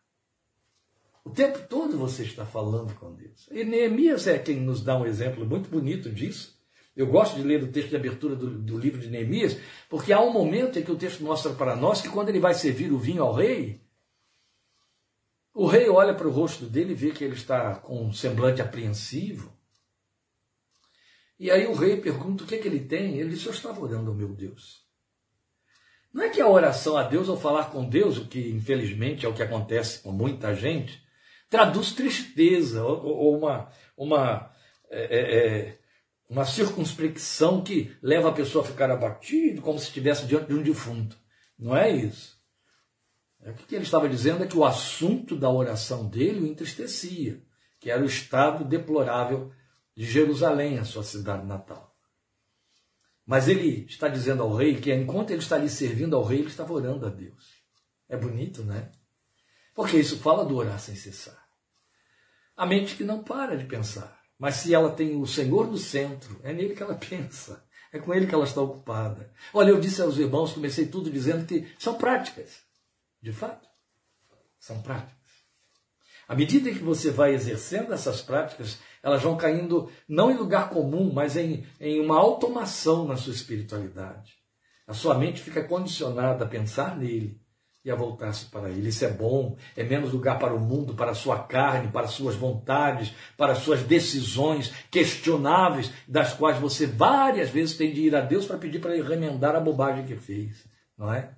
O 1.25 1.31
tempo 1.31 1.59
todo 1.68 1.97
você 1.97 2.22
está 2.22 2.45
falando 2.45 2.95
com 2.97 3.14
Deus. 3.14 3.49
E 3.51 3.64
Neemias 3.64 4.27
é 4.27 4.39
quem 4.39 4.61
nos 4.61 4.83
dá 4.83 4.97
um 4.97 5.07
exemplo 5.07 5.47
muito 5.47 5.70
bonito 5.70 6.11
disso. 6.11 6.55
Eu 6.95 7.07
gosto 7.07 7.37
de 7.37 7.43
ler 7.43 7.62
o 7.62 7.72
texto 7.72 7.89
de 7.89 7.97
abertura 7.97 8.37
do, 8.37 8.51
do, 8.51 8.79
livro 8.79 9.01
de 9.01 9.09
Neemias, 9.09 9.59
porque 9.89 10.12
há 10.12 10.20
um 10.20 10.33
momento 10.33 10.79
em 10.79 10.83
que 10.83 10.93
o 10.93 10.97
texto 10.97 11.25
mostra 11.25 11.53
para 11.55 11.75
nós 11.75 12.01
que 12.01 12.09
quando 12.09 12.29
ele 12.29 12.39
vai 12.39 12.55
servir 12.55 12.93
o 12.93 12.99
vinho 12.99 13.22
ao 13.22 13.33
rei, 13.33 13.83
o 15.53 15.66
rei 15.66 15.89
olha 15.89 16.14
para 16.14 16.29
o 16.29 16.31
rosto 16.31 16.66
dele 16.66 16.93
e 16.93 16.97
vê 16.97 17.11
que 17.11 17.25
ele 17.25 17.35
está 17.35 17.77
com 17.77 18.05
um 18.05 18.12
semblante 18.12 18.61
apreensivo. 18.61 19.53
E 21.39 21.51
aí 21.51 21.66
o 21.66 21.75
rei 21.75 22.01
pergunta 22.01 22.45
o 22.45 22.47
que, 22.47 22.57
é 22.57 22.59
que 22.59 22.68
ele 22.68 22.81
tem. 22.81 23.18
Ele 23.18 23.31
diz: 23.31 23.45
Eu 23.45 23.53
estava 23.53 23.81
orando 23.81 24.11
ao 24.11 24.16
meu 24.16 24.29
Deus. 24.29 24.85
Não 26.12 26.22
é 26.22 26.29
que 26.29 26.41
a 26.41 26.49
oração 26.49 26.97
a 26.97 27.03
Deus 27.03 27.29
ou 27.29 27.37
falar 27.37 27.70
com 27.70 27.89
Deus, 27.89 28.18
o 28.18 28.29
que 28.29 28.51
infelizmente 28.51 29.27
é 29.27 29.29
o 29.29 29.35
que 29.35 29.43
acontece 29.43 30.01
com 30.01 30.12
muita 30.12 30.55
gente, 30.55 31.03
traduz 31.55 31.92
tristeza 31.92 32.82
ou, 32.82 33.07
ou 33.07 33.38
uma, 33.38 33.70
uma 33.96 34.50
é, 34.90 35.05
é, 35.05 35.36
é 35.36 35.78
uma 36.28 36.44
circunspecção 36.44 37.62
que 37.62 37.96
leva 38.02 38.28
a 38.28 38.32
pessoa 38.32 38.64
a 38.64 38.66
ficar 38.66 38.90
abatido, 38.90 39.62
como 39.62 39.78
se 39.78 39.86
estivesse 39.86 40.26
diante 40.26 40.48
de 40.48 40.55
um 40.55 40.62
defunto. 40.64 41.16
Não 41.57 41.76
é 41.76 41.88
isso. 41.88 42.36
É 43.40 43.52
o 43.52 43.55
que 43.55 43.72
ele 43.72 43.84
estava 43.84 44.09
dizendo 44.09 44.42
é 44.42 44.48
que 44.48 44.57
o 44.57 44.64
assunto 44.64 45.36
da 45.36 45.48
oração 45.48 46.09
dele 46.09 46.40
o 46.40 46.46
entristecia, 46.46 47.40
que 47.78 47.88
era 47.88 48.02
o 48.02 48.07
estado 48.07 48.64
deplorável 48.64 49.52
de 49.96 50.05
Jerusalém, 50.05 50.80
a 50.80 50.84
sua 50.84 51.05
cidade 51.05 51.46
natal. 51.46 51.94
Mas 53.24 53.46
ele 53.46 53.86
está 53.88 54.09
dizendo 54.09 54.42
ao 54.42 54.57
rei 54.57 54.80
que 54.80 54.92
enquanto 54.92 55.30
ele 55.30 55.40
está 55.40 55.55
ali 55.55 55.68
servindo 55.68 56.16
ao 56.16 56.24
rei, 56.24 56.40
ele 56.40 56.48
estava 56.48 56.72
orando 56.72 57.07
a 57.07 57.11
Deus. 57.11 57.62
É 58.09 58.16
bonito, 58.16 58.64
né? 58.64 58.90
Porque 59.72 59.98
isso 59.98 60.18
fala 60.18 60.44
do 60.44 60.57
orar 60.57 60.80
sem 60.80 60.96
cessar. 60.96 61.43
A 62.57 62.66
mente 62.66 62.96
que 62.96 63.05
não 63.05 63.22
para 63.22 63.57
de 63.57 63.64
pensar. 63.64 64.18
Mas 64.38 64.57
se 64.57 64.74
ela 64.74 64.90
tem 64.90 65.20
o 65.20 65.26
Senhor 65.26 65.66
no 65.66 65.78
centro, 65.78 66.40
é 66.42 66.52
nele 66.52 66.74
que 66.74 66.82
ela 66.82 66.94
pensa. 67.09 67.64
É 67.92 67.98
com 67.98 68.12
ele 68.12 68.26
que 68.26 68.34
ela 68.34 68.44
está 68.44 68.61
ocupada. 68.61 69.32
Olha, 69.52 69.70
eu 69.70 69.80
disse 69.80 70.02
aos 70.02 70.18
irmãos, 70.18 70.52
comecei 70.52 70.86
tudo 70.86 71.11
dizendo 71.11 71.46
que 71.46 71.72
são 71.78 71.94
práticas. 71.94 72.62
De 73.22 73.32
fato, 73.32 73.68
são 74.59 74.82
práticas. 74.82 75.14
À 76.26 76.34
medida 76.34 76.72
que 76.72 76.78
você 76.78 77.11
vai 77.11 77.34
exercendo 77.34 77.92
essas 77.92 78.20
práticas, 78.20 78.78
elas 79.02 79.22
vão 79.22 79.36
caindo 79.36 79.90
não 80.09 80.30
em 80.30 80.36
lugar 80.36 80.70
comum, 80.70 81.12
mas 81.12 81.36
em, 81.36 81.66
em 81.78 82.00
uma 82.00 82.18
automação 82.18 83.07
na 83.07 83.16
sua 83.16 83.32
espiritualidade. 83.32 84.34
A 84.86 84.94
sua 84.94 85.16
mente 85.16 85.40
fica 85.40 85.62
condicionada 85.62 86.44
a 86.44 86.48
pensar 86.48 86.96
nele, 86.96 87.40
e 87.85 87.91
a 87.91 87.95
voltar-se 87.95 88.47
para 88.47 88.70
Ele. 88.70 88.89
Isso 88.89 89.05
é 89.05 89.11
bom, 89.11 89.57
é 89.76 89.85
menos 89.85 90.12
lugar 90.12 90.39
para 90.39 90.55
o 90.55 90.61
mundo, 90.61 90.95
para 90.95 91.11
a 91.11 91.14
sua 91.14 91.41
carne, 91.41 91.93
para 91.93 92.07
as 92.07 92.12
suas 92.12 92.35
vontades, 92.35 93.12
para 93.37 93.53
as 93.53 93.59
suas 93.59 93.82
decisões 93.82 94.72
questionáveis, 94.91 95.93
das 96.09 96.32
quais 96.32 96.59
você 96.59 96.87
várias 96.87 97.51
vezes 97.51 97.76
tem 97.76 97.93
de 97.93 98.01
ir 98.01 98.16
a 98.16 98.22
Deus 98.22 98.47
para 98.47 98.57
pedir 98.57 98.80
para 98.80 98.97
Ele 98.97 99.07
remendar 99.07 99.55
a 99.55 99.61
bobagem 99.61 100.07
que 100.07 100.16
fez, 100.16 100.64
não 100.97 101.12
é? 101.12 101.30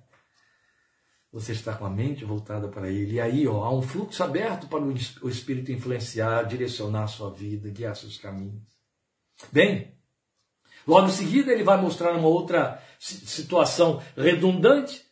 Você 1.33 1.51
está 1.51 1.73
com 1.73 1.85
a 1.85 1.89
mente 1.89 2.23
voltada 2.23 2.69
para 2.69 2.89
Ele. 2.89 3.15
E 3.15 3.19
aí 3.19 3.45
ó, 3.45 3.65
há 3.65 3.73
um 3.73 3.81
fluxo 3.81 4.23
aberto 4.23 4.67
para 4.67 4.81
o 4.81 5.29
Espírito 5.29 5.73
influenciar, 5.73 6.43
direcionar 6.43 7.03
a 7.03 7.07
sua 7.07 7.29
vida, 7.29 7.69
guiar 7.69 7.93
seus 7.93 8.17
caminhos. 8.17 8.63
Bem, 9.51 9.93
logo 10.87 11.07
em 11.07 11.11
seguida 11.11 11.51
ele 11.51 11.65
vai 11.65 11.79
mostrar 11.79 12.13
uma 12.13 12.29
outra 12.29 12.81
situação 12.97 14.01
redundante 14.15 15.06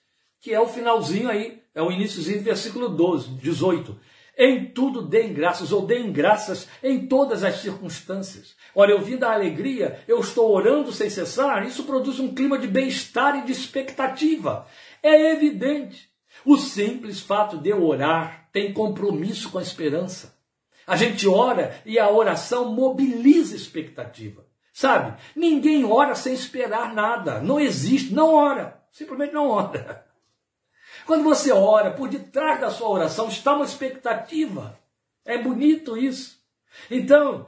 que 0.45 0.53
é 0.53 0.59
o 0.59 0.67
finalzinho 0.67 1.27
aí, 1.27 1.59
é 1.73 1.81
o 1.81 1.91
iníciozinho 1.91 2.37
do 2.37 2.43
versículo 2.43 2.87
12, 2.87 3.29
18. 3.29 3.99
Em 4.37 4.65
tudo 4.65 5.01
deem 5.01 5.33
graças, 5.33 5.71
ou 5.71 5.87
deem 5.87 6.11
graças 6.11 6.67
em 6.83 7.07
todas 7.07 7.43
as 7.43 7.61
circunstâncias. 7.61 8.55
Olha, 8.75 8.91
eu 8.91 9.01
vim 9.01 9.17
da 9.17 9.33
alegria, 9.33 9.99
eu 10.07 10.19
estou 10.19 10.53
orando 10.53 10.91
sem 10.91 11.09
cessar, 11.09 11.65
isso 11.65 11.85
produz 11.85 12.19
um 12.19 12.35
clima 12.35 12.59
de 12.59 12.67
bem-estar 12.67 13.39
e 13.39 13.41
de 13.43 13.51
expectativa. 13.51 14.67
É 15.01 15.31
evidente. 15.31 16.07
O 16.45 16.57
simples 16.57 17.19
fato 17.21 17.57
de 17.57 17.69
eu 17.69 17.83
orar 17.83 18.47
tem 18.53 18.71
compromisso 18.71 19.49
com 19.49 19.57
a 19.57 19.63
esperança. 19.63 20.37
A 20.85 20.95
gente 20.95 21.27
ora 21.27 21.81
e 21.87 21.97
a 21.97 22.07
oração 22.07 22.71
mobiliza 22.71 23.55
expectativa. 23.55 24.45
Sabe? 24.71 25.17
Ninguém 25.35 25.83
ora 25.85 26.13
sem 26.13 26.35
esperar 26.35 26.93
nada. 26.93 27.39
Não 27.41 27.59
existe, 27.59 28.13
não 28.13 28.35
ora. 28.35 28.79
Simplesmente 28.91 29.33
não 29.33 29.49
ora. 29.49 30.05
Quando 31.05 31.23
você 31.23 31.51
ora, 31.51 31.91
por 31.91 32.09
detrás 32.09 32.59
da 32.59 32.69
sua 32.69 32.89
oração 32.89 33.27
está 33.27 33.53
uma 33.53 33.65
expectativa. 33.65 34.79
É 35.23 35.37
bonito 35.37 35.97
isso. 35.97 36.39
Então, 36.89 37.47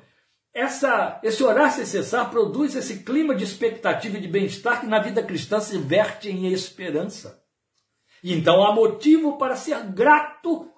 essa, 0.53 1.19
esse 1.23 1.43
orar 1.43 1.71
sem 1.71 1.85
cessar 1.85 2.29
produz 2.29 2.75
esse 2.75 3.03
clima 3.03 3.35
de 3.35 3.43
expectativa 3.43 4.17
e 4.17 4.21
de 4.21 4.27
bem-estar 4.27 4.81
que 4.81 4.87
na 4.87 4.99
vida 4.99 5.23
cristã 5.23 5.59
se 5.59 5.77
verte 5.77 6.29
em 6.29 6.51
esperança. 6.51 7.43
E 8.23 8.33
então 8.33 8.65
há 8.65 8.73
motivo 8.73 9.37
para 9.37 9.55
ser 9.55 9.83
grato 9.91 10.71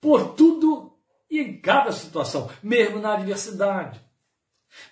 por 0.00 0.34
tudo 0.34 0.92
e 1.30 1.40
em 1.40 1.60
cada 1.60 1.90
situação, 1.90 2.48
mesmo 2.62 3.00
na 3.00 3.14
adversidade. 3.14 4.00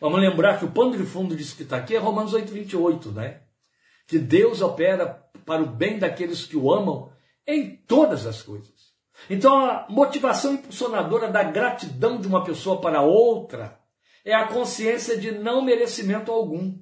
Vamos 0.01 0.21
lembrar 0.21 0.59
que 0.59 0.65
o 0.65 0.71
pano 0.71 0.97
de 0.97 1.05
fundo 1.05 1.37
disso 1.37 1.57
que 1.57 1.63
está 1.63 1.77
aqui 1.77 1.95
é 1.95 1.99
Romanos 1.99 2.35
8, 2.35 2.53
28, 2.53 3.13
né? 3.13 3.43
Que 4.07 4.19
Deus 4.19 4.61
opera 4.61 5.25
para 5.45 5.63
o 5.63 5.67
bem 5.67 5.99
daqueles 5.99 6.45
que 6.45 6.57
o 6.57 6.73
amam 6.73 7.13
em 7.47 7.77
todas 7.77 8.27
as 8.27 8.43
coisas. 8.43 8.93
Então, 9.29 9.57
a 9.57 9.87
motivação 9.89 10.55
impulsionadora 10.55 11.31
da 11.31 11.43
gratidão 11.43 12.21
de 12.21 12.27
uma 12.27 12.45
pessoa 12.45 12.81
para 12.81 13.03
outra 13.03 13.81
é 14.25 14.35
a 14.35 14.47
consciência 14.47 15.17
de 15.17 15.33
não 15.33 15.63
merecimento 15.63 16.31
algum. 16.31 16.79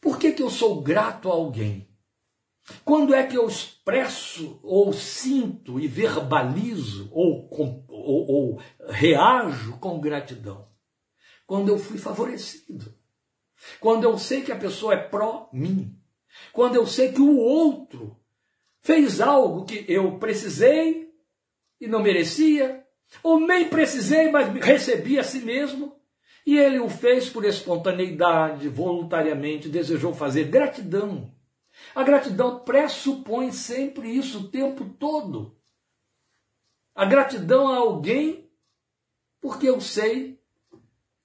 Por 0.00 0.18
que, 0.18 0.32
que 0.32 0.42
eu 0.42 0.50
sou 0.50 0.82
grato 0.82 1.30
a 1.30 1.34
alguém? 1.34 1.88
Quando 2.84 3.14
é 3.14 3.24
que 3.24 3.36
eu 3.36 3.46
expresso, 3.46 4.58
ou 4.62 4.92
sinto 4.92 5.78
e 5.78 5.86
verbalizo, 5.86 7.08
ou, 7.12 7.48
ou, 7.50 8.30
ou 8.30 8.62
reajo 8.88 9.78
com 9.78 10.00
gratidão? 10.00 10.68
Quando 11.46 11.68
eu 11.68 11.78
fui 11.78 11.96
favorecido. 11.96 12.92
Quando 13.80 14.04
eu 14.04 14.18
sei 14.18 14.42
que 14.42 14.52
a 14.52 14.56
pessoa 14.56 14.94
é 14.94 14.96
pró-mim. 14.96 15.96
Quando 16.52 16.74
eu 16.74 16.86
sei 16.86 17.12
que 17.12 17.20
o 17.20 17.36
outro 17.38 18.20
fez 18.86 19.20
algo 19.20 19.64
que 19.64 19.84
eu 19.88 20.16
precisei 20.16 21.12
e 21.80 21.88
não 21.88 22.00
merecia, 22.00 22.86
ou 23.20 23.40
nem 23.40 23.68
precisei, 23.68 24.30
mas 24.30 24.48
recebi 24.64 25.18
a 25.18 25.24
si 25.24 25.40
mesmo, 25.40 26.00
e 26.46 26.56
ele 26.56 26.78
o 26.78 26.88
fez 26.88 27.28
por 27.28 27.44
espontaneidade, 27.44 28.68
voluntariamente, 28.68 29.68
desejou 29.68 30.14
fazer 30.14 30.44
gratidão. 30.44 31.34
A 31.96 32.04
gratidão 32.04 32.60
pressupõe 32.60 33.50
sempre 33.50 34.08
isso 34.08 34.42
o 34.42 34.48
tempo 34.50 34.84
todo. 34.84 35.58
A 36.94 37.04
gratidão 37.04 37.68
a 37.68 37.78
alguém 37.78 38.48
porque 39.40 39.68
eu 39.68 39.80
sei 39.80 40.40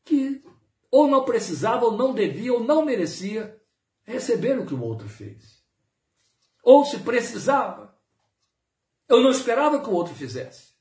que 0.03 0.43
ou 0.89 1.07
não 1.07 1.23
precisava, 1.23 1.85
ou 1.85 1.95
não 1.95 2.11
devia, 2.11 2.53
ou 2.53 2.63
não 2.63 2.83
merecia 2.83 3.55
receber 4.03 4.59
o 4.59 4.65
que 4.65 4.73
o 4.73 4.81
outro 4.81 5.07
fez. 5.07 5.60
Ou 6.63 6.85
se 6.85 6.99
precisava, 6.99 7.95
eu 9.09 9.21
não 9.21 9.31
esperava 9.31 9.81
que 9.81 9.89
o 9.89 9.93
outro 9.93 10.13
fizesse. 10.13 10.71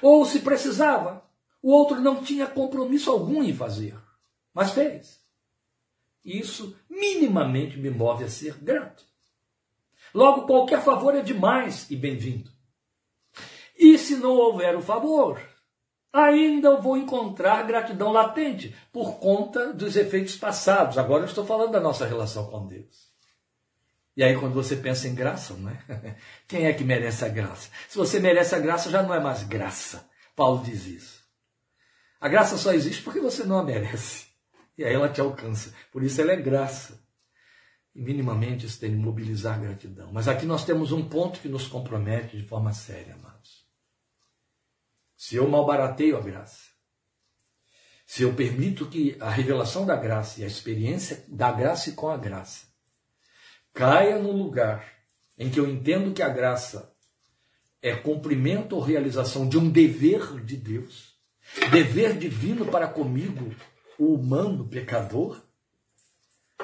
Ou 0.00 0.24
se 0.24 0.40
precisava, 0.40 1.24
o 1.62 1.72
outro 1.72 2.00
não 2.00 2.22
tinha 2.22 2.46
compromisso 2.46 3.10
algum 3.10 3.42
em 3.42 3.54
fazer, 3.54 3.96
mas 4.52 4.72
fez. 4.72 5.20
Isso 6.24 6.76
minimamente 6.88 7.78
me 7.78 7.90
move 7.90 8.24
a 8.24 8.28
ser 8.28 8.54
grato. 8.58 9.04
Logo, 10.14 10.46
qualquer 10.46 10.82
favor 10.82 11.14
é 11.14 11.22
demais 11.22 11.90
e 11.90 11.96
bem-vindo. 11.96 12.50
E 13.78 13.96
se 13.96 14.16
não 14.16 14.36
houver 14.36 14.76
o 14.76 14.82
favor, 14.82 15.40
ainda 16.12 16.76
vou 16.76 16.96
encontrar 16.96 17.66
gratidão 17.66 18.12
latente 18.12 18.76
por 18.92 19.18
conta 19.18 19.72
dos 19.72 19.96
efeitos 19.96 20.36
passados. 20.36 20.98
Agora 20.98 21.22
eu 21.22 21.28
estou 21.28 21.44
falando 21.44 21.72
da 21.72 21.80
nossa 21.80 22.06
relação 22.06 22.50
com 22.50 22.66
Deus. 22.66 23.11
E 24.16 24.22
aí, 24.22 24.38
quando 24.38 24.54
você 24.54 24.76
pensa 24.76 25.08
em 25.08 25.14
graça, 25.14 25.54
não 25.54 25.70
é? 25.70 26.16
Quem 26.46 26.66
é 26.66 26.72
que 26.72 26.84
merece 26.84 27.24
a 27.24 27.28
graça? 27.28 27.70
Se 27.88 27.96
você 27.96 28.20
merece 28.20 28.54
a 28.54 28.58
graça, 28.58 28.90
já 28.90 29.02
não 29.02 29.14
é 29.14 29.20
mais 29.20 29.42
graça. 29.42 30.08
Paulo 30.36 30.62
diz 30.62 30.86
isso. 30.86 31.22
A 32.20 32.28
graça 32.28 32.58
só 32.58 32.72
existe 32.72 33.02
porque 33.02 33.20
você 33.20 33.44
não 33.44 33.58
a 33.58 33.64
merece. 33.64 34.26
E 34.76 34.84
aí 34.84 34.94
ela 34.94 35.08
te 35.08 35.20
alcança. 35.20 35.74
Por 35.90 36.02
isso 36.02 36.20
ela 36.20 36.32
é 36.32 36.36
graça. 36.36 37.02
E 37.94 38.02
minimamente 38.02 38.66
isso 38.66 38.78
tem 38.78 38.90
de 38.90 38.96
mobilizar 38.96 39.60
gratidão. 39.60 40.12
Mas 40.12 40.28
aqui 40.28 40.46
nós 40.46 40.64
temos 40.64 40.92
um 40.92 41.08
ponto 41.08 41.40
que 41.40 41.48
nos 41.48 41.66
compromete 41.66 42.36
de 42.36 42.46
forma 42.46 42.72
séria, 42.72 43.14
amados. 43.14 43.66
Se 45.16 45.36
eu 45.36 45.48
malbarateio 45.48 46.16
a 46.16 46.20
graça, 46.20 46.70
se 48.06 48.22
eu 48.22 48.34
permito 48.34 48.88
que 48.88 49.16
a 49.20 49.30
revelação 49.30 49.86
da 49.86 49.96
graça 49.96 50.40
e 50.40 50.44
a 50.44 50.46
experiência 50.46 51.24
da 51.28 51.50
graça 51.52 51.90
e 51.90 51.92
com 51.92 52.08
a 52.08 52.16
graça 52.16 52.71
caia 53.72 54.18
no 54.18 54.32
lugar 54.32 54.84
em 55.38 55.50
que 55.50 55.58
eu 55.58 55.68
entendo 55.68 56.12
que 56.12 56.22
a 56.22 56.28
graça 56.28 56.92
é 57.80 57.94
cumprimento 57.94 58.76
ou 58.76 58.82
realização 58.82 59.48
de 59.48 59.58
um 59.58 59.68
dever 59.68 60.40
de 60.44 60.56
Deus, 60.56 61.16
dever 61.70 62.16
divino 62.16 62.66
para 62.66 62.86
comigo, 62.86 63.54
o 63.98 64.14
humano 64.14 64.68
pecador, 64.68 65.42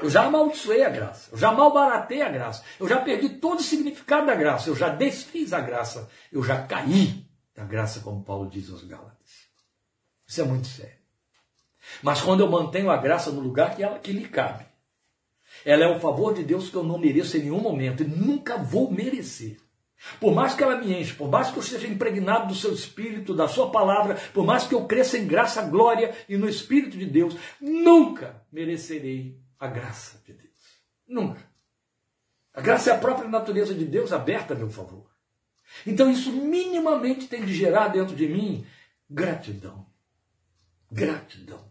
eu 0.00 0.08
já 0.08 0.26
amaldiçoei 0.26 0.84
a 0.84 0.90
graça, 0.90 1.30
eu 1.32 1.38
já 1.38 1.50
malbaratei 1.50 2.22
a 2.22 2.28
graça, 2.28 2.62
eu 2.78 2.88
já 2.88 3.00
perdi 3.00 3.30
todo 3.30 3.58
o 3.58 3.62
significado 3.62 4.26
da 4.26 4.34
graça, 4.34 4.70
eu 4.70 4.76
já 4.76 4.88
desfiz 4.88 5.52
a 5.52 5.60
graça, 5.60 6.08
eu 6.30 6.42
já 6.42 6.62
caí 6.62 7.26
da 7.54 7.64
graça, 7.64 8.00
como 8.00 8.22
Paulo 8.22 8.48
diz 8.48 8.70
aos 8.70 8.84
Gálatas. 8.84 9.48
Isso 10.26 10.40
é 10.40 10.44
muito 10.44 10.68
sério. 10.68 10.98
Mas 12.02 12.20
quando 12.20 12.40
eu 12.40 12.50
mantenho 12.50 12.90
a 12.90 12.96
graça 12.96 13.32
no 13.32 13.40
lugar 13.40 13.74
que 13.74 13.82
ela 13.82 13.98
que 13.98 14.12
lhe 14.12 14.28
cabe, 14.28 14.67
ela 15.64 15.84
é 15.84 15.88
um 15.88 16.00
favor 16.00 16.34
de 16.34 16.42
Deus 16.42 16.70
que 16.70 16.76
eu 16.76 16.84
não 16.84 16.98
mereço 16.98 17.36
em 17.36 17.42
nenhum 17.42 17.60
momento 17.60 18.02
e 18.02 18.06
nunca 18.06 18.56
vou 18.56 18.90
merecer. 18.90 19.56
Por 20.20 20.32
mais 20.32 20.54
que 20.54 20.62
ela 20.62 20.76
me 20.76 20.92
enche, 20.92 21.14
por 21.14 21.28
mais 21.28 21.50
que 21.50 21.58
eu 21.58 21.62
esteja 21.62 21.88
impregnado 21.88 22.48
do 22.48 22.54
seu 22.54 22.72
espírito, 22.72 23.34
da 23.34 23.48
sua 23.48 23.70
palavra, 23.70 24.14
por 24.32 24.44
mais 24.44 24.64
que 24.64 24.74
eu 24.74 24.86
cresça 24.86 25.18
em 25.18 25.26
graça, 25.26 25.62
glória 25.62 26.14
e 26.28 26.36
no 26.36 26.48
espírito 26.48 26.96
de 26.96 27.04
Deus, 27.04 27.36
nunca 27.60 28.40
merecerei 28.52 29.40
a 29.58 29.66
graça 29.66 30.22
de 30.24 30.32
Deus. 30.32 30.48
Nunca. 31.06 31.42
A 32.54 32.60
graça 32.60 32.90
é 32.90 32.94
a 32.94 32.98
própria 32.98 33.28
natureza 33.28 33.74
de 33.74 33.84
Deus 33.84 34.12
aberta 34.12 34.54
a 34.54 34.56
meu 34.56 34.70
favor. 34.70 35.08
Então 35.86 36.10
isso 36.10 36.32
minimamente 36.32 37.26
tem 37.26 37.44
de 37.44 37.54
gerar 37.54 37.88
dentro 37.88 38.14
de 38.14 38.28
mim 38.28 38.64
gratidão. 39.10 39.86
Gratidão. 40.90 41.67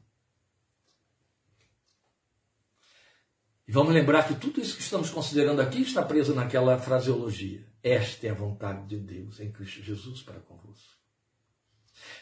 E 3.67 3.71
vamos 3.71 3.93
lembrar 3.93 4.27
que 4.27 4.35
tudo 4.35 4.61
isso 4.61 4.77
que 4.77 4.81
estamos 4.81 5.09
considerando 5.09 5.61
aqui 5.61 5.81
está 5.81 6.01
preso 6.01 6.33
naquela 6.33 6.77
fraseologia. 6.79 7.67
Esta 7.83 8.27
é 8.27 8.29
a 8.29 8.33
vontade 8.33 8.87
de 8.87 8.97
Deus 8.97 9.39
em 9.39 9.51
Cristo 9.51 9.83
Jesus 9.83 10.21
para 10.21 10.39
convosco. 10.39 10.95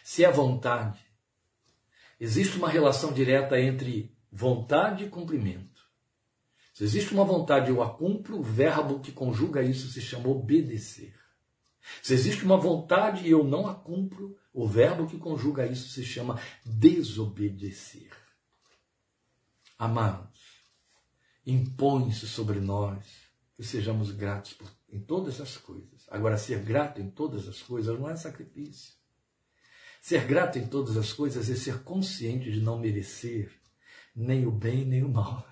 Se 0.03 0.25
é 0.25 0.31
vontade, 0.31 0.99
existe 2.19 2.57
uma 2.57 2.69
relação 2.69 3.13
direta 3.13 3.59
entre 3.59 4.15
vontade 4.31 5.03
e 5.03 5.09
cumprimento. 5.09 5.85
Se 6.73 6.83
existe 6.83 7.13
uma 7.13 7.23
vontade, 7.23 7.69
eu 7.69 7.81
a 7.81 7.89
cumpro, 7.89 8.39
o 8.39 8.43
verbo 8.43 8.99
que 8.99 9.11
conjuga 9.11 9.63
isso 9.63 9.87
se 9.89 10.01
chama 10.01 10.27
obedecer. 10.27 11.15
Se 12.01 12.13
existe 12.13 12.43
uma 12.43 12.57
vontade 12.57 13.25
e 13.25 13.31
eu 13.31 13.43
não 13.43 13.67
a 13.67 13.73
cumpro, 13.73 14.35
o 14.51 14.67
verbo 14.67 15.07
que 15.07 15.17
conjuga 15.17 15.65
isso 15.65 15.89
se 15.89 16.03
chama 16.03 16.39
desobedecer. 16.65 18.11
Amados, 19.77 20.34
impõe-se 21.45 22.27
sobre 22.27 22.59
nós 22.59 23.05
que 23.55 23.63
sejamos 23.63 24.11
gratos 24.11 24.53
por, 24.53 24.69
em 24.89 24.99
todas 24.99 25.39
as 25.39 25.57
coisas. 25.57 26.05
Agora, 26.09 26.37
ser 26.37 26.59
grato 26.59 27.01
em 27.01 27.09
todas 27.09 27.47
as 27.47 27.61
coisas 27.61 27.97
não 27.97 28.09
é 28.09 28.15
sacrifício. 28.15 28.93
Ser 30.01 30.25
grato 30.25 30.59
em 30.59 30.67
todas 30.67 30.97
as 30.97 31.13
coisas 31.13 31.49
é 31.49 31.55
ser 31.55 31.83
consciente 31.83 32.51
de 32.51 32.61
não 32.61 32.77
merecer 32.77 33.51
nem 34.15 34.45
o 34.45 34.51
bem 34.51 34.85
nem 34.85 35.03
o 35.03 35.09
mal. 35.09 35.47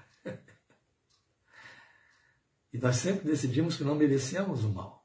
e 2.72 2.78
nós 2.78 2.98
sempre 2.98 3.26
decidimos 3.26 3.76
que 3.76 3.84
não 3.84 3.96
merecemos 3.96 4.64
o 4.64 4.70
mal. 4.70 5.04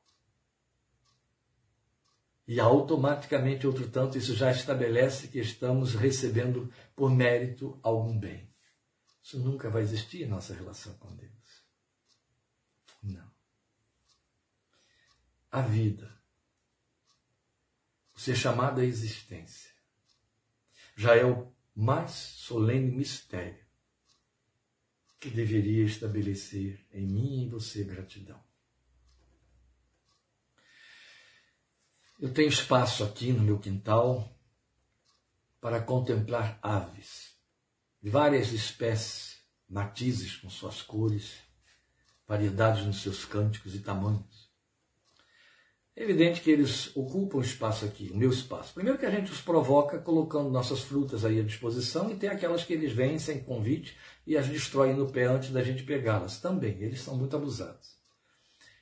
E 2.47 2.59
automaticamente, 2.59 3.67
outro 3.67 3.89
tanto, 3.91 4.17
isso 4.17 4.35
já 4.35 4.51
estabelece 4.51 5.29
que 5.29 5.39
estamos 5.39 5.95
recebendo 5.95 6.73
por 6.97 7.11
mérito 7.11 7.79
algum 7.83 8.19
bem. 8.19 8.49
Isso 9.29 9.39
nunca 9.41 9.69
vai 9.69 9.83
existir 9.83 10.23
em 10.23 10.27
nossa 10.27 10.55
relação 10.55 10.95
com 10.95 11.15
Deus. 11.15 11.63
Não. 13.03 13.31
A 15.51 15.61
vida, 15.61 16.19
o 18.15 18.19
ser 18.19 18.35
chamado 18.35 18.81
à 18.81 18.85
existência, 18.87 19.71
já 20.97 21.15
é 21.15 21.27
o 21.27 21.53
mais 21.77 22.11
solene 22.11 22.91
mistério 22.91 23.63
que 25.21 25.29
deveria 25.29 25.85
estabelecer 25.85 26.83
em 26.91 27.07
mim 27.07 27.35
e 27.35 27.45
em 27.45 27.51
você 27.51 27.85
gratidão. 27.85 28.43
Eu 32.19 32.33
tenho 32.33 32.49
espaço 32.49 33.05
aqui 33.05 33.31
no 33.31 33.43
meu 33.43 33.59
quintal 33.59 34.35
para 35.61 35.83
contemplar 35.83 36.59
aves 36.63 37.38
várias 38.03 38.53
espécies, 38.53 39.39
matizes 39.69 40.37
com 40.37 40.49
suas 40.49 40.83
cores, 40.83 41.35
variedades 42.27 42.85
nos 42.85 43.03
seus 43.03 43.25
cânticos 43.25 43.75
e 43.75 43.81
tamanhos. 43.81 44.49
É 45.97 46.05
evidente 46.05 46.41
que 46.41 46.51
eles 46.51 46.97
ocupam 46.97 47.41
espaço 47.41 47.85
aqui, 47.85 48.09
o 48.13 48.17
meu 48.17 48.31
espaço. 48.31 48.73
Primeiro 48.73 48.99
que 48.99 49.05
a 49.05 49.11
gente 49.11 49.33
os 49.33 49.41
provoca 49.41 49.99
colocando 49.99 50.49
nossas 50.49 50.81
frutas 50.81 51.25
aí 51.25 51.41
à 51.41 51.43
disposição 51.43 52.09
e 52.13 52.15
tem 52.15 52.29
aquelas 52.29 52.63
que 52.63 52.73
eles 52.73 52.93
vêm 52.93 53.19
sem 53.19 53.43
convite 53.43 53.97
e 54.25 54.37
as 54.37 54.47
destroem 54.47 54.95
no 54.95 55.11
pé 55.11 55.25
antes 55.25 55.51
da 55.51 55.61
gente 55.61 55.83
pegá-las. 55.83 56.41
Também, 56.41 56.81
eles 56.81 57.01
são 57.01 57.17
muito 57.17 57.35
abusados. 57.35 57.97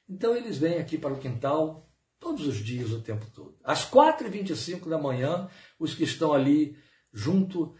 Então 0.06 0.36
eles 0.36 0.58
vêm 0.58 0.78
aqui 0.78 0.98
para 0.98 1.14
o 1.14 1.18
quintal 1.18 1.90
todos 2.20 2.46
os 2.46 2.58
dias, 2.58 2.92
o 2.92 3.00
tempo 3.00 3.24
todo. 3.32 3.56
Às 3.64 3.88
4h25 3.90 4.86
da 4.86 4.98
manhã, 4.98 5.48
os 5.78 5.94
que 5.94 6.04
estão 6.04 6.34
ali 6.34 6.76
junto 7.12 7.74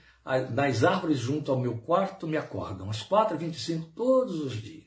nas 0.51 0.83
árvores 0.83 1.19
junto 1.19 1.53
ao 1.53 1.59
meu 1.59 1.79
quarto 1.79 2.27
me 2.27 2.37
acordam, 2.37 2.91
às 2.91 3.03
4h25 3.03 3.93
todos 3.95 4.41
os 4.41 4.55
dias, 4.55 4.85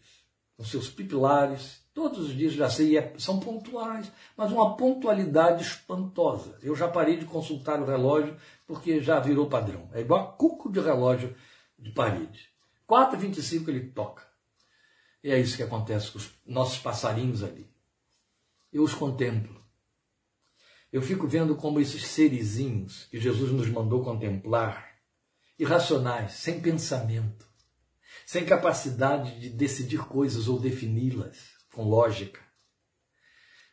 com 0.58 0.66
seus 0.66 0.90
pipilares, 0.90 1.82
todos 1.94 2.20
os 2.20 2.36
dias 2.36 2.54
já 2.54 2.70
sei, 2.70 2.98
é, 2.98 3.14
são 3.18 3.40
pontuais, 3.40 4.12
mas 4.36 4.52
uma 4.52 4.76
pontualidade 4.76 5.64
espantosa. 5.64 6.58
Eu 6.62 6.76
já 6.76 6.90
parei 6.90 7.16
de 7.16 7.26
consultar 7.26 7.82
o 7.82 7.86
relógio 7.86 8.36
porque 8.68 9.02
já 9.02 9.20
virou 9.20 9.48
padrão. 9.48 9.90
É 9.94 10.02
igual 10.02 10.22
a 10.22 10.32
cuco 10.34 10.70
de 10.70 10.82
relógio 10.82 11.34
de 11.78 11.92
parede. 11.92 12.50
4h25 12.88 13.70
ele 13.70 13.92
toca. 13.92 14.28
E 15.24 15.32
é 15.32 15.40
isso 15.40 15.56
que 15.56 15.64
acontece 15.64 16.12
com 16.12 16.18
os 16.18 16.30
nossos 16.46 16.80
passarinhos 16.80 17.44
ali. 17.44 17.70
Eu 18.72 18.84
os 18.84 18.94
contemplo. 18.94 19.60
Eu 20.92 21.02
fico 21.02 21.28
vendo 21.28 21.56
como 21.56 21.80
esses 21.80 22.08
serizinhos 22.08 23.06
que 23.06 23.20
Jesus 23.20 23.52
nos 23.52 23.70
mandou 23.70 24.04
contemplar, 24.04 24.89
irracionais, 25.60 26.32
sem 26.34 26.62
pensamento, 26.62 27.46
sem 28.26 28.46
capacidade 28.46 29.40
de 29.40 29.50
decidir 29.50 30.00
coisas 30.08 30.48
ou 30.48 30.58
defini-las 30.58 31.38
com 31.74 31.84
lógica, 31.84 32.40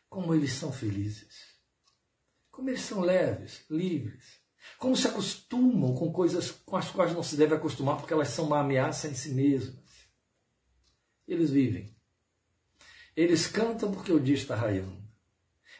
como 0.09 0.35
eles 0.35 0.51
são 0.51 0.71
felizes, 0.71 1.55
como 2.51 2.69
eles 2.69 2.81
são 2.81 2.99
leves, 2.99 3.63
livres, 3.69 4.25
como 4.77 4.97
se 4.97 5.07
acostumam 5.07 5.95
com 5.95 6.11
coisas 6.11 6.51
com 6.51 6.75
as 6.75 6.91
quais 6.91 7.13
não 7.13 7.23
se 7.23 7.37
deve 7.37 7.55
acostumar 7.55 7.97
porque 7.97 8.13
elas 8.13 8.29
são 8.29 8.45
uma 8.45 8.59
ameaça 8.59 9.07
em 9.07 9.13
si 9.13 9.29
mesmas. 9.29 9.85
Eles 11.25 11.49
vivem. 11.49 11.95
Eles 13.15 13.47
cantam 13.47 13.91
porque 13.91 14.11
o 14.11 14.19
dia 14.19 14.35
está 14.35 14.55
raiando. 14.55 15.01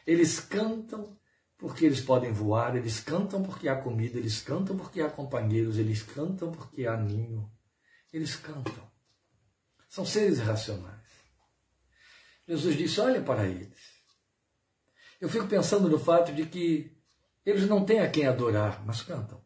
Eles 0.06 0.40
cantam 0.40 1.18
porque 1.58 1.84
eles 1.84 2.00
podem 2.00 2.32
voar, 2.32 2.76
eles 2.76 3.00
cantam 3.00 3.42
porque 3.42 3.68
há 3.68 3.76
comida, 3.76 4.16
eles 4.16 4.40
cantam 4.40 4.76
porque 4.76 5.00
há 5.00 5.10
companheiros, 5.10 5.76
eles 5.76 6.02
cantam 6.02 6.52
porque 6.52 6.86
há 6.86 6.96
ninho. 6.96 7.50
Eles 8.12 8.36
cantam. 8.36 8.88
São 9.88 10.06
seres 10.06 10.38
irracionais. 10.38 10.96
Jesus 12.46 12.76
disse: 12.76 13.00
olha 13.00 13.20
para 13.20 13.46
eles. 13.46 13.98
Eu 15.20 15.28
fico 15.28 15.48
pensando 15.48 15.88
no 15.88 15.98
fato 15.98 16.32
de 16.32 16.46
que 16.46 16.96
eles 17.44 17.68
não 17.68 17.84
têm 17.84 18.00
a 18.00 18.08
quem 18.08 18.26
adorar, 18.26 18.84
mas 18.86 19.02
cantam. 19.02 19.42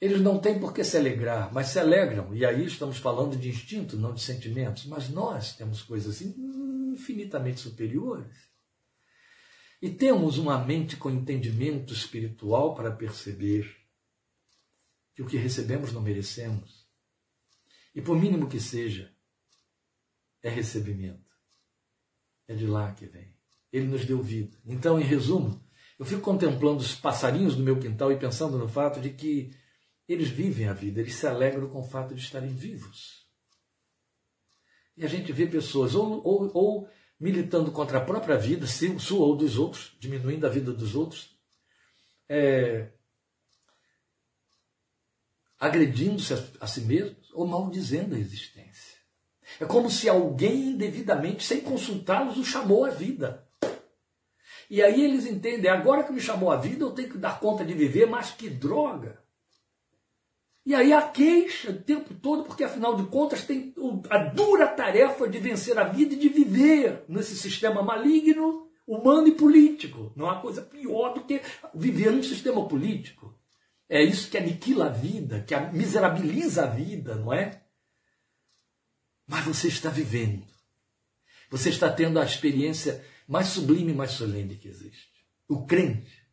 Eles 0.00 0.20
não 0.20 0.38
têm 0.38 0.58
por 0.58 0.72
que 0.72 0.84
se 0.84 0.96
alegrar, 0.96 1.52
mas 1.52 1.68
se 1.68 1.78
alegram. 1.78 2.34
E 2.34 2.44
aí 2.44 2.64
estamos 2.64 2.98
falando 2.98 3.36
de 3.36 3.48
instinto, 3.48 3.96
não 3.96 4.14
de 4.14 4.20
sentimentos. 4.20 4.84
Mas 4.86 5.08
nós 5.08 5.54
temos 5.54 5.82
coisas 5.82 6.20
infinitamente 6.22 7.60
superiores. 7.60 8.51
E 9.82 9.90
temos 9.90 10.38
uma 10.38 10.64
mente 10.64 10.96
com 10.96 11.10
entendimento 11.10 11.92
espiritual 11.92 12.72
para 12.76 12.92
perceber 12.92 13.68
que 15.12 15.22
o 15.22 15.26
que 15.26 15.36
recebemos 15.36 15.92
não 15.92 16.00
merecemos. 16.00 16.86
E 17.92 18.00
por 18.00 18.16
mínimo 18.16 18.48
que 18.48 18.60
seja, 18.60 19.12
é 20.40 20.48
recebimento. 20.48 21.28
É 22.46 22.54
de 22.54 22.64
lá 22.64 22.94
que 22.94 23.06
vem. 23.06 23.36
Ele 23.72 23.88
nos 23.88 24.04
deu 24.04 24.22
vida. 24.22 24.56
Então, 24.64 25.00
em 25.00 25.04
resumo, 25.04 25.60
eu 25.98 26.06
fico 26.06 26.20
contemplando 26.20 26.80
os 26.80 26.94
passarinhos 26.94 27.56
do 27.56 27.62
meu 27.64 27.80
quintal 27.80 28.12
e 28.12 28.18
pensando 28.18 28.56
no 28.56 28.68
fato 28.68 29.00
de 29.00 29.10
que 29.10 29.52
eles 30.08 30.28
vivem 30.28 30.68
a 30.68 30.72
vida, 30.72 31.00
eles 31.00 31.14
se 31.14 31.26
alegram 31.26 31.68
com 31.68 31.80
o 31.80 31.88
fato 31.88 32.14
de 32.14 32.20
estarem 32.20 32.54
vivos. 32.54 33.26
E 34.96 35.04
a 35.04 35.08
gente 35.08 35.32
vê 35.32 35.44
pessoas 35.44 35.96
ou, 35.96 36.24
ou, 36.24 36.50
ou 36.54 36.88
militando 37.22 37.70
contra 37.70 37.98
a 37.98 38.04
própria 38.04 38.36
vida, 38.36 38.66
sua 38.66 39.24
ou 39.24 39.36
dos 39.36 39.56
outros, 39.56 39.96
diminuindo 40.00 40.44
a 40.44 40.50
vida 40.50 40.72
dos 40.72 40.96
outros, 40.96 41.38
é, 42.28 42.88
agredindo-se 45.56 46.34
a, 46.60 46.66
si 46.66 46.80
mesmos 46.80 47.30
ou 47.32 47.46
maldizendo 47.46 48.16
a 48.16 48.18
existência. 48.18 48.98
É 49.60 49.64
como 49.64 49.88
se 49.88 50.08
alguém 50.08 50.70
indevidamente, 50.70 51.44
sem 51.44 51.60
consultá-los, 51.60 52.36
o 52.38 52.44
chamou 52.44 52.84
à 52.84 52.90
vida. 52.90 53.46
E 54.68 54.82
aí 54.82 55.04
eles 55.04 55.24
entendem, 55.24 55.70
agora 55.70 56.02
que 56.02 56.12
me 56.12 56.20
chamou 56.20 56.50
a 56.50 56.56
vida, 56.56 56.82
eu 56.82 56.90
tenho 56.90 57.10
que 57.10 57.18
dar 57.18 57.38
conta 57.38 57.64
de 57.64 57.72
viver, 57.72 58.06
mas 58.06 58.32
que 58.32 58.50
droga! 58.50 59.21
E 60.64 60.74
aí 60.74 60.92
a 60.92 61.02
queixa 61.02 61.70
o 61.70 61.82
tempo 61.82 62.14
todo, 62.14 62.44
porque 62.44 62.62
afinal 62.62 62.96
de 62.96 63.04
contas 63.06 63.44
tem 63.44 63.74
a 64.08 64.18
dura 64.18 64.68
tarefa 64.68 65.28
de 65.28 65.38
vencer 65.38 65.76
a 65.76 65.84
vida 65.84 66.14
e 66.14 66.18
de 66.18 66.28
viver 66.28 67.04
nesse 67.08 67.36
sistema 67.36 67.82
maligno, 67.82 68.70
humano 68.86 69.26
e 69.26 69.32
político. 69.32 70.12
Não 70.14 70.30
há 70.30 70.40
coisa 70.40 70.62
pior 70.62 71.14
do 71.14 71.24
que 71.24 71.40
viver 71.74 72.12
num 72.12 72.22
sistema 72.22 72.66
político. 72.68 73.36
É 73.88 74.02
isso 74.02 74.30
que 74.30 74.38
aniquila 74.38 74.86
a 74.86 74.90
vida, 74.90 75.40
que 75.40 75.54
miserabiliza 75.72 76.64
a 76.64 76.66
vida, 76.66 77.16
não 77.16 77.32
é? 77.32 77.62
Mas 79.26 79.44
você 79.44 79.68
está 79.68 79.90
vivendo. 79.90 80.46
Você 81.50 81.68
está 81.68 81.92
tendo 81.92 82.18
a 82.18 82.24
experiência 82.24 83.04
mais 83.28 83.48
sublime 83.48 83.92
e 83.92 83.94
mais 83.94 84.12
solene 84.12 84.56
que 84.56 84.68
existe. 84.68 85.12
O 85.48 85.66
crente, 85.66 86.24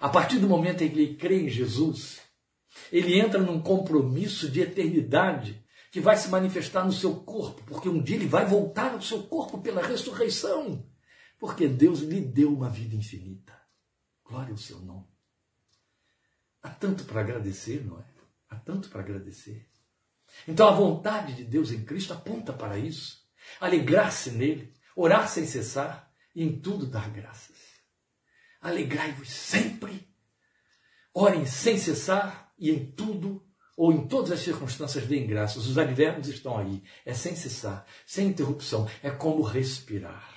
a 0.00 0.08
partir 0.08 0.38
do 0.38 0.48
momento 0.48 0.82
em 0.82 0.88
que 0.88 1.00
ele 1.00 1.16
crê 1.16 1.42
em 1.42 1.48
Jesus, 1.48 2.21
ele 2.90 3.18
entra 3.18 3.40
num 3.40 3.60
compromisso 3.60 4.50
de 4.50 4.60
eternidade 4.60 5.62
que 5.90 6.00
vai 6.00 6.16
se 6.16 6.28
manifestar 6.28 6.84
no 6.84 6.92
seu 6.92 7.16
corpo, 7.16 7.62
porque 7.64 7.88
um 7.88 8.02
dia 8.02 8.16
ele 8.16 8.26
vai 8.26 8.46
voltar 8.46 8.92
ao 8.92 9.02
seu 9.02 9.24
corpo 9.24 9.60
pela 9.60 9.86
ressurreição, 9.86 10.86
porque 11.38 11.68
Deus 11.68 12.00
lhe 12.00 12.20
deu 12.20 12.52
uma 12.52 12.70
vida 12.70 12.94
infinita. 12.94 13.52
Glória 14.24 14.52
ao 14.52 14.56
seu 14.56 14.78
nome. 14.78 15.06
Há 16.62 16.70
tanto 16.70 17.04
para 17.04 17.20
agradecer, 17.20 17.84
não 17.84 17.98
é? 17.98 18.04
Há 18.48 18.56
tanto 18.56 18.88
para 18.88 19.02
agradecer. 19.02 19.68
Então 20.48 20.66
a 20.66 20.72
vontade 20.72 21.34
de 21.34 21.44
Deus 21.44 21.70
em 21.70 21.84
Cristo 21.84 22.14
aponta 22.14 22.52
para 22.52 22.78
isso. 22.78 23.20
Alegrar-se 23.60 24.30
nele, 24.30 24.72
orar 24.96 25.28
sem 25.28 25.44
cessar, 25.44 26.10
e 26.34 26.42
em 26.42 26.58
tudo 26.58 26.86
dar 26.86 27.10
graças. 27.10 27.56
Alegrai-vos 28.60 29.28
sempre, 29.28 30.08
orem 31.12 31.44
sem 31.44 31.76
cessar 31.76 32.41
e 32.58 32.70
em 32.70 32.84
tudo 32.84 33.42
ou 33.76 33.92
em 33.92 34.06
todas 34.06 34.32
as 34.32 34.40
circunstâncias 34.40 35.06
deem 35.06 35.26
graças. 35.26 35.66
Os 35.66 35.78
advérbios 35.78 36.28
estão 36.28 36.56
aí. 36.56 36.82
É 37.04 37.14
sem 37.14 37.34
cessar, 37.34 37.84
sem 38.06 38.28
interrupção. 38.28 38.86
É 39.02 39.10
como 39.10 39.42
respirar. 39.42 40.32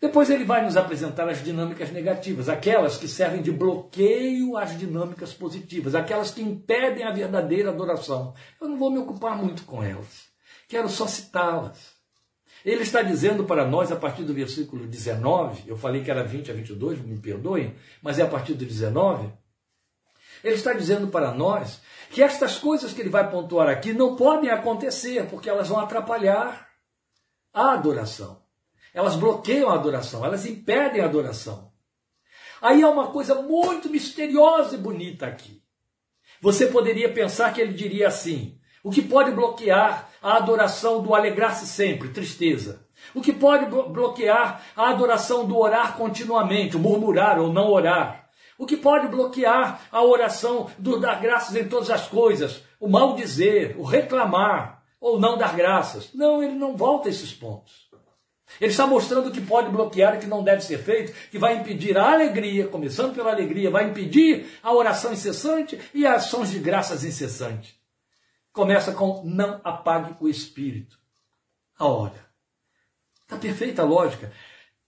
Depois 0.00 0.28
ele 0.28 0.44
vai 0.44 0.62
nos 0.62 0.76
apresentar 0.76 1.26
as 1.28 1.42
dinâmicas 1.42 1.90
negativas, 1.90 2.48
aquelas 2.50 2.98
que 2.98 3.08
servem 3.08 3.40
de 3.40 3.50
bloqueio 3.50 4.56
às 4.56 4.78
dinâmicas 4.78 5.32
positivas, 5.32 5.94
aquelas 5.94 6.30
que 6.30 6.42
impedem 6.42 7.02
a 7.02 7.10
verdadeira 7.10 7.70
adoração. 7.70 8.34
Eu 8.60 8.68
não 8.68 8.76
vou 8.76 8.90
me 8.90 8.98
ocupar 8.98 9.36
muito 9.36 9.64
com 9.64 9.82
elas. 9.82 10.26
Quero 10.68 10.88
só 10.88 11.06
citá-las. 11.06 11.96
Ele 12.64 12.82
está 12.82 13.00
dizendo 13.00 13.44
para 13.44 13.66
nós, 13.66 13.90
a 13.90 13.96
partir 13.96 14.24
do 14.24 14.34
versículo 14.34 14.86
19, 14.86 15.62
eu 15.66 15.76
falei 15.76 16.02
que 16.02 16.10
era 16.10 16.24
20 16.24 16.50
a 16.50 16.54
22, 16.54 17.00
me 17.00 17.18
perdoem, 17.18 17.74
mas 18.02 18.18
é 18.18 18.22
a 18.22 18.28
partir 18.28 18.54
do 18.54 18.66
19. 18.66 19.32
Ele 20.46 20.54
está 20.56 20.72
dizendo 20.72 21.08
para 21.08 21.32
nós 21.32 21.80
que 22.10 22.22
estas 22.22 22.56
coisas 22.56 22.92
que 22.92 23.00
ele 23.00 23.10
vai 23.10 23.28
pontuar 23.28 23.68
aqui 23.68 23.92
não 23.92 24.14
podem 24.14 24.48
acontecer, 24.48 25.26
porque 25.28 25.50
elas 25.50 25.68
vão 25.68 25.80
atrapalhar 25.80 26.68
a 27.52 27.72
adoração. 27.72 28.42
Elas 28.94 29.16
bloqueiam 29.16 29.68
a 29.68 29.74
adoração, 29.74 30.24
elas 30.24 30.46
impedem 30.46 31.02
a 31.02 31.06
adoração. 31.06 31.72
Aí 32.62 32.80
há 32.80 32.88
uma 32.88 33.08
coisa 33.08 33.34
muito 33.42 33.90
misteriosa 33.90 34.76
e 34.76 34.78
bonita 34.78 35.26
aqui. 35.26 35.62
Você 36.40 36.68
poderia 36.68 37.12
pensar 37.12 37.52
que 37.52 37.60
ele 37.60 37.74
diria 37.74 38.06
assim: 38.06 38.56
o 38.84 38.90
que 38.90 39.02
pode 39.02 39.32
bloquear 39.32 40.08
a 40.22 40.36
adoração 40.36 41.02
do 41.02 41.12
alegrar-se 41.12 41.66
sempre, 41.66 42.10
tristeza. 42.10 42.86
O 43.14 43.20
que 43.20 43.32
pode 43.32 43.66
bloquear 43.66 44.62
a 44.76 44.90
adoração 44.90 45.44
do 45.44 45.58
orar 45.58 45.96
continuamente, 45.96 46.78
murmurar 46.78 47.40
ou 47.40 47.52
não 47.52 47.68
orar. 47.68 48.25
O 48.58 48.66
que 48.66 48.76
pode 48.76 49.08
bloquear 49.08 49.86
a 49.92 50.02
oração 50.02 50.70
do 50.78 50.98
dar 50.98 51.20
graças 51.20 51.54
em 51.54 51.68
todas 51.68 51.90
as 51.90 52.08
coisas, 52.08 52.62
o 52.80 52.88
mal 52.88 53.14
dizer, 53.14 53.76
o 53.78 53.82
reclamar 53.82 54.82
ou 55.00 55.20
não 55.20 55.36
dar 55.36 55.54
graças. 55.54 56.12
Não, 56.14 56.42
ele 56.42 56.54
não 56.54 56.76
volta 56.76 57.08
a 57.08 57.10
esses 57.10 57.32
pontos. 57.32 57.86
Ele 58.60 58.70
está 58.70 58.86
mostrando 58.86 59.28
o 59.28 59.32
que 59.32 59.40
pode 59.40 59.70
bloquear 59.70 60.14
e 60.14 60.18
que 60.18 60.26
não 60.26 60.42
deve 60.42 60.62
ser 60.62 60.78
feito, 60.78 61.12
que 61.30 61.38
vai 61.38 61.56
impedir 61.56 61.98
a 61.98 62.12
alegria, 62.12 62.68
começando 62.68 63.14
pela 63.14 63.32
alegria, 63.32 63.70
vai 63.70 63.88
impedir 63.88 64.46
a 64.62 64.72
oração 64.72 65.12
incessante 65.12 65.78
e 65.92 66.06
as 66.06 66.26
ações 66.26 66.50
de 66.50 66.58
graças 66.58 67.04
incessantes. 67.04 67.74
Começa 68.52 68.92
com 68.92 69.22
não 69.24 69.60
apague 69.62 70.14
o 70.20 70.28
espírito. 70.28 70.98
A 71.78 71.86
hora. 71.86 72.26
Está 73.22 73.36
perfeita 73.36 73.82
a 73.82 73.84
lógica. 73.84 74.32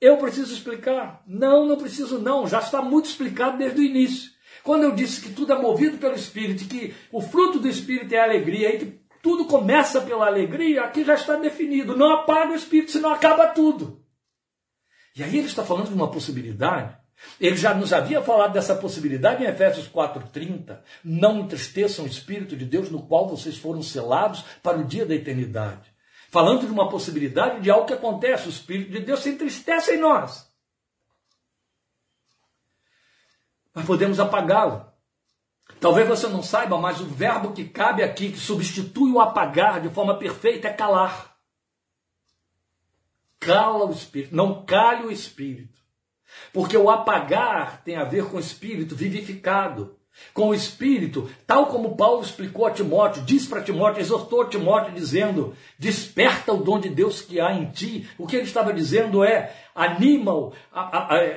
Eu 0.01 0.17
preciso 0.19 0.53
explicar? 0.53 1.23
Não, 1.27 1.67
não 1.67 1.77
preciso 1.77 2.19
não. 2.19 2.47
Já 2.47 2.61
está 2.61 2.81
muito 2.81 3.07
explicado 3.07 3.59
desde 3.59 3.81
o 3.81 3.85
início. 3.85 4.31
Quando 4.63 4.85
eu 4.85 4.95
disse 4.95 5.21
que 5.21 5.33
tudo 5.33 5.53
é 5.53 5.61
movido 5.61 5.99
pelo 5.99 6.15
Espírito, 6.15 6.69
que 6.69 6.95
o 7.11 7.21
fruto 7.21 7.59
do 7.59 7.69
Espírito 7.69 8.15
é 8.15 8.19
a 8.19 8.25
alegria, 8.25 8.75
e 8.75 8.79
que 8.79 9.01
tudo 9.23 9.47
começa 9.47 10.01
pela 10.01 10.27
alegria, 10.27 10.83
aqui 10.83 11.05
já 11.05 11.15
está 11.15 11.37
definido. 11.37 11.97
Não 11.97 12.13
apaga 12.13 12.53
o 12.53 12.57
Espírito, 12.57 12.93
senão 12.93 13.13
acaba 13.13 13.49
tudo. 13.49 14.05
E 15.17 15.23
aí 15.23 15.37
ele 15.37 15.49
está 15.49 15.65
falando 15.65 15.89
de 15.89 15.95
uma 15.95 16.11
possibilidade 16.11 16.97
ele 17.41 17.57
já 17.57 17.75
nos 17.75 17.93
havia 17.93 18.23
falado 18.23 18.53
dessa 18.53 18.75
possibilidade 18.75 19.43
em 19.43 19.47
Efésios 19.47 19.89
4:30. 19.89 20.81
Não 21.05 21.41
entristeçam 21.41 22.05
o 22.05 22.09
Espírito 22.09 22.57
de 22.57 22.65
Deus 22.65 22.91
no 22.91 23.03
qual 23.03 23.29
vocês 23.29 23.57
foram 23.57 23.83
selados 23.83 24.45
para 24.63 24.79
o 24.79 24.85
dia 24.85 25.05
da 25.05 25.15
eternidade. 25.15 25.93
Falando 26.31 26.67
de 26.67 26.73
uma 26.73 26.91
possibilidade 26.91 27.61
de 27.61 27.71
algo 27.71 27.87
que 27.87 27.95
acontece, 27.95 28.47
o 28.47 28.51
Espírito 28.51 28.93
de 28.93 29.01
Deus 29.01 29.21
se 29.21 29.31
entristece 29.31 29.95
em 29.95 29.99
nós. 29.99 30.47
Mas 33.73 33.87
podemos 33.87 34.21
apagá-lo. 34.21 34.87
Talvez 35.81 36.07
você 36.07 36.27
não 36.29 36.43
saiba, 36.43 36.79
mas 36.79 37.01
o 37.01 37.07
verbo 37.07 37.53
que 37.53 37.65
cabe 37.65 38.03
aqui, 38.03 38.33
que 38.33 38.39
substitui 38.39 39.11
o 39.11 39.21
apagar 39.21 39.81
de 39.81 39.89
forma 39.89 40.19
perfeita, 40.19 40.69
é 40.69 40.73
calar. 40.73 41.37
Cala 43.41 43.87
o 43.87 43.93
espírito, 43.93 44.35
não 44.35 44.67
cale 44.67 45.05
o 45.05 45.13
espírito. 45.13 45.79
Porque 46.53 46.77
o 46.77 46.91
apagar 46.91 47.83
tem 47.85 47.97
a 47.97 48.05
ver 48.05 48.29
com 48.29 48.37
o 48.37 48.41
espírito 48.41 48.95
vivificado, 48.95 49.98
com 50.35 50.49
o 50.49 50.55
espírito, 50.55 51.31
tal 51.47 51.67
como 51.67 51.97
Paulo 51.97 52.23
explicou 52.23 52.67
a 52.67 52.71
Timóteo, 52.71 53.23
diz 53.23 53.47
para 53.47 53.63
Timóteo, 53.63 54.01
exortou 54.01 54.49
Timóteo 54.49 54.93
dizendo: 54.93 55.57
desperta 55.79 56.53
o 56.53 56.63
dom 56.63 56.79
de 56.79 56.89
Deus 56.89 57.21
que 57.21 57.41
há 57.41 57.53
em 57.53 57.71
ti. 57.71 58.09
O 58.17 58.27
que 58.27 58.37
ele 58.37 58.45
estava 58.45 58.73
dizendo 58.73 59.25
é: 59.25 59.55
anima-o, 59.75 60.53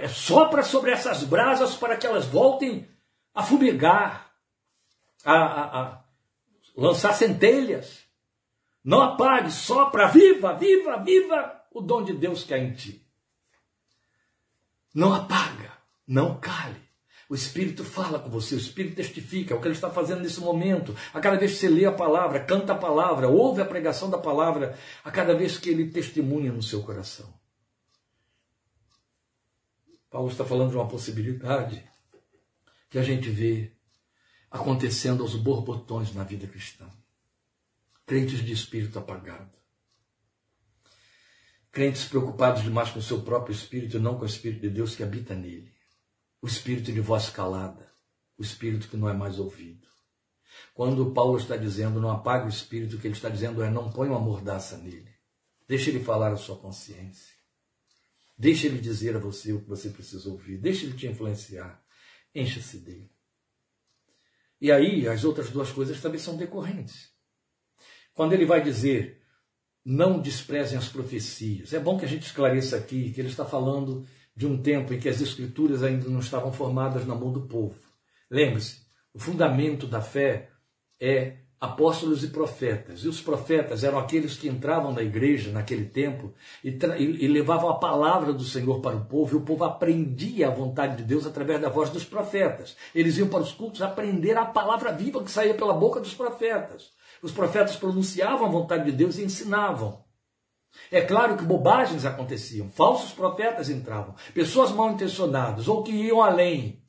sopra 0.10 0.64
sobre 0.64 0.92
essas 0.92 1.24
brasas 1.24 1.76
para 1.76 1.98
que 1.98 2.06
elas 2.06 2.26
voltem 2.26 2.88
a 3.34 3.44
fumegar, 3.44 4.32
a, 5.24 5.34
a, 5.34 5.82
a 5.82 6.04
lançar 6.76 7.14
centelhas. 7.14 8.02
Não 8.84 9.02
apague, 9.02 9.52
sopra, 9.52 10.08
viva, 10.08 10.54
viva, 10.54 10.98
viva 10.98 11.62
o 11.72 11.82
dom 11.82 12.04
de 12.04 12.14
Deus 12.14 12.44
que 12.44 12.54
há 12.54 12.58
em 12.58 12.74
ti. 12.74 13.06
Não 14.94 15.14
apaga, 15.14 15.72
não 16.08 16.40
cale. 16.40 16.91
O 17.32 17.34
Espírito 17.34 17.86
fala 17.86 18.20
com 18.20 18.30
você, 18.30 18.56
o 18.56 18.58
Espírito 18.58 18.98
testifica 18.98 19.54
é 19.54 19.58
o 19.58 19.62
que 19.62 19.66
ele 19.66 19.74
está 19.74 19.90
fazendo 19.90 20.20
nesse 20.20 20.42
momento. 20.42 20.94
A 21.14 21.22
cada 21.22 21.38
vez 21.38 21.54
que 21.54 21.60
você 21.60 21.70
lê 21.70 21.86
a 21.86 21.92
palavra, 21.94 22.44
canta 22.44 22.74
a 22.74 22.78
palavra, 22.78 23.30
ouve 23.30 23.62
a 23.62 23.66
pregação 23.66 24.10
da 24.10 24.18
palavra, 24.18 24.78
a 25.02 25.10
cada 25.10 25.34
vez 25.34 25.58
que 25.58 25.70
ele 25.70 25.90
testemunha 25.90 26.52
no 26.52 26.62
seu 26.62 26.84
coração. 26.84 27.34
Paulo 30.10 30.30
está 30.30 30.44
falando 30.44 30.72
de 30.72 30.76
uma 30.76 30.90
possibilidade 30.90 31.82
que 32.90 33.00
a 33.00 33.02
gente 33.02 33.30
vê 33.30 33.72
acontecendo 34.52 35.24
aos 35.24 35.34
borbotões 35.34 36.14
na 36.14 36.26
vida 36.26 36.46
cristã. 36.48 36.86
Crentes 38.06 38.44
de 38.44 38.52
espírito 38.52 39.00
apagado. 39.00 39.58
Crentes 41.72 42.04
preocupados 42.04 42.62
demais 42.62 42.90
com 42.90 43.00
o 43.00 43.02
seu 43.02 43.22
próprio 43.22 43.56
espírito 43.56 43.96
e 43.96 44.02
não 44.02 44.18
com 44.18 44.24
o 44.24 44.28
espírito 44.28 44.64
de 44.64 44.70
Deus 44.70 44.98
que 44.98 45.04
habita 45.04 45.34
nele. 45.34 45.72
O 46.42 46.48
espírito 46.48 46.92
de 46.92 47.00
voz 47.00 47.30
calada, 47.30 47.92
o 48.38 48.42
espírito 48.42 48.88
que 48.88 48.98
não 48.98 49.08
é 49.08 49.14
mais 49.14 49.38
ouvido. 49.40 49.88
Quando 50.74 51.14
Paulo 51.14 51.38
está 51.38 51.56
dizendo 51.56 52.02
não 52.02 52.10
apague 52.10 52.48
o 52.48 52.50
espírito, 52.50 52.96
o 52.96 53.00
que 53.00 53.08
ele 53.08 53.16
está 53.16 53.30
dizendo 53.30 53.62
é 53.64 53.70
não 53.70 53.92
põe 53.92 54.10
uma 54.10 54.20
mordaça 54.20 54.78
nele. 54.78 55.12
Deixe 55.68 55.90
ele 55.90 56.04
falar 56.04 56.34
a 56.34 56.38
sua 56.38 56.58
consciência. 56.58 57.36
Deixe 58.38 58.68
ele 58.68 58.80
dizer 58.80 59.16
a 59.16 59.20
você 59.20 59.54
o 59.54 59.62
que 59.62 59.70
você 59.70 59.90
precisa 59.90 60.30
ouvir. 60.30 60.58
Deixe 60.58 60.86
ele 60.86 60.98
te 60.98 61.08
influenciar. 61.08 61.82
Encha-se 62.34 62.80
dele. 62.80 63.12
E 64.60 64.72
aí 64.72 65.08
as 65.08 65.24
outras 65.24 65.50
duas 65.50 65.72
coisas 65.72 66.02
também 66.02 66.20
são 66.20 66.36
decorrentes. 66.36 67.12
Quando 68.14 68.34
ele 68.34 68.46
vai 68.46 68.64
dizer 68.64 69.22
não 69.84 70.22
desprezem 70.22 70.78
as 70.78 70.88
profecias. 70.88 71.74
É 71.74 71.80
bom 71.80 71.98
que 71.98 72.06
a 72.06 72.08
gente 72.08 72.24
esclareça 72.24 72.78
aqui 72.78 73.12
que 73.12 73.20
ele 73.20 73.30
está 73.30 73.46
falando 73.46 74.08
de 74.36 74.46
um 74.46 74.62
tempo 74.62 74.94
em 74.94 75.00
que 75.00 75.10
as 75.10 75.22
escrituras 75.22 75.84
ainda 75.84 76.10
não 76.10 76.20
estavam 76.20 76.52
formadas 76.52 77.06
na 77.06 77.16
mão 77.16 77.32
do 77.32 77.42
povo. 77.42 77.76
Lembre-se, 78.30 78.82
o 79.14 79.20
fundamento 79.20 79.86
da 79.86 80.02
fé 80.02 80.50
é 81.00 81.38
apóstolos 81.62 82.24
e 82.24 82.30
profetas. 82.30 83.02
E 83.02 83.08
os 83.08 83.22
profetas 83.22 83.84
eram 83.84 84.00
aqueles 84.00 84.36
que 84.36 84.48
entravam 84.48 84.92
na 84.92 85.04
igreja 85.04 85.52
naquele 85.52 85.86
tempo 85.86 86.34
e, 86.64 86.70
e, 86.70 87.28
levavam 87.28 87.70
a 87.70 87.78
palavra 87.78 88.34
do 88.34 88.44
Senhor 88.44 88.82
para 88.82 88.96
o 88.96 89.06
povo, 89.06 89.36
e 89.36 89.38
o 89.38 89.46
povo 89.46 89.64
aprendia 89.64 90.48
a 90.48 90.52
vontade 90.52 90.98
de 90.98 91.04
Deus 91.04 91.28
através 91.28 91.62
da 91.62 91.70
voz 91.70 91.92
dos 91.92 92.04
profetas. 92.04 92.76
Eles 92.96 93.18
iam 93.20 93.28
para 93.28 93.42
os 93.42 93.52
cultos 93.52 93.84
aprender 93.84 94.36
a 94.36 94.46
palavra 94.46 94.92
viva 94.92 95.24
que 95.24 95.30
saía 95.30 95.54
pela 95.54 95.74
boca 95.74 96.00
dos 96.00 96.16
profetas. 96.16 96.90
Os 97.22 97.32
profetas 97.32 97.76
pronunciavam 97.76 98.48
a 98.48 98.52
vontade 98.52 98.86
de 98.86 98.92
Deus 98.92 99.20
e 99.20 99.24
ensinavam. 99.24 100.04
É 100.92 101.02
claro 101.02 101.38
que 101.38 101.44
bobagens 101.44 102.06
aconteciam, 102.06 102.70
falsos 102.70 103.12
profetas 103.12 103.70
entravam, 103.70 104.16
pessoas 104.34 104.72
mal 104.72 104.92
intencionadas 104.92 105.68
ou 105.68 105.84
que 105.84 105.92
iam 105.92 106.22
além. 106.22 106.82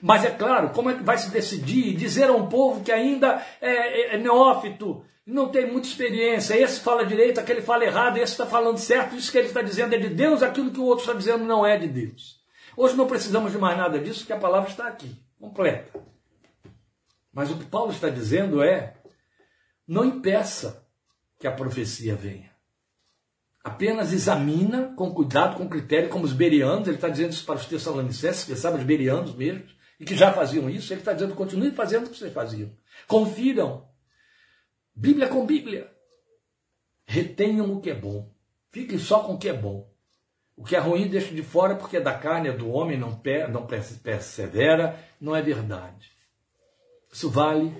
Mas 0.00 0.24
é 0.24 0.30
claro, 0.30 0.70
como 0.70 0.90
é 0.90 0.94
que 0.94 1.02
vai 1.02 1.18
se 1.18 1.30
decidir 1.30 1.94
dizer 1.94 2.30
a 2.30 2.32
um 2.32 2.48
povo 2.48 2.82
que 2.82 2.90
ainda 2.90 3.44
é, 3.60 3.70
é, 3.70 4.14
é 4.14 4.18
neófito, 4.18 5.04
não 5.26 5.48
tem 5.48 5.70
muita 5.70 5.88
experiência, 5.88 6.54
esse 6.54 6.80
fala 6.80 7.04
direito, 7.04 7.38
aquele 7.38 7.60
fala 7.60 7.84
errado, 7.84 8.16
esse 8.16 8.32
está 8.32 8.46
falando 8.46 8.78
certo, 8.78 9.14
isso 9.14 9.30
que 9.30 9.38
ele 9.38 9.48
está 9.48 9.62
dizendo 9.62 9.94
é 9.94 9.98
de 9.98 10.08
Deus, 10.08 10.42
aquilo 10.42 10.70
que 10.70 10.80
o 10.80 10.84
outro 10.84 11.04
está 11.04 11.12
dizendo 11.12 11.44
não 11.44 11.64
é 11.64 11.76
de 11.76 11.86
Deus. 11.86 12.40
Hoje 12.76 12.96
não 12.96 13.06
precisamos 13.06 13.52
de 13.52 13.58
mais 13.58 13.76
nada 13.76 13.98
disso, 13.98 14.20
porque 14.20 14.32
a 14.32 14.38
palavra 14.38 14.70
está 14.70 14.86
aqui, 14.86 15.14
completa. 15.38 16.00
Mas 17.32 17.50
o 17.50 17.56
que 17.56 17.64
Paulo 17.64 17.92
está 17.92 18.08
dizendo 18.08 18.62
é 18.62 18.94
não 19.86 20.04
impeça 20.04 20.86
que 21.38 21.46
a 21.46 21.52
profecia 21.52 22.14
venha. 22.14 22.49
Apenas 23.62 24.12
examina 24.12 24.94
com 24.96 25.12
cuidado, 25.12 25.56
com 25.56 25.68
critério, 25.68 26.08
como 26.08 26.24
os 26.24 26.32
berianos, 26.32 26.88
ele 26.88 26.96
está 26.96 27.08
dizendo 27.08 27.32
isso 27.32 27.44
para 27.44 27.56
os 27.56 27.66
tessalonicenses, 27.66 28.44
que 28.44 28.56
sabem 28.56 28.80
os 28.80 28.86
berianos 28.86 29.34
mesmo, 29.34 29.64
e 29.98 30.04
que 30.04 30.16
já 30.16 30.32
faziam 30.32 30.70
isso, 30.70 30.92
ele 30.92 31.00
está 31.00 31.12
dizendo, 31.12 31.34
continue 31.34 31.70
fazendo 31.70 32.06
o 32.06 32.10
que 32.10 32.16
vocês 32.16 32.32
faziam. 32.32 32.70
Confiram. 33.06 33.86
Bíblia 34.94 35.28
com 35.28 35.44
Bíblia. 35.44 35.90
Retenham 37.04 37.70
o 37.70 37.80
que 37.80 37.90
é 37.90 37.94
bom. 37.94 38.32
Fiquem 38.70 38.98
só 38.98 39.24
com 39.24 39.34
o 39.34 39.38
que 39.38 39.48
é 39.48 39.52
bom. 39.52 39.90
O 40.56 40.64
que 40.64 40.76
é 40.76 40.78
ruim 40.78 41.08
deixe 41.08 41.34
de 41.34 41.42
fora 41.42 41.74
porque 41.74 41.96
é 41.96 42.00
da 42.00 42.16
carne, 42.16 42.48
é 42.48 42.52
do 42.52 42.70
homem, 42.70 42.98
não, 42.98 43.20
não 43.50 43.66
persevera, 43.66 44.98
não 45.20 45.34
é 45.34 45.42
verdade. 45.42 46.12
Isso 47.12 47.28
vale 47.28 47.74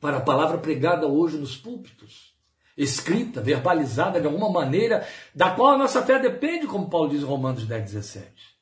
para 0.00 0.18
a 0.18 0.20
palavra 0.20 0.58
pregada 0.58 1.06
hoje 1.06 1.38
nos 1.38 1.56
púlpitos, 1.56 2.33
escrita, 2.76 3.40
verbalizada 3.40 4.20
de 4.20 4.26
alguma 4.26 4.50
maneira, 4.50 5.06
da 5.34 5.50
qual 5.50 5.74
a 5.74 5.78
nossa 5.78 6.02
fé 6.02 6.18
depende, 6.18 6.66
como 6.66 6.90
Paulo 6.90 7.10
diz 7.10 7.22
em 7.22 7.26
Romanos 7.26 7.66
10, 7.66 7.84
17. 7.84 8.54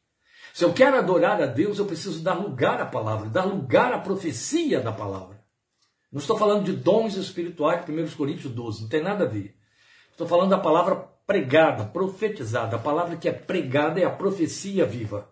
Se 0.53 0.65
eu 0.65 0.73
quero 0.73 0.99
adorar 0.99 1.41
a 1.41 1.47
Deus, 1.47 1.79
eu 1.79 1.87
preciso 1.87 2.23
dar 2.23 2.35
lugar 2.35 2.81
à 2.81 2.87
palavra, 2.87 3.29
dar 3.29 3.45
lugar 3.45 3.93
à 3.93 3.99
profecia 3.99 4.81
da 4.81 4.93
palavra. 4.93 5.43
Não 6.13 6.21
estou 6.21 6.37
falando 6.37 6.65
de 6.65 6.73
dons 6.73 7.17
espirituais, 7.17 7.89
1 7.89 8.17
Coríntios 8.17 8.53
12, 8.53 8.83
não 8.83 8.89
tem 8.89 9.03
nada 9.03 9.25
a 9.25 9.29
ver. 9.29 9.57
Estou 10.11 10.27
falando 10.27 10.51
da 10.51 10.59
palavra 10.59 10.95
pregada, 11.27 11.87
profetizada. 11.87 12.77
A 12.77 12.79
palavra 12.79 13.17
que 13.17 13.29
é 13.29 13.33
pregada 13.33 13.99
é 13.99 14.05
a 14.05 14.11
profecia 14.11 14.85
viva. 14.85 15.31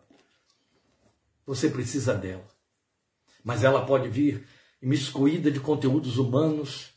Você 1.44 1.68
precisa 1.68 2.14
dela. 2.14 2.48
Mas 3.44 3.62
ela 3.62 3.84
pode 3.84 4.08
vir 4.08 4.46
imiscuída 4.80 5.50
de 5.50 5.60
conteúdos 5.60 6.16
humanos, 6.16 6.89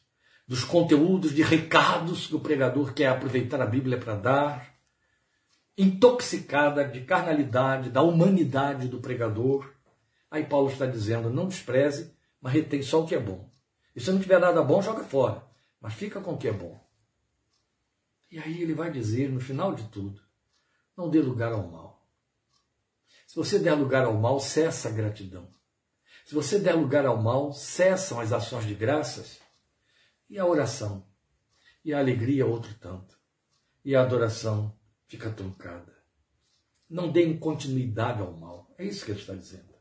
dos 0.48 0.64
conteúdos 0.64 1.34
de 1.34 1.42
recados 1.42 2.28
que 2.28 2.36
o 2.36 2.40
pregador 2.40 2.94
quer 2.94 3.08
aproveitar 3.08 3.62
a 3.62 3.66
Bíblia 3.66 3.98
para 3.98 4.16
dar, 4.16 4.74
intoxicada 5.78 6.88
de 6.88 7.02
carnalidade, 7.02 7.90
da 7.90 8.02
humanidade 8.02 8.88
do 8.88 9.00
pregador. 9.00 9.74
Aí 10.30 10.46
Paulo 10.46 10.70
está 10.70 10.86
dizendo: 10.86 11.30
não 11.30 11.48
despreze, 11.48 12.14
mas 12.42 12.54
retém 12.54 12.82
só 12.82 13.02
o 13.02 13.08
que 13.08 13.16
é 13.16 13.20
bom. 13.20 13.50
E 13.96 14.02
se 14.02 14.12
não 14.12 14.20
tiver 14.20 14.40
nada 14.40 14.62
bom, 14.62 14.82
joga 14.82 15.04
fora, 15.04 15.44
mas 15.80 15.94
fica 15.94 16.20
com 16.20 16.34
o 16.34 16.38
que 16.38 16.48
é 16.48 16.54
bom. 16.54 16.82
E 18.32 18.40
aí 18.40 18.62
ele 18.62 18.74
vai 18.74 18.92
dizer, 18.92 19.30
no 19.30 19.40
final 19.40 19.76
de 19.76 19.84
tudo, 19.90 20.20
não 20.98 21.10
dê 21.10 21.22
lugar 21.22 21.54
ao 21.54 21.68
mal. 21.68 22.04
Se 23.28 23.36
você 23.36 23.60
der 23.60 23.74
lugar 23.74 24.06
ao 24.06 24.14
mal, 24.14 24.40
cessa 24.40 24.90
a 24.90 24.92
gratidão. 24.92 25.48
Se 26.26 26.34
você 26.34 26.58
der 26.58 26.74
lugar 26.74 27.06
ao 27.06 27.22
mal, 27.22 27.54
cessam 27.54 28.20
as 28.20 28.32
ações 28.32 28.66
de 28.66 28.74
graças 28.74 29.43
e 30.34 30.40
a 30.40 30.46
oração. 30.48 31.06
E 31.86 31.94
a 31.94 32.00
alegria 32.00 32.44
outro 32.44 32.74
tanto. 32.82 33.16
E 33.86 33.96
a 33.96 34.02
adoração 34.02 34.76
fica 35.06 35.30
truncada. 35.30 35.94
Não 36.90 37.12
deem 37.12 37.38
continuidade 37.38 38.20
ao 38.20 38.34
mal. 38.34 38.74
É 38.80 38.84
isso 38.84 39.06
que 39.06 39.12
ele 39.12 39.20
está 39.20 39.36
dizendo. 39.36 39.72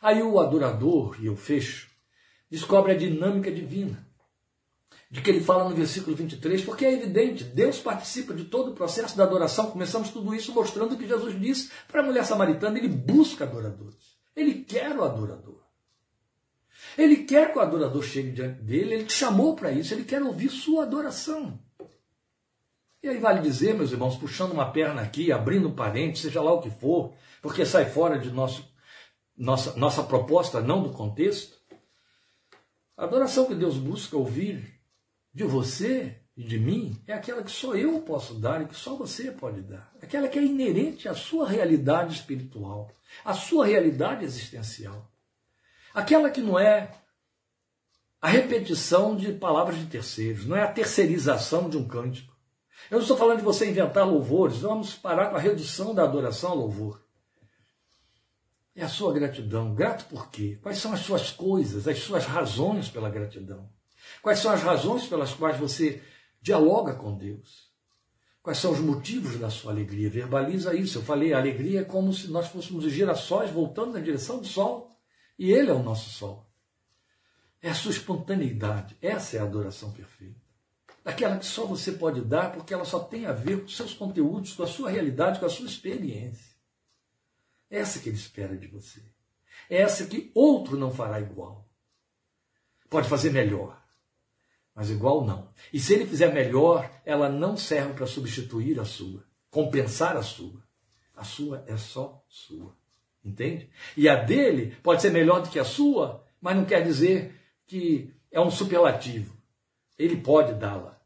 Aí 0.00 0.22
o 0.22 0.38
adorador, 0.38 1.16
e 1.22 1.26
eu 1.26 1.36
fecho, 1.36 1.90
descobre 2.50 2.92
a 2.92 2.98
dinâmica 2.98 3.50
divina. 3.50 4.06
De 5.10 5.22
que 5.22 5.30
ele 5.30 5.40
fala 5.40 5.68
no 5.68 5.74
versículo 5.74 6.14
23, 6.16 6.64
porque 6.64 6.84
é 6.84 6.92
evidente, 6.92 7.44
Deus 7.44 7.78
participa 7.78 8.34
de 8.34 8.44
todo 8.44 8.72
o 8.72 8.74
processo 8.74 9.16
da 9.16 9.24
adoração. 9.24 9.70
Começamos 9.70 10.10
tudo 10.10 10.34
isso 10.34 10.52
mostrando 10.52 10.94
o 10.94 10.98
que 10.98 11.08
Jesus 11.08 11.38
disse 11.40 11.70
para 11.88 12.02
a 12.02 12.04
mulher 12.04 12.26
samaritana: 12.26 12.78
ele 12.78 12.88
busca 12.88 13.44
adoradores. 13.44 14.18
Ele 14.36 14.64
quer 14.64 14.94
o 14.98 15.04
adorador. 15.04 15.61
Ele 16.96 17.24
quer 17.24 17.52
que 17.52 17.58
o 17.58 17.62
adorador 17.62 18.02
chegue 18.02 18.32
diante 18.32 18.62
dele, 18.62 18.94
ele 18.94 19.04
te 19.04 19.12
chamou 19.12 19.54
para 19.54 19.72
isso, 19.72 19.94
ele 19.94 20.04
quer 20.04 20.22
ouvir 20.22 20.50
sua 20.50 20.82
adoração. 20.82 21.58
E 23.02 23.08
aí 23.08 23.18
vale 23.18 23.40
dizer, 23.40 23.74
meus 23.74 23.90
irmãos, 23.90 24.16
puxando 24.16 24.52
uma 24.52 24.70
perna 24.70 25.02
aqui, 25.02 25.32
abrindo 25.32 25.68
um 25.68 25.74
parente, 25.74 26.20
seja 26.20 26.40
lá 26.40 26.52
o 26.52 26.60
que 26.60 26.70
for, 26.70 27.12
porque 27.40 27.66
sai 27.66 27.86
fora 27.86 28.18
de 28.18 28.30
nosso, 28.30 28.64
nossa, 29.36 29.76
nossa 29.76 30.04
proposta, 30.04 30.60
não 30.60 30.82
do 30.82 30.90
contexto. 30.90 31.56
A 32.96 33.04
adoração 33.04 33.46
que 33.46 33.54
Deus 33.54 33.76
busca 33.76 34.16
ouvir 34.16 34.80
de 35.34 35.42
você 35.42 36.16
e 36.36 36.44
de 36.44 36.58
mim 36.58 36.96
é 37.06 37.12
aquela 37.12 37.42
que 37.42 37.50
só 37.50 37.74
eu 37.74 38.00
posso 38.02 38.34
dar 38.34 38.62
e 38.62 38.66
que 38.66 38.76
só 38.76 38.94
você 38.94 39.32
pode 39.32 39.62
dar. 39.62 39.92
Aquela 40.00 40.28
que 40.28 40.38
é 40.38 40.44
inerente 40.44 41.08
à 41.08 41.14
sua 41.14 41.48
realidade 41.48 42.14
espiritual, 42.14 42.90
à 43.24 43.34
sua 43.34 43.66
realidade 43.66 44.24
existencial. 44.24 45.11
Aquela 45.94 46.30
que 46.30 46.40
não 46.40 46.58
é 46.58 46.90
a 48.20 48.28
repetição 48.28 49.16
de 49.16 49.32
palavras 49.32 49.78
de 49.78 49.86
terceiros, 49.86 50.46
não 50.46 50.56
é 50.56 50.62
a 50.62 50.72
terceirização 50.72 51.68
de 51.68 51.76
um 51.76 51.86
cântico. 51.86 52.32
Eu 52.90 52.96
não 52.96 53.02
estou 53.02 53.16
falando 53.16 53.38
de 53.38 53.44
você 53.44 53.68
inventar 53.68 54.06
louvores, 54.06 54.58
vamos 54.58 54.94
parar 54.94 55.30
com 55.30 55.36
a 55.36 55.40
redução 55.40 55.94
da 55.94 56.04
adoração 56.04 56.50
ao 56.50 56.56
louvor. 56.56 57.02
É 58.74 58.82
a 58.84 58.88
sua 58.88 59.12
gratidão. 59.12 59.74
Grato 59.74 60.06
por 60.06 60.30
quê? 60.30 60.58
Quais 60.62 60.78
são 60.78 60.92
as 60.92 61.00
suas 61.00 61.30
coisas, 61.30 61.86
as 61.86 61.98
suas 61.98 62.24
razões 62.24 62.88
pela 62.88 63.10
gratidão? 63.10 63.68
Quais 64.22 64.38
são 64.38 64.50
as 64.50 64.62
razões 64.62 65.06
pelas 65.06 65.34
quais 65.34 65.58
você 65.58 66.02
dialoga 66.40 66.94
com 66.94 67.16
Deus? 67.16 67.70
Quais 68.42 68.58
são 68.58 68.72
os 68.72 68.80
motivos 68.80 69.38
da 69.38 69.50
sua 69.50 69.72
alegria? 69.72 70.10
Verbaliza 70.10 70.74
isso. 70.74 70.98
Eu 70.98 71.02
falei, 71.02 71.32
a 71.32 71.38
alegria 71.38 71.80
é 71.80 71.84
como 71.84 72.12
se 72.12 72.28
nós 72.28 72.48
fôssemos 72.48 72.84
os 72.84 72.92
girassóis 72.92 73.50
voltando 73.50 73.92
na 73.92 74.00
direção 74.00 74.38
do 74.38 74.46
sol. 74.46 74.91
E 75.42 75.50
ele 75.50 75.72
é 75.72 75.74
o 75.74 75.82
nosso 75.82 76.08
sol. 76.08 76.48
É 77.60 77.68
a 77.68 77.74
sua 77.74 77.90
espontaneidade. 77.90 78.96
Essa 79.02 79.36
é 79.36 79.40
a 79.40 79.42
adoração 79.42 79.90
perfeita. 79.90 80.40
Daquela 81.02 81.36
que 81.36 81.44
só 81.44 81.66
você 81.66 81.90
pode 81.90 82.20
dar 82.20 82.52
porque 82.52 82.72
ela 82.72 82.84
só 82.84 83.00
tem 83.00 83.26
a 83.26 83.32
ver 83.32 83.60
com 83.60 83.66
seus 83.66 83.92
conteúdos, 83.92 84.52
com 84.52 84.62
a 84.62 84.68
sua 84.68 84.88
realidade, 84.88 85.40
com 85.40 85.46
a 85.46 85.50
sua 85.50 85.66
experiência. 85.66 86.54
Essa 87.68 87.98
que 87.98 88.08
ele 88.08 88.18
espera 88.18 88.56
de 88.56 88.68
você. 88.68 89.02
Essa 89.68 90.06
que 90.06 90.30
outro 90.32 90.76
não 90.76 90.92
fará 90.94 91.20
igual. 91.20 91.68
Pode 92.88 93.08
fazer 93.08 93.30
melhor, 93.30 93.84
mas 94.72 94.90
igual 94.90 95.24
não. 95.24 95.52
E 95.72 95.80
se 95.80 95.92
ele 95.92 96.06
fizer 96.06 96.32
melhor, 96.32 96.88
ela 97.04 97.28
não 97.28 97.56
serve 97.56 97.94
para 97.94 98.06
substituir 98.06 98.78
a 98.78 98.84
sua, 98.84 99.26
compensar 99.50 100.16
a 100.16 100.22
sua. 100.22 100.62
A 101.16 101.24
sua 101.24 101.64
é 101.66 101.76
só 101.76 102.24
sua. 102.28 102.80
Entende? 103.24 103.70
E 103.96 104.08
a 104.08 104.16
dele 104.16 104.76
pode 104.82 105.00
ser 105.00 105.10
melhor 105.10 105.42
do 105.42 105.48
que 105.48 105.58
a 105.58 105.64
sua, 105.64 106.24
mas 106.40 106.56
não 106.56 106.64
quer 106.64 106.82
dizer 106.82 107.34
que 107.66 108.12
é 108.30 108.40
um 108.40 108.50
superlativo. 108.50 109.36
Ele 109.98 110.16
pode 110.16 110.54
dá-la. 110.54 111.00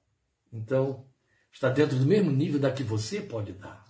Então, 0.52 1.04
está 1.52 1.68
dentro 1.68 1.98
do 1.98 2.06
mesmo 2.06 2.30
nível 2.30 2.58
da 2.58 2.72
que 2.72 2.82
você 2.82 3.20
pode 3.20 3.52
dar. 3.52 3.84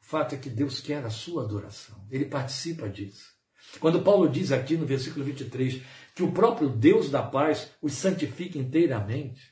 O 0.00 0.04
fato 0.04 0.34
é 0.34 0.38
que 0.38 0.50
Deus 0.50 0.80
quer 0.80 1.04
a 1.04 1.10
sua 1.10 1.44
adoração. 1.44 2.06
Ele 2.10 2.26
participa 2.26 2.88
disso. 2.88 3.32
Quando 3.80 4.02
Paulo 4.02 4.28
diz 4.28 4.52
aqui 4.52 4.76
no 4.76 4.86
versículo 4.86 5.24
23 5.24 5.82
que 6.14 6.22
o 6.22 6.32
próprio 6.32 6.68
Deus 6.68 7.10
da 7.10 7.22
paz 7.22 7.70
os 7.80 7.94
santifique 7.94 8.58
inteiramente, 8.58 9.51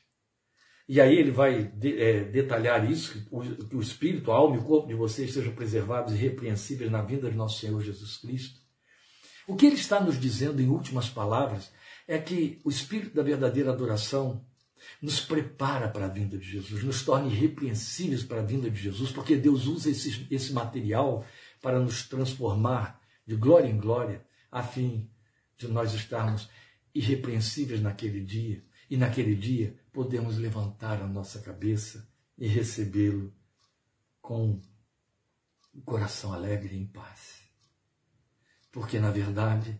e 0.91 0.99
aí 0.99 1.15
ele 1.15 1.31
vai 1.31 1.63
de, 1.63 1.97
é, 1.97 2.25
detalhar 2.25 2.91
isso, 2.91 3.13
que 3.13 3.25
o, 3.31 3.77
o 3.77 3.81
espírito, 3.81 4.29
a 4.29 4.35
alma 4.35 4.57
e 4.57 4.59
o 4.59 4.63
corpo 4.65 4.89
de 4.89 4.93
vocês 4.93 5.31
sejam 5.31 5.55
preservados 5.55 6.11
e 6.11 6.17
irrepreensíveis 6.17 6.91
na 6.91 7.01
vinda 7.01 7.31
de 7.31 7.37
nosso 7.37 7.61
Senhor 7.61 7.81
Jesus 7.81 8.17
Cristo. 8.17 8.59
O 9.47 9.55
que 9.55 9.67
ele 9.67 9.77
está 9.77 10.01
nos 10.01 10.19
dizendo 10.19 10.61
em 10.61 10.67
últimas 10.67 11.07
palavras 11.09 11.71
é 12.05 12.17
que 12.19 12.59
o 12.65 12.69
espírito 12.69 13.15
da 13.15 13.23
verdadeira 13.23 13.71
adoração 13.71 14.45
nos 15.01 15.21
prepara 15.21 15.87
para 15.87 16.07
a 16.07 16.09
vinda 16.09 16.37
de 16.37 16.45
Jesus, 16.45 16.83
nos 16.83 17.05
torna 17.05 17.31
irrepreensíveis 17.31 18.25
para 18.25 18.41
a 18.41 18.45
vinda 18.45 18.69
de 18.69 18.81
Jesus, 18.81 19.13
porque 19.13 19.37
Deus 19.37 19.67
usa 19.67 19.89
esse, 19.89 20.27
esse 20.29 20.51
material 20.51 21.25
para 21.61 21.79
nos 21.79 22.05
transformar 22.05 22.99
de 23.25 23.37
glória 23.37 23.69
em 23.69 23.77
glória, 23.77 24.25
a 24.51 24.61
fim 24.61 25.09
de 25.57 25.69
nós 25.69 25.93
estarmos 25.93 26.49
irrepreensíveis 26.93 27.81
naquele 27.81 28.19
dia, 28.19 28.61
e 28.89 28.97
naquele 28.97 29.35
dia 29.35 29.79
podemos 29.91 30.37
levantar 30.37 31.01
a 31.01 31.07
nossa 31.07 31.41
cabeça 31.41 32.09
e 32.37 32.47
recebê-lo 32.47 33.33
com 34.21 34.61
o 35.73 35.81
coração 35.81 36.33
alegre 36.33 36.75
e 36.75 36.79
em 36.79 36.85
paz. 36.85 37.41
Porque, 38.71 38.99
na 38.99 39.11
verdade, 39.11 39.79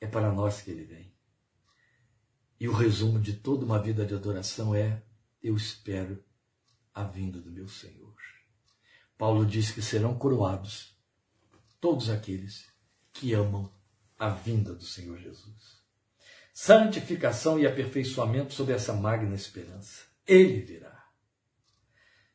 é 0.00 0.06
para 0.06 0.32
nós 0.32 0.62
que 0.62 0.70
ele 0.70 0.84
vem. 0.84 1.14
E 2.60 2.68
o 2.68 2.72
resumo 2.72 3.20
de 3.20 3.34
toda 3.34 3.64
uma 3.64 3.80
vida 3.80 4.04
de 4.04 4.14
adoração 4.14 4.74
é: 4.74 5.02
eu 5.42 5.56
espero 5.56 6.22
a 6.92 7.04
vinda 7.04 7.40
do 7.40 7.52
meu 7.52 7.68
Senhor. 7.68 8.16
Paulo 9.16 9.46
diz 9.46 9.70
que 9.70 9.82
serão 9.82 10.18
coroados 10.18 10.96
todos 11.80 12.10
aqueles 12.10 12.66
que 13.12 13.32
amam 13.32 13.72
a 14.18 14.28
vinda 14.28 14.74
do 14.74 14.84
Senhor 14.84 15.18
Jesus. 15.18 15.77
Santificação 16.60 17.56
e 17.56 17.68
aperfeiçoamento 17.68 18.52
sob 18.52 18.72
essa 18.72 18.92
magna 18.92 19.32
esperança. 19.32 20.02
Ele 20.26 20.60
virá. 20.60 21.04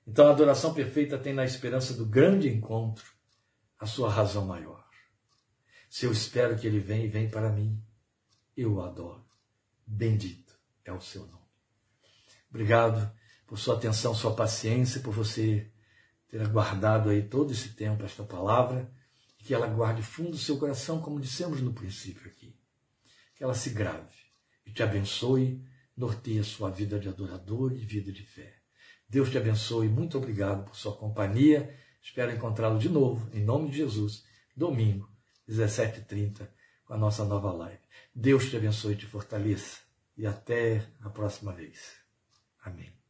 Então 0.08 0.28
a 0.28 0.32
adoração 0.32 0.74
perfeita 0.74 1.18
tem 1.18 1.34
na 1.34 1.44
esperança 1.44 1.94
do 1.94 2.06
grande 2.06 2.48
encontro 2.48 3.04
a 3.78 3.86
sua 3.86 4.10
razão 4.10 4.46
maior. 4.46 4.88
Se 5.90 6.06
eu 6.06 6.12
espero 6.14 6.58
que 6.58 6.66
ele 6.66 6.80
venha 6.80 7.04
e 7.04 7.10
vem 7.10 7.30
para 7.30 7.52
mim, 7.52 7.78
eu 8.56 8.76
o 8.76 8.82
adoro. 8.82 9.26
Bendito 9.86 10.58
é 10.86 10.94
o 10.94 11.02
seu 11.02 11.28
nome. 11.28 11.50
Obrigado 12.50 13.14
por 13.46 13.60
sua 13.60 13.76
atenção, 13.76 14.16
sua 14.16 14.34
paciência, 14.34 15.02
por 15.02 15.14
você 15.14 15.70
ter 16.30 16.42
aguardado 16.42 17.10
aí 17.10 17.28
todo 17.28 17.52
esse 17.52 17.74
tempo 17.74 18.06
esta 18.06 18.24
palavra 18.24 18.90
que 19.40 19.54
ela 19.54 19.68
guarde 19.68 20.02
fundo 20.02 20.32
do 20.32 20.38
seu 20.38 20.58
coração, 20.58 21.02
como 21.02 21.20
dissemos 21.20 21.60
no 21.60 21.74
princípio 21.74 22.26
aqui. 22.32 22.43
Que 23.44 23.46
ela 23.46 23.54
se 23.54 23.72
grave 23.72 24.16
e 24.66 24.72
te 24.72 24.82
abençoe, 24.82 25.62
norteie 25.98 26.41
sua 26.46 26.72
vida 26.72 26.98
de 26.98 27.10
adorador 27.10 27.74
e 27.74 27.80
vida 27.80 28.10
de 28.10 28.24
fé. 28.24 28.54
Deus 29.10 29.30
te 29.30 29.38
abençoe, 29.38 29.89
muito 29.89 30.18
obrigado 30.18 30.64
por 30.64 30.78
sua 30.78 30.96
companhia. 30.96 31.78
Espero 32.02 32.32
encontrá-lo 32.32 32.80
de 32.80 32.88
novo, 32.88 33.30
em 33.36 33.44
nome 33.44 33.70
de 33.70 33.80
Jesus, 33.80 34.24
domingo, 34.56 35.12
17h30, 35.50 36.48
com 36.86 36.94
a 36.94 36.98
nossa 36.98 37.26
nova 37.26 37.52
live. 37.52 37.84
Deus 38.16 38.50
te 38.50 38.56
abençoe 38.56 38.94
e 38.94 38.98
te 38.98 39.08
fortaleça. 39.08 39.82
E 40.16 40.26
até 40.26 40.88
a 41.02 41.10
próxima 41.10 41.52
vez. 41.52 41.98
Amém. 42.64 43.03